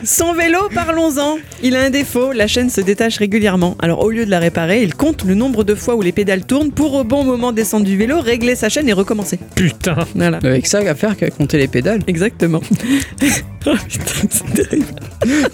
[0.04, 1.38] Son vélo, parlons-en.
[1.62, 3.76] Il a un défaut, la chaîne se détache régulièrement.
[3.80, 6.45] Alors au lieu de la réparer, il compte le nombre de fois où les pédales
[6.45, 9.38] tournent pour au bon moment descendre du vélo, régler sa chaîne et recommencer.
[9.56, 9.95] Putain.
[10.16, 10.39] Voilà.
[10.43, 12.02] Avec ça à faire qu'à compter les pédales.
[12.08, 12.62] Exactement.
[13.68, 14.88] oh putain, c'est terrible.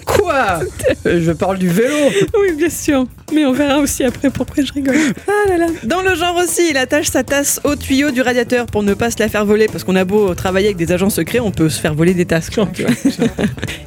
[0.06, 0.60] Quoi?
[1.06, 1.94] Euh, Je parle du vélo.
[2.40, 3.06] Oui, bien sûr.
[3.34, 4.96] Mais on verra aussi après pourquoi je rigole.
[5.26, 5.66] Ah là là.
[5.84, 9.10] Dans le genre aussi, il attache sa tasse au tuyau du radiateur pour ne pas
[9.10, 9.66] se la faire voler.
[9.66, 12.24] Parce qu'on a beau travailler avec des agents secrets, on peut se faire voler des
[12.24, 12.48] tasses.
[12.48, 12.92] quoi, tu vois.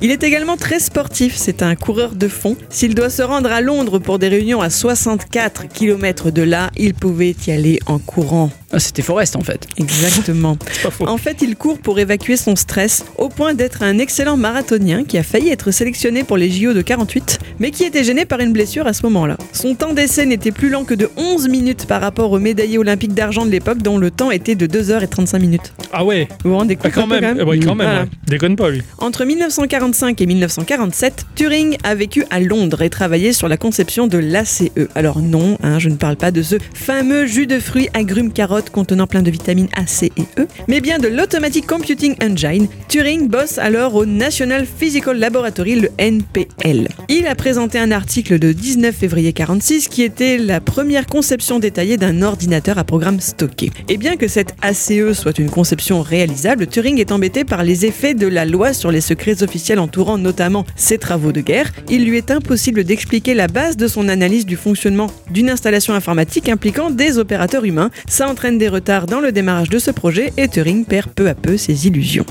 [0.01, 1.33] il est également très sportif.
[1.35, 2.55] C'est un coureur de fond.
[2.69, 6.93] S'il doit se rendre à Londres pour des réunions à 64 km de là, il
[6.93, 8.49] pouvait y aller en courant.
[8.73, 9.67] Ah, C'était Forest en fait.
[9.77, 10.57] Exactement.
[10.71, 11.07] C'est pas faux.
[11.07, 15.17] En fait, il court pour évacuer son stress, au point d'être un excellent marathonien qui
[15.17, 18.53] a failli être sélectionné pour les JO de 48, mais qui était gêné par une
[18.53, 19.35] blessure à ce moment-là.
[19.51, 23.13] Son temps d'essai n'était plus lent que de 11 minutes par rapport au médaillé olympique
[23.13, 25.73] d'argent de l'époque, dont le temps était de 2h35 minutes.
[25.91, 26.29] Ah ouais.
[26.43, 27.37] Vous vous rendez Ah, compte quand peu, même.
[27.41, 27.87] Ah, quand même.
[27.87, 28.01] Voilà.
[28.03, 28.07] ouais.
[28.27, 28.81] Déconne pas lui.
[28.99, 34.17] Entre 1945 et 1947, Turing a vécu à Londres et travaillé sur la conception de
[34.17, 34.63] l'ACE.
[34.95, 38.71] Alors non, hein, je ne parle pas de ce fameux jus de fruits agrumes carottes
[38.71, 42.67] contenant plein de vitamines A, C et E, mais bien de l'Automatic Computing Engine.
[42.87, 46.87] Turing bosse alors au National Physical Laboratory, le NPL.
[47.07, 51.97] Il a présenté un article de 19 février 46 qui était la première conception détaillée
[51.97, 53.69] d'un ordinateur à programme stocké.
[53.89, 58.15] Et bien que cette ACE soit une conception réalisable, Turing est embêté par les effets
[58.15, 61.73] de la loi sur les secrets officiels entourant notamment ses travaux de guerre.
[61.89, 66.47] Il lui est impossible d'expliquer la base de son analyse du fonctionnement d'une installation informatique
[66.47, 67.91] impliquant des opérateurs humains.
[68.07, 71.35] Ça entraîne des retards dans le démarrage de ce projet et Turing perd peu à
[71.35, 72.25] peu ses illusions.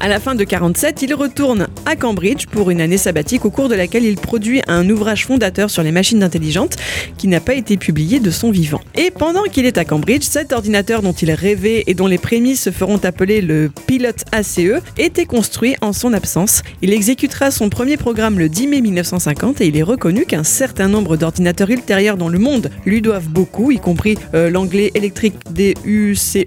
[0.00, 3.70] À la fin de 47, il retourne à Cambridge pour une année sabbatique au cours
[3.70, 6.76] de laquelle il produit un ouvrage fondateur sur les machines intelligentes
[7.16, 8.82] qui n'a pas été publié de son vivant.
[8.96, 12.64] Et pendant qu'il est à Cambridge, cet ordinateur dont il rêvait et dont les prémices
[12.64, 16.62] se feront appeler le Pilot ACE était construit en son absence.
[16.82, 16.92] Il
[17.30, 21.16] exécutera son premier programme le 10 mai 1950 et il est reconnu qu'un certain nombre
[21.16, 26.38] d'ordinateurs ultérieurs dans le monde lui doivent beaucoup, y compris euh, l'anglais électrique DUCE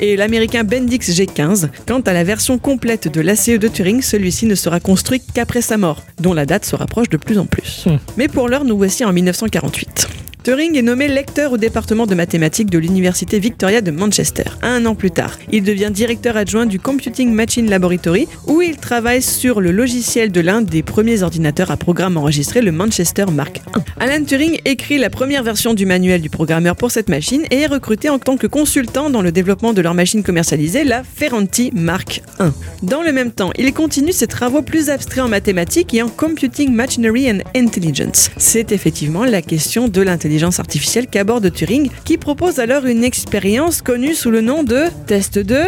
[0.00, 1.68] et l'américain Bendix G15.
[1.86, 5.76] Quant à la version complète de l'ACE de Turing, celui-ci ne sera construit qu'après sa
[5.76, 7.84] mort, dont la date se rapproche de plus en plus.
[7.86, 7.98] Hmm.
[8.16, 10.21] Mais pour l'heure, nous voici en 1948.
[10.42, 14.42] Turing est nommé lecteur au département de mathématiques de l'Université Victoria de Manchester.
[14.62, 19.22] Un an plus tard, il devient directeur adjoint du Computing Machine Laboratory, où il travaille
[19.22, 23.80] sur le logiciel de l'un des premiers ordinateurs à programme enregistré, le Manchester Mark I.
[24.00, 27.66] Alan Turing écrit la première version du manuel du programmeur pour cette machine et est
[27.68, 32.20] recruté en tant que consultant dans le développement de leur machine commercialisée, la Ferranti Mark
[32.40, 32.44] I.
[32.82, 36.74] Dans le même temps, il continue ses travaux plus abstraits en mathématiques et en Computing
[36.74, 38.32] Machinery and Intelligence.
[38.38, 44.14] C'est effectivement la question de l'intelligence artificielle qu'aborde Turing, qui propose alors une expérience connue
[44.14, 45.64] sous le nom de test de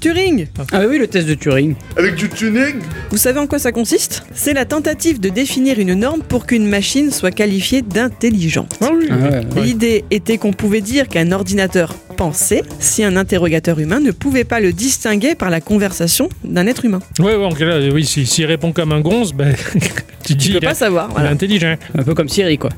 [0.00, 0.46] Turing.
[0.72, 1.74] Ah oui, le test de Turing.
[1.96, 2.76] Avec du tuning
[3.10, 4.24] Vous savez en quoi ça consiste?
[4.34, 8.78] C'est la tentative de définir une norme pour qu'une machine soit qualifiée d'intelligente.
[8.80, 9.08] Ah oui.
[9.10, 9.62] Ah ouais, ouais.
[9.62, 11.94] L'idée était qu'on pouvait dire qu'un ordinateur
[12.24, 16.84] pensait si un interrogateur humain ne pouvait pas le distinguer par la conversation d'un être
[16.84, 16.98] humain.
[17.18, 19.54] Ouais, ouais, en cas là, oui, s'il répond comme un gonze, ben,
[20.26, 21.30] tu dis Tu il peux est, pas savoir, il est voilà.
[21.30, 21.76] intelligent.
[21.96, 22.68] Un peu comme Siri, quoi.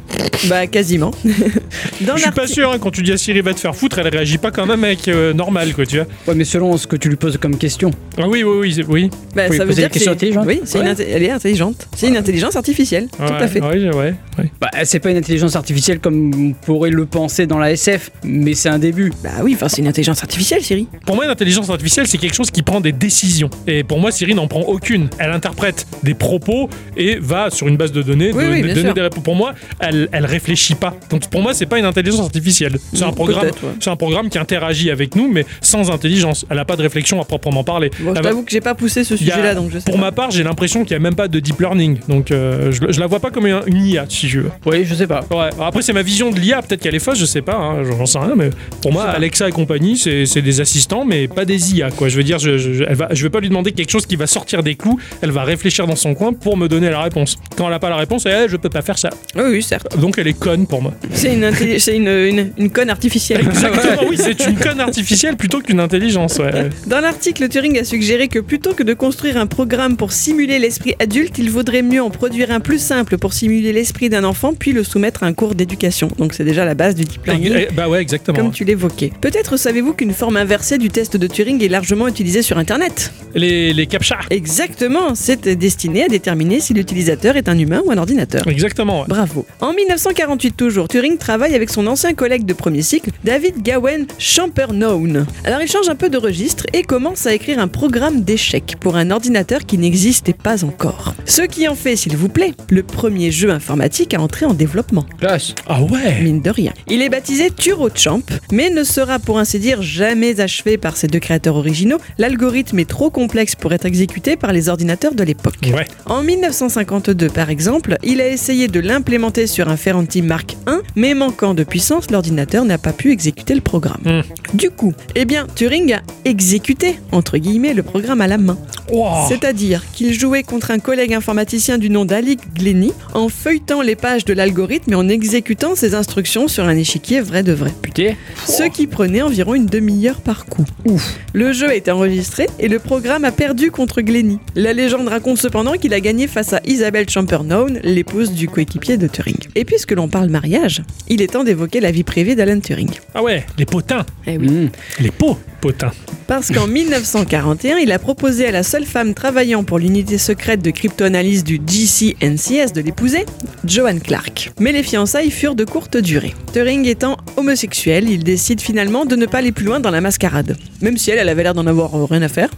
[0.48, 1.10] Bah quasiment.
[2.02, 3.98] Dans Je suis pas sûr, hein, quand tu dis à Siri va te faire foutre,
[3.98, 6.06] elle réagit pas comme un mec euh, normal, quoi, tu vois.
[6.28, 7.90] Ouais, mais selon ce que tu lui poses comme question.
[8.18, 9.10] Ah oui, oui, oui, oui.
[9.34, 10.44] Bah, Faut ça veut dire que c'est- intelligentes.
[10.46, 10.94] Oui, c'est une Ouais.
[11.10, 11.88] elle est intelligente.
[11.96, 13.60] C'est une intelligence artificielle, tout à fait.
[13.60, 14.50] Ouais, ouais, ouais.
[14.60, 18.54] Bah, c'est pas une intelligence artificielle comme on pourrait le penser dans la SF, mais
[18.54, 19.12] c'est un début.
[19.22, 20.86] Bah oui, enfin c'est une intelligence artificielle, Siri.
[21.06, 23.50] Pour moi, l'intelligence artificielle, c'est quelque chose qui prend des décisions.
[23.66, 25.08] Et pour moi, Siri n'en prend aucune.
[25.18, 28.64] Elle interprète des propos et va sur une base de données Oui, de- oui, de-
[28.66, 28.94] bien donner sûr.
[28.94, 29.24] des réponses.
[29.24, 30.94] Pour moi, elle, elle réfléchit pas.
[31.10, 32.76] Donc pour moi, c'est pas une intelligence artificielle.
[32.92, 33.44] C'est un Mm, programme.
[33.46, 33.50] ouais.
[33.80, 36.44] C'est un programme qui interagit avec nous, mais sans intelligence.
[36.50, 37.90] Elle a pas de réflexion à proprement parler.
[37.90, 39.84] Bon, je Elle va- t'avoue que j'ai pas poussé ce y sujet-là, donc je sais
[39.84, 40.00] Pour pas.
[40.00, 41.98] ma part, j'ai l'impression qu'il n'y a même pas de deep learning.
[42.08, 44.50] Donc euh, je, je la vois pas comme une, une IA, si je veux.
[44.66, 45.20] Oui, je sais pas.
[45.30, 45.50] Ouais.
[45.60, 46.62] Après, c'est ma vision de l'IA.
[46.62, 47.56] Peut-être qu'elle est fausse, je sais pas.
[47.56, 48.34] hein, J'en sais rien.
[48.36, 49.04] Mais pour moi.
[49.22, 51.90] Alexa et compagnie, c'est des assistants, mais pas des IA.
[51.92, 52.08] Quoi.
[52.08, 54.04] Je veux dire, je, je, je- elle va, je vais pas lui demander quelque chose
[54.04, 54.98] qui va sortir des clous.
[55.20, 57.38] Elle va réfléchir dans son coin pour me donner la réponse.
[57.56, 59.10] Quand elle a pas la réponse, elle, je peux pas faire ça.
[59.36, 59.96] Oui, oui, certes.
[59.96, 60.92] Donc elle est conne pour moi.
[61.12, 63.42] C'est une, intelli- c'est une, une, une conne artificielle.
[63.46, 66.38] Exactement, oui, c'est une conne artificielle plutôt qu'une intelligence.
[66.38, 66.70] Ouais.
[66.88, 70.94] Dans l'article, Turing a suggéré que plutôt que de construire un programme pour simuler l'esprit
[70.98, 74.72] adulte, il vaudrait mieux en produire un plus simple pour simuler l'esprit d'un enfant, puis
[74.72, 76.08] le soumettre à un cours d'éducation.
[76.18, 77.52] Donc c'est déjà la base du deep learning.
[77.56, 78.36] Eh, Bah ouais, exactement.
[78.36, 79.11] Comme tu l'évoquais.
[79.20, 83.72] Peut-être savez-vous qu'une forme inversée du test de Turing est largement utilisée sur Internet Les,
[83.72, 84.18] les captcha.
[84.30, 88.46] Exactement, c'est destiné à déterminer si l'utilisateur est un humain ou un ordinateur.
[88.48, 89.00] Exactement.
[89.00, 89.06] ouais.
[89.08, 89.46] Bravo.
[89.60, 95.26] En 1948 toujours, Turing travaille avec son ancien collègue de premier cycle, David Gawen Champernowne.
[95.44, 98.96] Alors il change un peu de registre et commence à écrire un programme d'échecs pour
[98.96, 101.14] un ordinateur qui n'existait pas encore.
[101.24, 105.06] Ce qui en fait, s'il vous plaît, le premier jeu informatique à entrer en développement.
[105.18, 105.54] Classe.
[105.66, 106.72] Ah ouais Mine de rien.
[106.88, 111.18] Il est baptisé TuroChamp, mais ne sera pour ainsi dire jamais achevé par ses deux
[111.18, 111.96] créateurs originaux.
[112.18, 115.56] L'algorithme est trop complexe pour être exécuté par les ordinateurs de l'époque.
[115.64, 115.86] Ouais.
[116.04, 121.14] En 1952, par exemple, il a essayé de l'implémenter sur un Ferranti Mark I, mais
[121.14, 124.02] manquant de puissance, l'ordinateur n'a pas pu exécuter le programme.
[124.04, 124.22] Hmm.
[124.54, 128.58] Du coup, eh bien, Turing a exécuté, entre guillemets, le programme à la main.
[128.90, 129.26] Wow.
[129.28, 134.26] C'est-à-dire qu'il jouait contre un collègue informaticien du nom d'Alec Glenny en feuilletant les pages
[134.26, 137.72] de l'algorithme et en exécutant ses instructions sur un échiquier vrai de vrai.
[137.80, 138.14] Putain.
[138.46, 140.64] Ce qui prenait environ une demi-heure par coup.
[140.84, 141.18] Ouf.
[141.32, 144.38] Le jeu a été enregistré et le programme a perdu contre Glenny.
[144.54, 149.06] La légende raconte cependant qu'il a gagné face à Isabelle Champernowne, l'épouse du coéquipier de
[149.06, 149.38] Turing.
[149.54, 152.90] Et puisque l'on parle mariage, il est temps d'évoquer la vie privée d'Alan Turing.
[153.14, 154.04] Ah ouais, les potins.
[154.26, 154.48] Eh oui.
[154.48, 154.70] Mmh.
[155.00, 155.92] Les pots potins.
[156.26, 160.70] Parce qu'en 1941, il a proposé à la seule femme travaillant pour l'unité secrète de
[160.70, 163.24] cryptoanalyse du GCNCS de l'épouser,
[163.64, 164.52] Joanne Clark.
[164.58, 166.34] Mais les fiançailles furent de courte durée.
[166.52, 170.56] Turing étant homosexuel, il décide finalement de ne pas aller plus loin dans la mascarade.
[170.80, 172.48] Même si elle, elle avait l'air d'en avoir euh, rien à faire.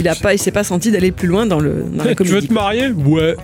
[0.00, 2.24] Il a pas, il s'est pas senti d'aller plus loin dans, le, dans la tu
[2.24, 3.36] veux te marier Ouais.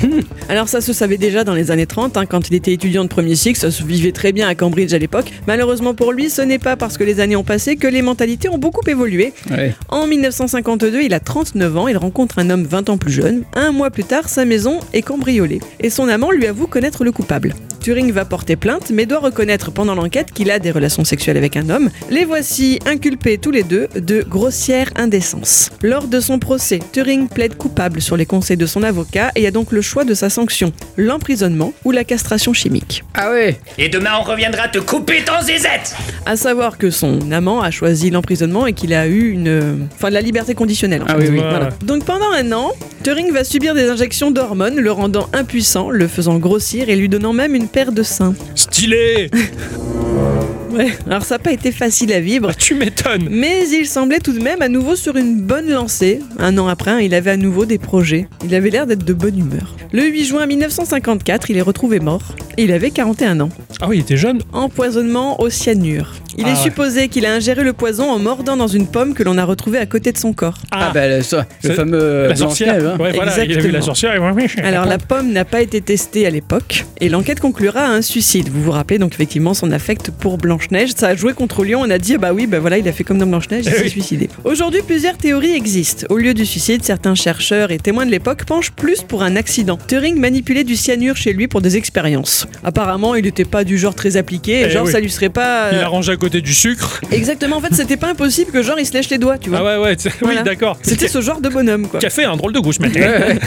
[0.48, 3.08] Alors ça se savait déjà dans les années 30, hein, quand il était étudiant de
[3.08, 5.30] premier cycle, ça se vivait très bien à Cambridge à l'époque.
[5.46, 8.48] Malheureusement pour lui, ce n'est pas parce que les années ont passé que les mentalités
[8.48, 9.32] ont beaucoup évolué.
[9.50, 9.74] Ouais.
[9.90, 13.44] En 1952, il a 39 ans, il rencontre un homme 20 ans plus jeune.
[13.54, 15.60] Un mois plus tard, sa maison est cambriolée.
[15.78, 17.54] Et son amant lui avoue connaître le coupable.
[17.82, 21.56] Turing va porter plainte, mais doit reconnaître pendant l'enquête qu'il a des relations sexuelles avec
[21.56, 21.90] un homme.
[22.10, 25.70] Les voici inculpés tous les deux de grossière indécence.
[25.92, 29.50] Lors de son procès, Turing plaide coupable sur les conseils de son avocat et a
[29.50, 33.04] donc le choix de sa sanction, l'emprisonnement ou la castration chimique.
[33.12, 33.58] Ah ouais.
[33.76, 38.08] Et demain, on reviendra te couper ton zézette À savoir que son amant a choisi
[38.08, 41.02] l'emprisonnement et qu'il a eu une, enfin, de la liberté conditionnelle.
[41.02, 41.28] en Ah fait.
[41.28, 41.40] oui, oui.
[41.46, 41.68] Voilà.
[41.84, 42.72] Donc pendant un an,
[43.04, 47.34] Turing va subir des injections d'hormones, le rendant impuissant, le faisant grossir et lui donnant
[47.34, 48.32] même une paire de seins.
[48.54, 49.30] Stylé
[50.72, 50.92] Ouais.
[51.06, 52.48] Alors ça n'a pas été facile à vivre.
[52.48, 56.20] Bah, Tu m'étonnes Mais il semblait tout de même à nouveau sur une bonne lancée.
[56.38, 58.26] Un an après, hein, il avait à nouveau des projets.
[58.44, 59.74] Il avait l'air d'être de bonne humeur.
[59.92, 62.34] Le 8 juin 1954, il est retrouvé mort.
[62.56, 63.48] Et il avait 41 ans.
[63.80, 66.12] Ah oui, il était jeune Empoisonnement au cyanure.
[66.38, 66.58] Il Ah est ouais.
[66.62, 69.78] supposé qu'il a ingéré le poison en mordant dans une pomme que l'on a retrouvée
[69.78, 70.58] à côté de son corps.
[70.70, 72.74] Ah, bah le, ça, le C'est- fameux la sorcière.
[72.74, 72.96] Hein.
[72.98, 73.72] Ouais, voilà, il a vu Exactement.
[73.74, 74.14] la sorcière.
[74.14, 78.00] et Alors la pomme n'a pas été testée à l'époque et l'enquête conclura à un
[78.02, 78.48] suicide.
[78.50, 80.38] Vous vous rappelez donc effectivement son affect pour
[80.68, 80.92] Blanche-Neige.
[80.96, 81.80] Ça a joué contre Lyon.
[81.84, 83.72] On a dit ah bah oui, bah voilà, il a fait comme dans Blanche-Neige, il
[83.72, 83.90] Eh s'est oui.
[83.90, 84.28] suicidé.
[84.44, 86.06] Aujourd'hui, plusieurs théories existent.
[86.10, 89.78] Au lieu du suicide, certains chercheurs et témoins de l'époque penchent plus pour un accident.
[89.88, 92.46] Turing manipulait du cyanure chez lui pour des expériences.
[92.64, 94.64] Apparemment, il n'était pas du genre très appliqué.
[94.66, 94.92] Eh genre oui.
[94.92, 95.70] ça lui serait pas.
[95.72, 97.00] Il a rangé à côté du sucre.
[97.10, 97.56] Exactement.
[97.56, 99.60] En fait, c'était pas impossible que genre il se lèche les doigts, tu vois.
[99.60, 100.40] Ah ouais, ouais, Voilà.
[100.40, 100.78] oui, d'accord.
[100.82, 102.00] C'était ce genre de bonhomme quoi.
[102.00, 102.62] Café, un drôle de.
[102.62, 103.38] Ouais, ouais.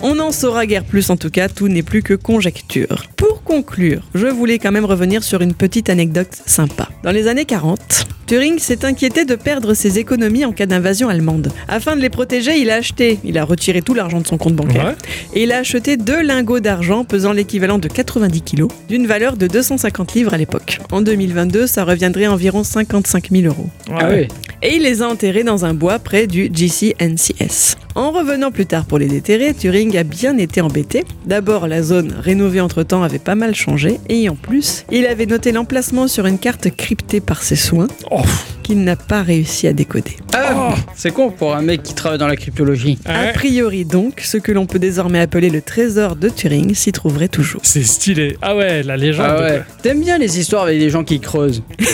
[0.00, 3.06] On n'en saura guère plus en tout cas, tout n'est plus que conjecture.
[3.16, 6.88] Pour conclure, je voulais quand même revenir sur une petite anecdote sympa.
[7.04, 11.52] Dans les années 40, Turing s'est inquiété de perdre ses économies en cas d'invasion allemande.
[11.68, 14.54] Afin de les protéger, il a acheté, il a retiré tout l'argent de son compte
[14.54, 14.94] bancaire Ouais.
[15.34, 19.46] et il a acheté deux lingots d'argent pesant l'équivalent de 90 kilos, d'une valeur de
[19.46, 20.80] 250 livres à l'époque.
[20.90, 24.26] En 2022, ça reviendrait à environ 55 000 euros Ah ouais.
[24.62, 27.76] et il les a enterrés dans un bois près du GCNCS.
[27.98, 31.04] En revenant plus tard pour les déterrer, Turing a bien été embêté.
[31.26, 35.50] D'abord, la zone rénovée entre-temps avait pas mal changé, et en plus, il avait noté
[35.50, 38.20] l'emplacement sur une carte cryptée par ses soins Oh,
[38.62, 40.16] qu'il n'a pas réussi à décoder.
[40.32, 43.00] Ah, c'est con pour un mec qui travaille dans la cryptologie.
[43.04, 47.26] A priori donc, ce que l'on peut désormais appeler le trésor de Turing s'y trouverait
[47.26, 47.62] toujours.
[47.64, 48.38] C'est stylé.
[48.42, 49.26] Ah ouais, la légende.
[49.28, 49.62] Ah ouais.
[49.82, 51.64] T'aimes bien les histoires avec des gens qui creusent.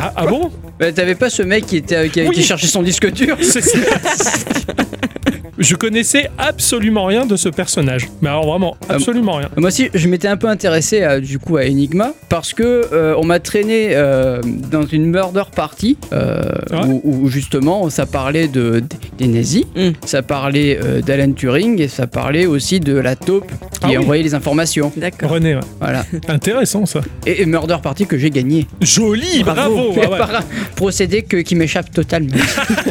[0.00, 0.50] Ah, ah bon?
[0.80, 2.30] Bah, T'avais pas ce mec qui était qui, Oui.
[2.34, 3.36] qui cherchait son disque dur?
[3.40, 3.78] C'est ça.
[5.58, 8.08] Je connaissais absolument rien de ce personnage.
[8.22, 9.48] Mais alors vraiment, absolument rien.
[9.56, 13.14] Moi aussi, je m'étais un peu intéressé à, du coup à Enigma parce que euh,
[13.18, 16.40] on m'a traîné euh, dans une murder party euh,
[16.72, 18.82] Ah ouais où, où justement ça parlait de,
[19.18, 19.90] des nazis, Mm.
[20.04, 23.98] ça parlait euh, d'Alan Turing et ça parlait aussi de la taupe qui Ah oui.
[23.98, 24.90] envoyait les informations.
[24.96, 25.30] D'accord.
[25.30, 25.60] René, ouais.
[25.80, 26.04] Voilà.
[26.28, 27.00] intéressant ça.
[27.26, 28.66] Et, et murder party que j'ai gagné.
[28.80, 29.92] Joli, bravo.
[30.02, 30.18] Ah ouais.
[30.18, 30.40] par un
[30.76, 32.36] procédé que, qui m'échappe totalement.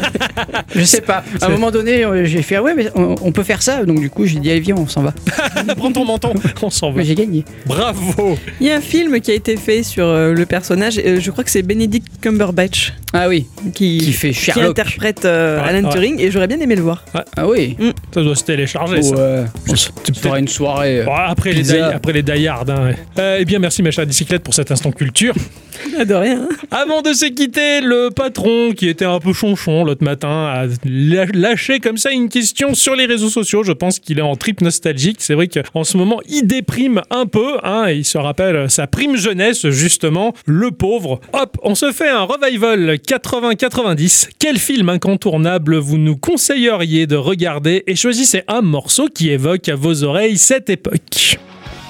[0.75, 1.23] je sais pas.
[1.41, 3.83] À un moment donné, euh, j'ai fait ah ouais mais on, on peut faire ça.
[3.85, 5.13] Donc du coup, j'ai dit allez viens, on s'en va.
[5.77, 6.97] Prends ton menton, on s'en va.
[6.97, 7.43] Mais j'ai gagné.
[7.65, 8.37] Bravo.
[8.59, 11.31] Il y a un film qui a été fait sur euh, le personnage, euh, je
[11.31, 13.47] crois que c'est Benedict Cumberbatch Ah oui.
[13.73, 14.71] qui, Qui fait qui Sherlock.
[14.79, 15.93] interprète euh, Alan ouais.
[15.93, 17.03] Turing et j'aurais bien aimé le voir.
[17.35, 17.75] Ah oui.
[18.13, 19.15] Ça doit se télécharger ça.
[19.15, 19.43] Ouais.
[20.25, 22.95] On une soirée euh, Bon, après, les die, après les die hard, hein, ouais.
[23.19, 25.33] Euh, eh bien, merci ma chère bicyclette pour cet instant culture.
[25.99, 26.47] Ah, de rien.
[26.69, 31.79] Avant de se quitter, le patron, qui était un peu chonchon l'autre matin, a lâché
[31.79, 33.63] comme ça une question sur les réseaux sociaux.
[33.63, 35.17] Je pense qu'il est en trip nostalgique.
[35.19, 37.57] C'est vrai qu'en ce moment, il déprime un peu.
[37.63, 40.33] Hein, il se rappelle sa prime jeunesse, justement.
[40.47, 41.21] Le pauvre.
[41.33, 44.29] Hop, on se fait un revival 80-90.
[44.39, 49.75] Quel film incontournable vous nous conseilleriez de regarder Et choisissez un morceau qui évoque à
[49.75, 51.37] vos oreilles cette époque?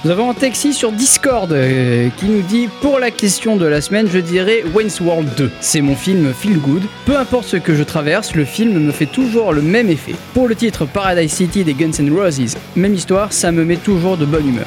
[0.04, 3.80] Nous avons un taxi sur Discord euh, qui nous dit Pour la question de la
[3.80, 5.48] semaine, je dirais Wayne's World 2.
[5.60, 6.82] C'est mon film feel good.
[7.06, 10.16] Peu importe ce que je traverse, le film me fait toujours le même effet.
[10.34, 14.16] Pour le titre Paradise City des Guns N' Roses, même histoire, ça me met toujours
[14.16, 14.66] de bonne humeur.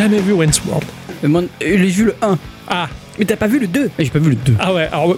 [0.00, 0.84] Jamais vu Wayne's World.
[1.22, 2.88] Moi, euh, J'ai vu le 1, Ah,
[3.20, 4.54] Mais t'as pas vu le 2 et j'ai pas vu le 2.
[4.58, 4.88] ah ouais.
[4.90, 5.16] Alors,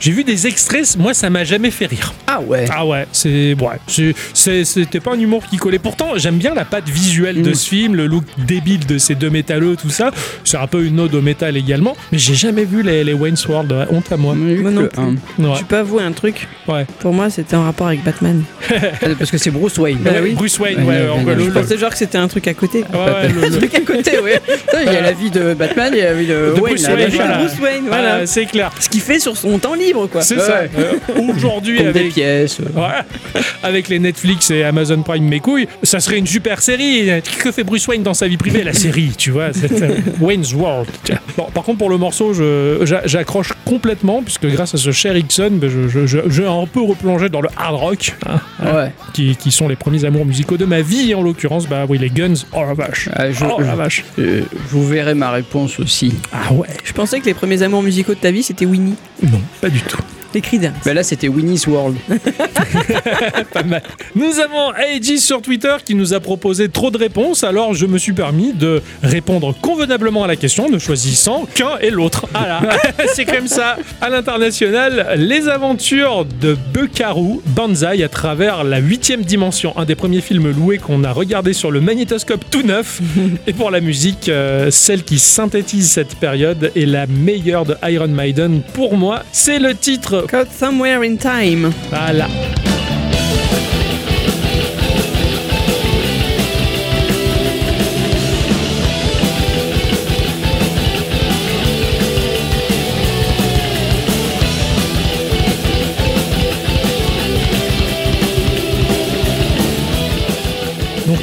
[0.00, 0.96] j'ai vu des extraits.
[0.98, 2.12] Moi, ça m'a jamais fait rire.
[2.26, 5.78] Ah ouais Ah ouais, c'est ouais, c'était pas un humour qui collait.
[5.78, 7.54] Pourtant, j'aime bien la patte visuelle de Mm.
[7.54, 10.10] ce film, le look débile de ces deux métalleux, tout ça.
[10.42, 11.96] C'est un peu une ode au métal également.
[12.12, 13.70] Mais j'ai jamais vu les, les Wayne's World.
[13.72, 14.34] ouais, honte à moi.
[14.34, 15.00] Moi non plus.
[15.40, 15.44] 1.
[15.44, 15.58] Ouais.
[15.58, 16.86] Tu peux avouer un truc Ouais.
[17.00, 18.42] Pour moi, c'était en rapport avec Batman.
[19.18, 19.98] Parce que c'est Bruce Wayne.
[20.02, 20.32] Bah oui.
[20.34, 21.36] Bruce Wayne, Ouais, ouais.
[21.38, 22.78] Je pensais genre que c'était un truc à côté.
[22.80, 24.40] ouais, ouais, le- Un le- truc à côté, ouais.
[24.86, 26.74] Il y a la vie de Batman, il y a la vie de, De Wayne.
[26.74, 27.38] Bruce là, Wayne, voilà.
[27.46, 28.14] Bruce Wayne, voilà.
[28.22, 28.70] Ah, c'est clair.
[28.80, 30.22] Ce qu'il fait sur son temps libre, quoi.
[30.22, 30.40] C'est Ouais.
[30.42, 30.62] ça.
[30.78, 30.94] Euh,
[31.34, 32.58] Aujourd'hui, Comme des avec, pièces.
[32.60, 32.78] euh.
[32.80, 33.40] Ouais.
[33.62, 37.10] Avec les Netflix et Amazon Prime mes couilles, ça serait une super série.
[37.38, 39.52] Que fait Bruce Wayne dans sa vie privée La série, tu vois?
[39.52, 40.88] c'est, euh, Wayne's World.
[41.36, 45.16] Bon, par contre, pour le morceau, je- j'a- j'accroche complètement, puisque grâce à ce cher
[45.16, 48.92] Ixon, ben, je, je, je- j'ai un peu replongé dans le hard rock, hein, Ouais.
[49.12, 51.66] qui, qui sont les premiers amours musicaux de ma vie, en l'occurrence.
[51.66, 52.34] Bah oui, les Guns.
[52.52, 53.08] Oh la vache.
[53.14, 54.04] Ah, je, Oh la vache.
[54.18, 56.14] je- je vous verrai ma réponse aussi.
[56.32, 56.68] Ah ouais.
[56.84, 58.96] Je pensais que les premiers amours musicaux de ta vie, c'était Winnie?
[59.22, 59.98] Non, pas du tout.
[60.34, 60.72] Les d'un.
[60.84, 61.96] Bah là, c'était Winnie's World.
[63.52, 63.82] Pas mal.
[64.16, 67.98] Nous avons Aegis sur Twitter qui nous a proposé trop de réponses, alors je me
[67.98, 72.26] suis permis de répondre convenablement à la question, ne choisissant qu'un et l'autre.
[72.32, 72.62] Voilà,
[73.14, 73.76] c'est comme ça.
[74.00, 80.20] À l'international, les aventures de Buckaroo Banzai à travers la huitième dimension, un des premiers
[80.20, 83.00] films loués qu'on a regardé sur le magnétoscope tout neuf.
[83.46, 88.08] Et pour la musique, euh, celle qui synthétise cette période est la meilleure de Iron
[88.08, 89.22] Maiden pour moi.
[89.30, 90.23] C'est le titre.
[90.28, 91.72] Caught Somewhere in Time.
[91.90, 92.28] Voilà.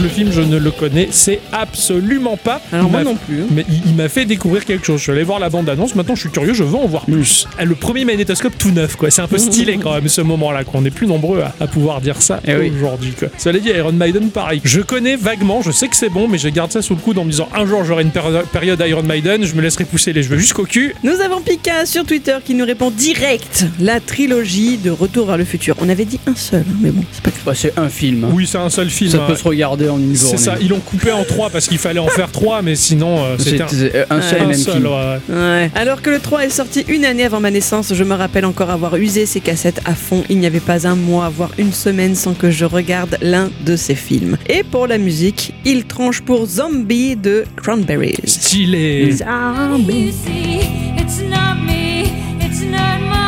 [0.02, 2.62] Le film, je ne le connais, c'est absolument pas.
[2.72, 3.42] Alors Il moi non plus.
[3.42, 3.46] hein.
[3.52, 4.98] Mais il, il m'a fait découvrir quelque chose.
[4.98, 5.96] Je suis allé voir la bande-annonce.
[5.96, 6.54] Maintenant, je suis curieux.
[6.54, 7.48] Je veux en voir plus.
[7.58, 9.10] Ah, Le premier magnétoscope tout neuf, quoi.
[9.12, 10.64] C'est un peu stylé quand même ce moment-là.
[10.64, 13.14] Qu'on est plus nombreux à, à pouvoir dire ça Eh aujourd'hui.
[13.18, 13.30] Quoi.
[13.38, 14.62] Cela dit, Iron Maiden, pareil.
[14.64, 15.62] Je connais vaguement.
[15.62, 17.50] Je sais que c'est bon, mais je garde ça sous le coude en me disant
[17.56, 19.46] un jour j'aurai une péri- période Iron Maiden.
[19.46, 20.96] Je me laisserai pousser les cheveux jusqu'au cul.
[21.04, 23.66] Nous avons Pika sur Twitter qui nous répond direct.
[23.80, 25.76] La trilogie de Retour vers le futur.
[25.80, 27.42] On avait dit un seul, hein, mais bon, c'est pas grave.
[27.46, 28.24] Bah, c'est un film.
[28.26, 28.30] hein.
[28.34, 29.10] Oui, c'est un seul film.
[29.12, 29.26] Ça hein.
[29.28, 30.38] peut se regarder en une journée.
[30.38, 30.56] C'est ça.
[30.62, 33.62] Ils l'ont coupé en trois parce qu'il fallait en faire trois, mais sinon euh, c'était
[33.62, 34.74] un, C'était un seul et un même seul.
[34.76, 34.86] film.
[34.88, 35.20] ouais.
[35.30, 35.72] Ouais.
[35.76, 38.70] Alors que le 3 est sorti une année avant ma naissance, je me rappelle encore
[38.70, 40.24] avoir usé ces cassettes à fond.
[40.30, 43.76] Il n'y avait pas un mois, voire une semaine sans que je regarde l'un de
[43.76, 44.38] ces films.
[44.50, 48.16] Et pour la musique, il tranche pour Zombie de Cranberries.
[48.26, 49.12] Stylé.
[49.12, 50.08] Zombie.
[50.08, 50.60] You see,
[50.98, 52.04] it's not me,
[52.42, 53.21] it's not my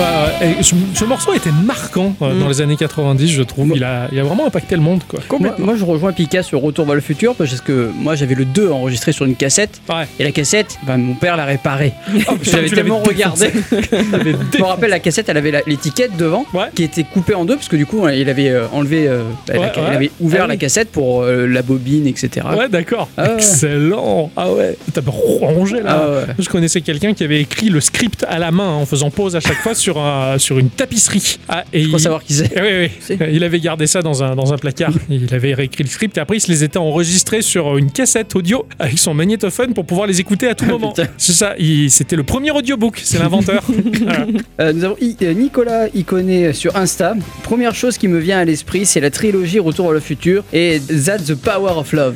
[0.00, 0.56] ouais, ouais.
[0.58, 2.40] Et ce, ce morceau était marquant euh, Mm.
[2.40, 3.72] dans les années 90, je trouve.
[3.74, 5.20] Il a, il a vraiment impacté le monde, quoi.
[5.38, 8.44] Moi, moi, je rejoins Pika sur Retour vers le futur parce que moi j'avais le
[8.44, 10.06] 2 enregistré sur une cassette Ouais.
[10.18, 11.92] et la cassette, bah, mon père l'a réparée.
[12.12, 13.50] putain, J'avais tu tellement regardé.
[13.72, 16.66] Je me rappelle la cassette, elle avait l'étiquette devant Ouais.
[16.74, 19.54] qui était coupée en deux parce que du coup il avait euh, enlevé, euh, bah,
[19.54, 22.46] la- Ouais, il avait ouvert Ah la cassette pour euh, la bobine, etc.
[22.56, 23.08] Ouais, d'accord.
[23.16, 23.34] Ah.
[23.34, 24.30] Excellent.
[24.36, 24.76] Ah ouais.
[24.92, 26.02] T'as rongé là.
[26.04, 26.34] Ah ouais.
[26.38, 29.36] Je connaissais quelqu'un qui avait écrit le script à la main hein, en faisant pause
[29.36, 31.38] à chaque fois sur, un- sur une tapisserie.
[31.48, 32.50] Ah, et il- savoir qui c'est.
[32.60, 33.16] Oui, oui.
[33.32, 34.92] Il avait gardé ça dans un, dans un placard.
[35.10, 38.34] Il avait réécrit le script et après il se les était enregistrés sur une cassette
[38.36, 40.92] audio avec son magnétophone pour pouvoir les écouter à tout moment.
[40.92, 41.08] putain.
[41.18, 43.62] C'est ça, il- c'était le premier audiobook, c'est l'inventeur.
[44.02, 44.26] Voilà.
[44.60, 47.14] Euh, nous avons I- euh, Nicolas Iconé sur Insta.
[47.42, 50.80] Première chose qui me vient à l'esprit, c'est la trilogie Retour vers le futur et
[51.04, 52.14] That's the Power of Love.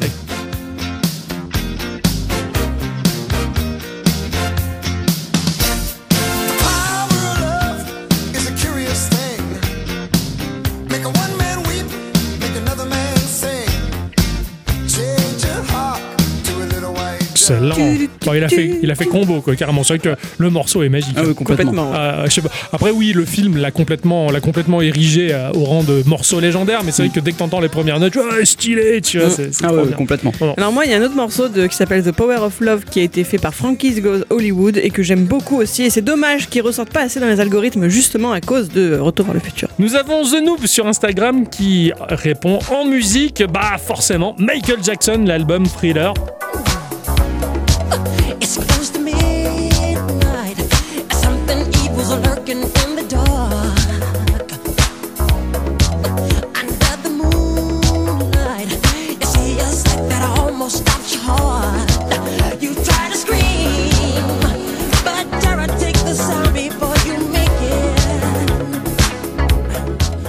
[17.52, 17.76] Excellent.
[18.24, 19.82] Bon, il, a fait, il a fait combo, quoi, carrément.
[19.82, 21.16] C'est vrai que le morceau est magique.
[21.16, 21.92] Ah oui, complètement.
[21.94, 22.50] Euh, je sais pas.
[22.72, 26.82] Après, oui, le film l'a complètement, l'a complètement érigé euh, au rang de morceau légendaire,
[26.84, 29.18] mais c'est vrai que dès que t'entends les premières notes, tu vois, ah, stylé, tu
[29.18, 30.32] vois, c'est c'est Ah ouais, complètement.
[30.56, 32.84] Alors moi, il y a un autre morceau de, qui s'appelle The Power of Love
[32.90, 35.82] qui a été fait par Frankie's Goes Hollywood et que j'aime beaucoup aussi.
[35.82, 39.26] Et c'est dommage qu'il ressorte pas assez dans les algorithmes justement à cause de Retour
[39.26, 39.68] vers le futur.
[39.78, 45.66] Nous avons The Noob sur Instagram qui répond en musique, bah forcément, Michael Jackson, l'album
[45.66, 46.14] Thriller.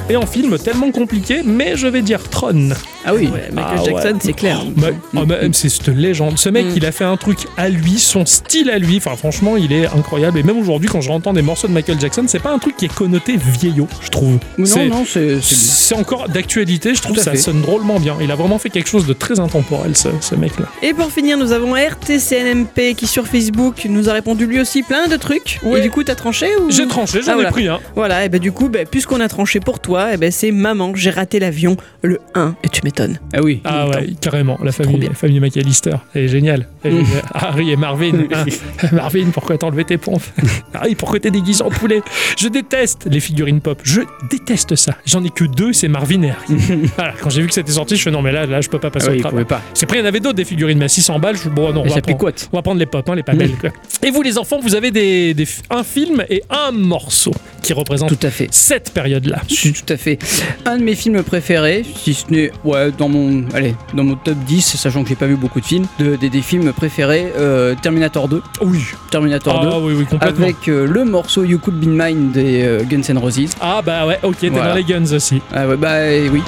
[0.08, 2.70] Et en film tellement compliqué, mais je vais dire Tron.
[3.08, 3.28] Ah oui.
[3.28, 4.02] Ouais, Michael Ah ouais.
[4.04, 4.62] Jackson, c'est clair.
[4.78, 4.88] Bah,
[5.18, 6.38] ah bah, c'est cette légende.
[6.38, 6.74] Ce mec, Mm.
[6.76, 8.98] il a fait un truc à lui, son style à lui.
[8.98, 10.38] Enfin, franchement, il est incroyable.
[10.38, 12.78] Et même aujourd'hui, quand je entends des morceaux de Michael Jackson, c'est pas un truc
[12.78, 14.38] qui est connoté vieillot, je trouve.
[14.60, 15.42] Non, C'est- non, c'est.
[15.42, 15.56] c'est-
[15.86, 17.38] C'est encore d'actualité, je trouve ça fait.
[17.38, 18.16] sonne drôlement bien.
[18.22, 20.66] Il a vraiment fait quelque chose de très intemporel, ce, ce mec-là.
[20.84, 25.08] Et pour finir, nous avons RTCNMP qui sur Facebook nous a répondu lui aussi plein
[25.08, 25.60] de trucs.
[25.64, 25.80] Ouais.
[25.80, 26.72] Et du coup, t'as tranché ou?
[26.72, 27.52] J'ai tranché, j'en Ah, ai voilà.
[27.52, 27.80] pris un.
[27.96, 30.94] Voilà, et ben du coup, ben, puisqu'on a tranché pour toi, et ben c'est maman,
[30.96, 33.20] j'ai raté l'avion, le 1, et tu m'étonnes.
[33.34, 33.62] Ah oui.
[33.64, 34.58] Ah ouais, carrément.
[34.64, 36.68] La famille, la famille McAllister, elle est géniale.
[36.84, 37.06] Elle est Mm.
[37.06, 37.24] géniale.
[37.34, 38.14] Harry et Marvin.
[38.34, 38.46] hein.
[38.92, 40.24] Marvin, pourquoi t'as enlevé tes pompes
[40.74, 42.02] Harry, pourquoi t'es déguisé en poulet
[42.38, 43.80] Je déteste les figurines pop.
[43.84, 44.96] Je déteste ça.
[45.06, 46.90] J'en ai que deux, c'est Marvin et Harry.
[46.96, 48.80] voilà, quand j'ai vu que c'était sorti, je suis non mais là, là, je peux
[48.80, 49.62] pas passer Ah au oui, pouvait pas.
[49.74, 51.50] C'est après, il y en avait d'autres des figurines, mais à 600 balles, je suis
[51.50, 52.18] bon, non, on va prendre.
[52.18, 53.56] quoi On va prendre les pop, hein, les pas belles.
[53.60, 53.70] quoi.
[54.04, 57.32] Et vous, les enfants, vous avez des, des- un film et un morceau
[57.62, 58.48] qui représentent Tout à fait.
[58.52, 59.42] cette période-là.
[59.86, 60.18] Tout à fait.
[60.66, 64.38] Un de mes films préférés, si ce n'est ouais, dans mon allez, dans mon top
[64.48, 67.76] 10, sachant que j'ai pas vu beaucoup de films, de, des, des films préférés, euh,
[67.82, 68.42] Terminator 2.
[68.62, 68.80] Oui.
[69.12, 69.68] Terminator 2.
[69.72, 70.44] Ah oui, oui, complètement.
[70.46, 73.50] Avec euh, le morceau You Could Be Mine des euh, Guns N' Roses.
[73.62, 74.70] Ah bah ouais, ok, t'es Voilà.
[74.70, 75.42] dans les guns aussi.
[75.54, 76.42] Ah ouais, bah euh, oui.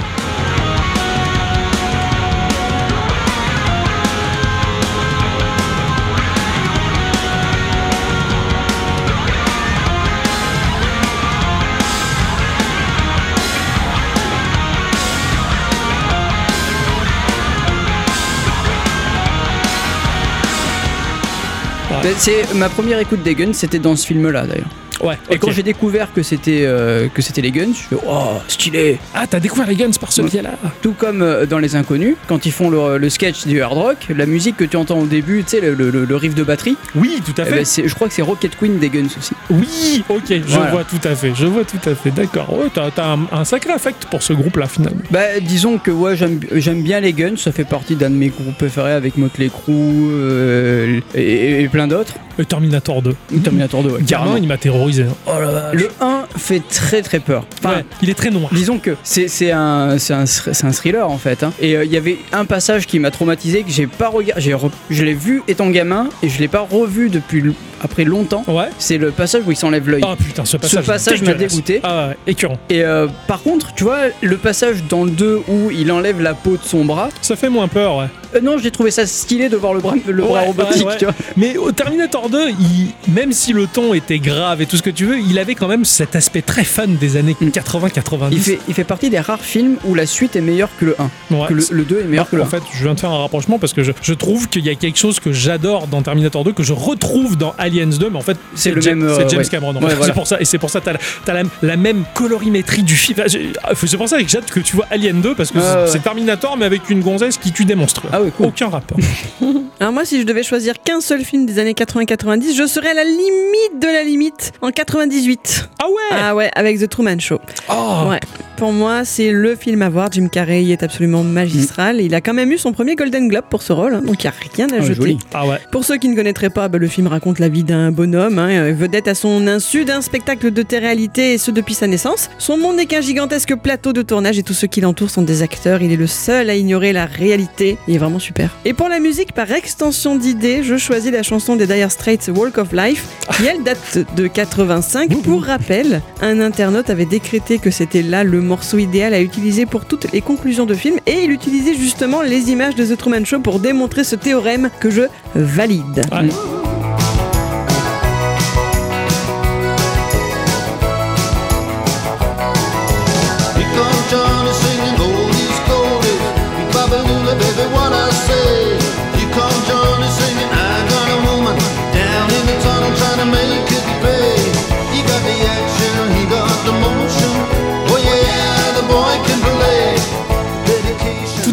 [22.16, 24.68] C'est ma première écoute des Guns, c'était dans ce film-là d'ailleurs.
[25.02, 28.38] Ouais, Et quand j'ai découvert que c'était euh, que c'était les Guns, je fais oh
[28.48, 28.98] stylé.
[29.14, 30.28] Ah, t'as découvert les guns par ce Ouais.
[30.30, 30.50] biais-là
[30.82, 33.96] Tout comme euh, dans Les Inconnus, quand ils font le, le sketch du hard rock,
[34.14, 36.76] la musique que tu entends au début, tu sais le, le- le riff de batterie,
[36.94, 37.82] Oui, tout à eh fait.
[37.82, 39.32] ben, je crois que c'est Rocket Queen des Guns aussi.
[39.50, 40.70] Oui, ok, je Voilà.
[40.70, 41.32] vois tout à fait.
[41.34, 42.52] Je vois tout à fait, d'accord.
[42.58, 45.00] Ouais, t'as un, un sacré affect pour ce groupe-là, finalement.
[45.10, 48.56] Bah disons que ouais j'aime bien les Guns, ça fait partie d'un de mes groupes
[48.58, 49.72] préférés avec Motley Crue
[50.12, 52.14] euh, et, et plein d'autres.
[52.48, 53.14] Terminator 2.
[53.42, 54.00] Terminator 2, ouais,
[54.40, 54.87] il m'a terrorisé.
[55.02, 55.14] Hein.
[55.26, 55.74] Oh la vache.
[55.74, 57.44] Le 1 fait très très peur.
[57.62, 58.50] Enfin, Ouais, il est très noir.
[58.52, 61.42] Disons que c'est c'est un, c'est un, thr- c'est un thriller en fait.
[61.42, 61.52] hein.
[61.60, 64.42] Et euh, il y avait un passage qui m'a traumatisé que j'ai pas regardé.
[64.52, 67.42] re- Je l'ai vu étant gamin et je l'ai pas revu depuis
[67.82, 68.44] après longtemps.
[68.48, 68.68] Ouais.
[68.78, 70.02] C'est le passage où il s'enlève l'œil.
[70.04, 70.86] Ah putain, ce passage.
[70.86, 71.80] passage m'a dégoûté.
[71.82, 72.58] Ah écœurant.
[72.70, 76.34] Et euh, par contre, tu vois, le passage dans le 2 où il enlève la
[76.34, 78.06] peau de son bras, Ça fait moins peur, ouais.
[78.36, 80.96] euh, non, j'ai trouvé ça stylé de voir le bras, le bras robotique, ouais, ouais.
[80.98, 81.14] tu vois.
[81.36, 84.90] Mais au Terminator 2, il- même si le ton était grave et tout ce que
[84.90, 87.48] tu veux, il avait quand même cet aspect très fun des années Mm.
[87.48, 88.28] 80-90.
[88.32, 90.96] Il fait, il fait partie des rares films où la suite est meilleure que le
[90.98, 91.34] 1.
[91.34, 92.48] Ouais, que le, le 2 est meilleur Bah, que le en 1.
[92.48, 94.74] fait, je viens de faire un rapprochement parce que je, je trouve qu'il y a
[94.74, 98.22] quelque chose que j'adore dans Terminator 2 que je retrouve dans Aliens 2, mais en
[98.22, 99.48] fait, C'est le James, même, euh, c'est James ouais.
[99.48, 99.70] Cameron.
[99.70, 99.94] en Ouais, fait.
[99.94, 100.06] voilà.
[100.06, 100.86] C'est pour ça, et c'est pour ça que
[101.24, 103.18] t'as la, la, la même colorimétrie du film.
[103.62, 105.92] Ah, C'est pour ça que j'ai hâte que tu vois Alien 2 parce que c'est-
[105.94, 105.98] ouais.
[106.00, 108.02] Terminator, mais avec une gonzesse qui tue des monstres.
[108.12, 108.46] Ah ouais, cool.
[108.46, 108.98] Aucun rapport.
[109.80, 112.94] Alors moi, si je devais choisir qu'un seul film des années 80-90, je serais à
[112.94, 115.68] la limite de la limite en 98.
[115.80, 115.94] Ah ouais?
[116.18, 117.40] Ah ouais, avec The Truman Show.
[117.70, 118.08] Oh.
[118.08, 118.20] Ouais.
[118.58, 120.08] Pour moi, c'est le film à voir.
[120.10, 122.00] Jim Carrey est absolument magistral.
[122.00, 124.26] Il a quand même eu son premier Golden Globe pour ce rôle, hein, donc il
[124.26, 124.94] n'y a rien à Ah, jeter.
[124.94, 125.18] joli.
[125.32, 125.58] Ah ouais.
[125.70, 128.48] Pour ceux qui ne connaîtraient pas, bah, le film raconte la vie d'un bonhomme, hein,
[128.50, 132.30] euh, vedette à son insu d'un spectacle de télé-réalité et ce depuis sa naissance.
[132.38, 135.42] Son monde n'est qu'un gigantesque plateau de tournage et tous ceux qui l'entourent sont des
[135.42, 135.80] acteurs.
[135.80, 137.78] Il est le seul à ignorer la réalité.
[137.86, 138.56] Il est vraiment super.
[138.64, 142.58] Et pour la musique, par extension d'idées, je choisis la chanson des Dire Straits, Walk
[142.58, 143.06] of Life,
[143.36, 145.10] qui elle date de 85.
[145.22, 149.84] Pour rappel, un internaute avait décrété que c'était là le morceau idéal à utiliser pour
[149.84, 153.40] toutes les conclusions de film et il utilisait justement les images de The Truman Show
[153.40, 155.02] pour démontrer ce théorème que je
[155.34, 156.02] valide.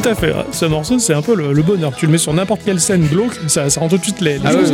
[0.06, 0.34] Tout à fait.
[0.52, 1.94] Ce morceau, c'est un peu le, le bonheur.
[1.95, 4.36] Tu le mets sur n'importe quelle scène glauque, ça, ça rend tout de suite les,
[4.36, 4.72] les Ah choses,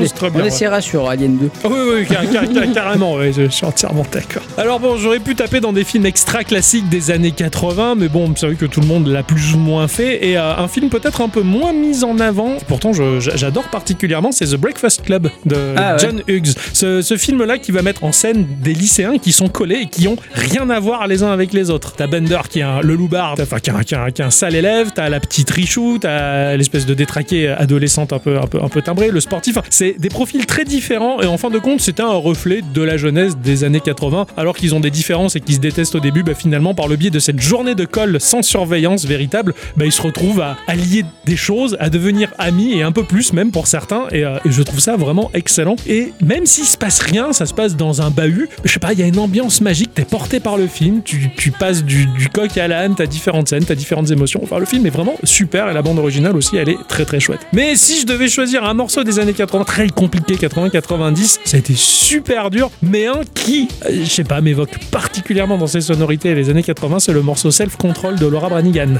[0.00, 0.42] les très On bien.
[0.42, 0.48] ouais.
[0.48, 1.50] essaiera sur Alien 2.
[1.64, 4.42] Ah Oui, oui, car- car- car- carrément, je, suis entièrement d'accord.
[4.58, 8.32] Alors bon, j'aurais pu taper dans des films extra classiques des années 80, mais bon,
[8.36, 10.88] c'est vrai que tout le monde l'a plus ou moins fait, et euh, un film
[10.90, 15.56] peut-être un peu moins mis en avant, pourtant j'adore particulièrement, c'est The Breakfast Club de
[15.76, 15.98] Ah ouais.
[15.98, 16.54] John Hughes.
[16.72, 20.08] Ce, ce film-là qui va mettre en scène des lycéens qui sont collés et qui
[20.08, 21.94] ont rien à voir les uns avec les autres.
[21.96, 24.22] T'as Bender qui est un, le loupard, enfin qui est un, qui est un- qui
[24.22, 28.38] est un sale élève, t'as la petite Richou, t'as l'espèce de détraquée adolescente un peu,
[28.38, 29.58] un peu, un peu timbrée, le sportif.
[29.70, 32.96] C'est des profils très différents et en fin de compte, c'était un reflet de la
[32.96, 34.26] jeunesse des années 80.
[34.36, 36.96] Alors qu'ils ont des différences et qu'ils se détestent au début, bah, finalement, par le
[36.96, 40.74] biais de cette journée de colle sans surveillance véritable, bah, ils se retrouvent à, à
[40.74, 44.04] lier des choses, à devenir amis et un peu plus même pour certains.
[44.12, 45.76] Et, euh, je trouve ça vraiment excellent.
[45.86, 48.48] Et même s'il se passe rien, ça se passe dans un bahut.
[48.64, 49.94] Je sais pas, il y a une ambiance magique.
[49.94, 51.02] T'es porté par le film.
[51.04, 52.94] Tu, tu passes du, du coq à l'âne.
[52.96, 54.40] T'as différentes scènes, t'as différentes émotions.
[54.42, 57.20] Enfin, le film est vraiment super et la bande originale aussi, elle est très très
[57.20, 57.40] chouette.
[57.52, 61.60] Mais si je devais choisir un morceau des années 80, très compliqué, 80-90, ça a
[61.60, 62.70] été super dur.
[62.82, 67.00] Mais un qui, euh, je sais pas, m'évoque particulièrement dans ses sonorités les années 80,
[67.00, 68.98] c'est le morceau Self Control de Laura Branigan.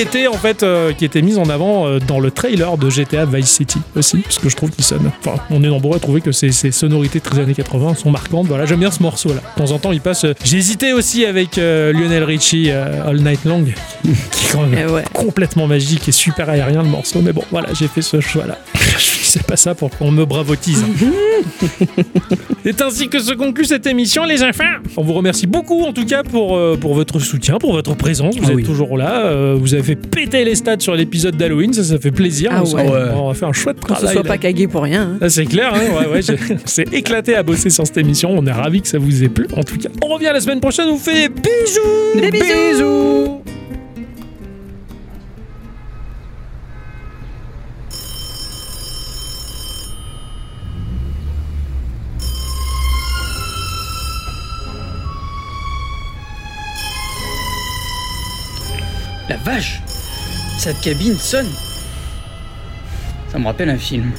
[0.00, 3.24] Était en fait euh, qui était mise en avant euh, dans le trailer de GTA
[3.26, 5.10] Vice City aussi parce que je trouve qu'il sonne.
[5.20, 8.46] Enfin on est nombreux à trouver que ces, ces sonorités très années 80 sont marquantes.
[8.46, 9.40] Voilà j'aime bien ce morceau là.
[9.56, 13.06] De temps en temps il passe euh, j'ai hésité aussi avec euh, Lionel Richie euh,
[13.08, 13.64] All Night Long
[14.02, 15.04] qui est quand même Eh ouais.
[15.12, 17.20] complètement magique et super aérien le morceau.
[17.22, 18.58] Mais bon voilà j'ai fait ce choix là
[18.98, 20.84] c'est pas ça pour qu'on me bravotise
[22.64, 24.62] c'est ainsi que se conclut cette émission les enfants.
[24.96, 28.36] On vous remercie beaucoup en tout cas pour, euh, pour votre soutien pour votre présence.
[28.36, 28.62] Vous Ah êtes oui.
[28.64, 32.10] toujours là euh, vous avez fait péter les stats sur l'épisode d'Halloween ça ça fait
[32.10, 32.82] plaisir Ah on, ouais.
[33.14, 34.28] on a fait un chouette Qu'on se travail soit là.
[34.28, 35.02] pas cagué pour rien.
[35.14, 35.18] hein.
[35.20, 38.30] Ah, c'est clair, hein, ouais, ouais, j'ai- c'est éclaté à bosser sur cette émission.
[38.36, 39.88] On est ravis que ça vous ait plu, en tout cas.
[40.02, 43.40] On revient la semaine prochaine, on vous fait des bisous Des bisous.
[43.46, 43.63] La
[59.44, 59.82] vache
[60.58, 61.50] Cette cabine sonne
[63.30, 64.10] Ça me rappelle un film.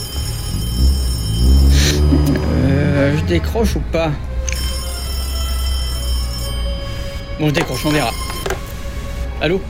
[2.68, 4.11] Euh, je décroche ou pas?
[7.39, 8.11] Bon, je décroche, on verra.
[9.41, 9.61] Allô?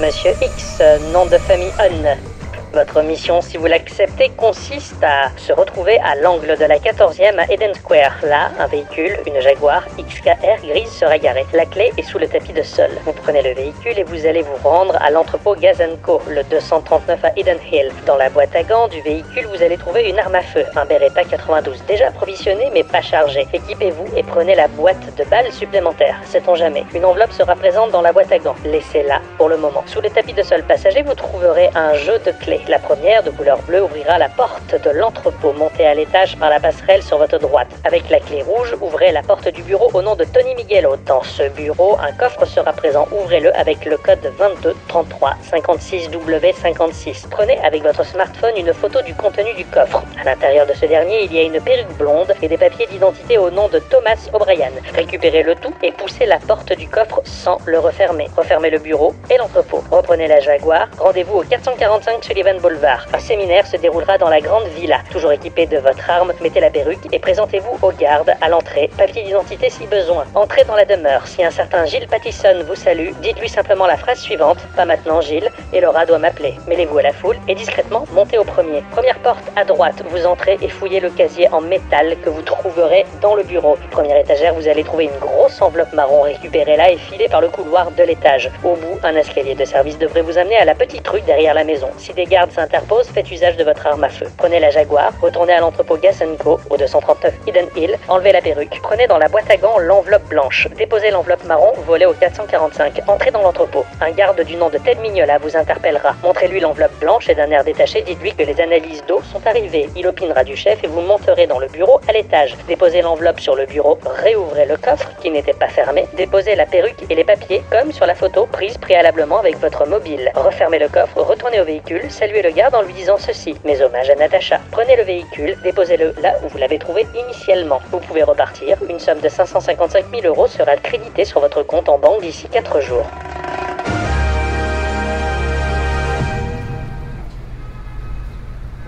[0.00, 0.82] Monsieur X,
[1.12, 2.35] nom de famille On.
[2.76, 7.50] Votre mission, si vous l'acceptez, consiste à se retrouver à l'angle de la 14e à
[7.50, 8.18] Eden Square.
[8.22, 11.46] Là, un véhicule, une Jaguar XKR grise sera garée.
[11.54, 12.90] La clé est sous le tapis de sol.
[13.06, 17.32] Vous prenez le véhicule et vous allez vous rendre à l'entrepôt Gazanco, le 239 à
[17.38, 17.90] Eden Hill.
[18.04, 20.84] Dans la boîte à gants du véhicule, vous allez trouver une arme à feu, un
[20.84, 23.46] Beretta 92, déjà provisionné mais pas chargé.
[23.54, 26.20] Équipez-vous et prenez la boîte de balles supplémentaires.
[26.26, 28.56] Sait-on jamais Une enveloppe sera présente dans la boîte à gants.
[28.66, 29.84] Laissez-la pour le moment.
[29.86, 32.60] Sous le tapis de sol passager, vous trouverez un jeu de clés.
[32.68, 35.52] La première, de couleur bleue, ouvrira la porte de l'entrepôt.
[35.52, 37.68] Montez à l'étage par la passerelle sur votre droite.
[37.84, 40.96] Avec la clé rouge, ouvrez la porte du bureau au nom de Tony Miguelo.
[41.06, 43.06] Dans ce bureau, un coffre sera présent.
[43.12, 47.28] Ouvrez-le avec le code 22 33 56 W56.
[47.30, 50.02] Prenez avec votre smartphone une photo du contenu du coffre.
[50.20, 53.38] À l'intérieur de ce dernier, il y a une perruque blonde et des papiers d'identité
[53.38, 54.70] au nom de Thomas O'Brien.
[54.94, 58.28] Récupérez le tout et poussez la porte du coffre sans le refermer.
[58.36, 59.82] Refermez le bureau et l'entrepôt.
[59.90, 60.88] Reprenez la Jaguar.
[60.98, 63.06] Rendez-vous au 445 Sullivan Boulevard.
[63.12, 65.00] Un séminaire se déroulera dans la grande villa.
[65.10, 68.90] Toujours équipé de votre arme, mettez la perruque et présentez-vous aux gardes à l'entrée.
[68.96, 70.24] Papier d'identité si besoin.
[70.34, 71.26] Entrez dans la demeure.
[71.26, 74.58] Si un certain Gilles Pattison vous salue, dites-lui simplement la phrase suivante.
[74.76, 76.54] Pas maintenant Gilles, et Laura doit m'appeler.
[76.66, 78.82] Mêlez-vous à la foule et discrètement montez au premier.
[78.92, 83.04] Première porte à droite, vous entrez et fouillez le casier en métal que vous trouverez
[83.20, 83.76] dans le bureau.
[83.90, 86.22] Première étagère, vous allez trouver une grosse enveloppe marron.
[86.22, 88.50] Récupérez-la et filez par le couloir de l'étage.
[88.64, 91.64] Au bout, un escalier de service devrait vous amener à la petite rue derrière la
[91.64, 91.88] maison.
[91.98, 94.26] Si des gardes s'interposent, faites usage de votre arme à feu.
[94.36, 96.22] Prenez la Jaguar, retournez à l'entrepôt Gas
[96.70, 100.68] au 239 Eden Hill, enlevez la perruque, prenez dans la boîte à gants l'enveloppe blanche,
[100.76, 103.84] déposez l'enveloppe marron, volez au 445, entrez dans l'entrepôt.
[104.00, 106.14] Un garde du nom de Ted Mignola vous interpellera.
[106.22, 109.88] Montrez-lui l'enveloppe blanche et d'un air détaché, dites-lui que les analyses d'eau sont arrivées.
[109.96, 112.56] Il opinera du chef et vous monterez dans le bureau à l'étage.
[112.68, 117.04] Déposez l'enveloppe sur le bureau, réouvrez le coffre qui n'était pas fermé, déposez la perruque
[117.08, 120.32] et les papiers comme sur la photo prise préalablement avec votre mobile.
[120.34, 123.54] Refermez le coffre, retournez au véhicule, saluez le garde en lui disant ceci.
[123.64, 124.58] Mes hommages à Natacha.
[124.72, 127.80] Prenez le véhicule, déposez-le là où vous l'avez trouvé initialement.
[127.92, 128.78] Vous pouvez repartir.
[128.88, 132.80] Une somme de 555 000 euros sera créditée sur votre compte en banque d'ici 4
[132.80, 133.06] jours.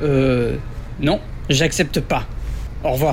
[0.03, 0.57] Euh.
[0.99, 2.25] Non, j'accepte pas.
[2.83, 3.13] Au revoir.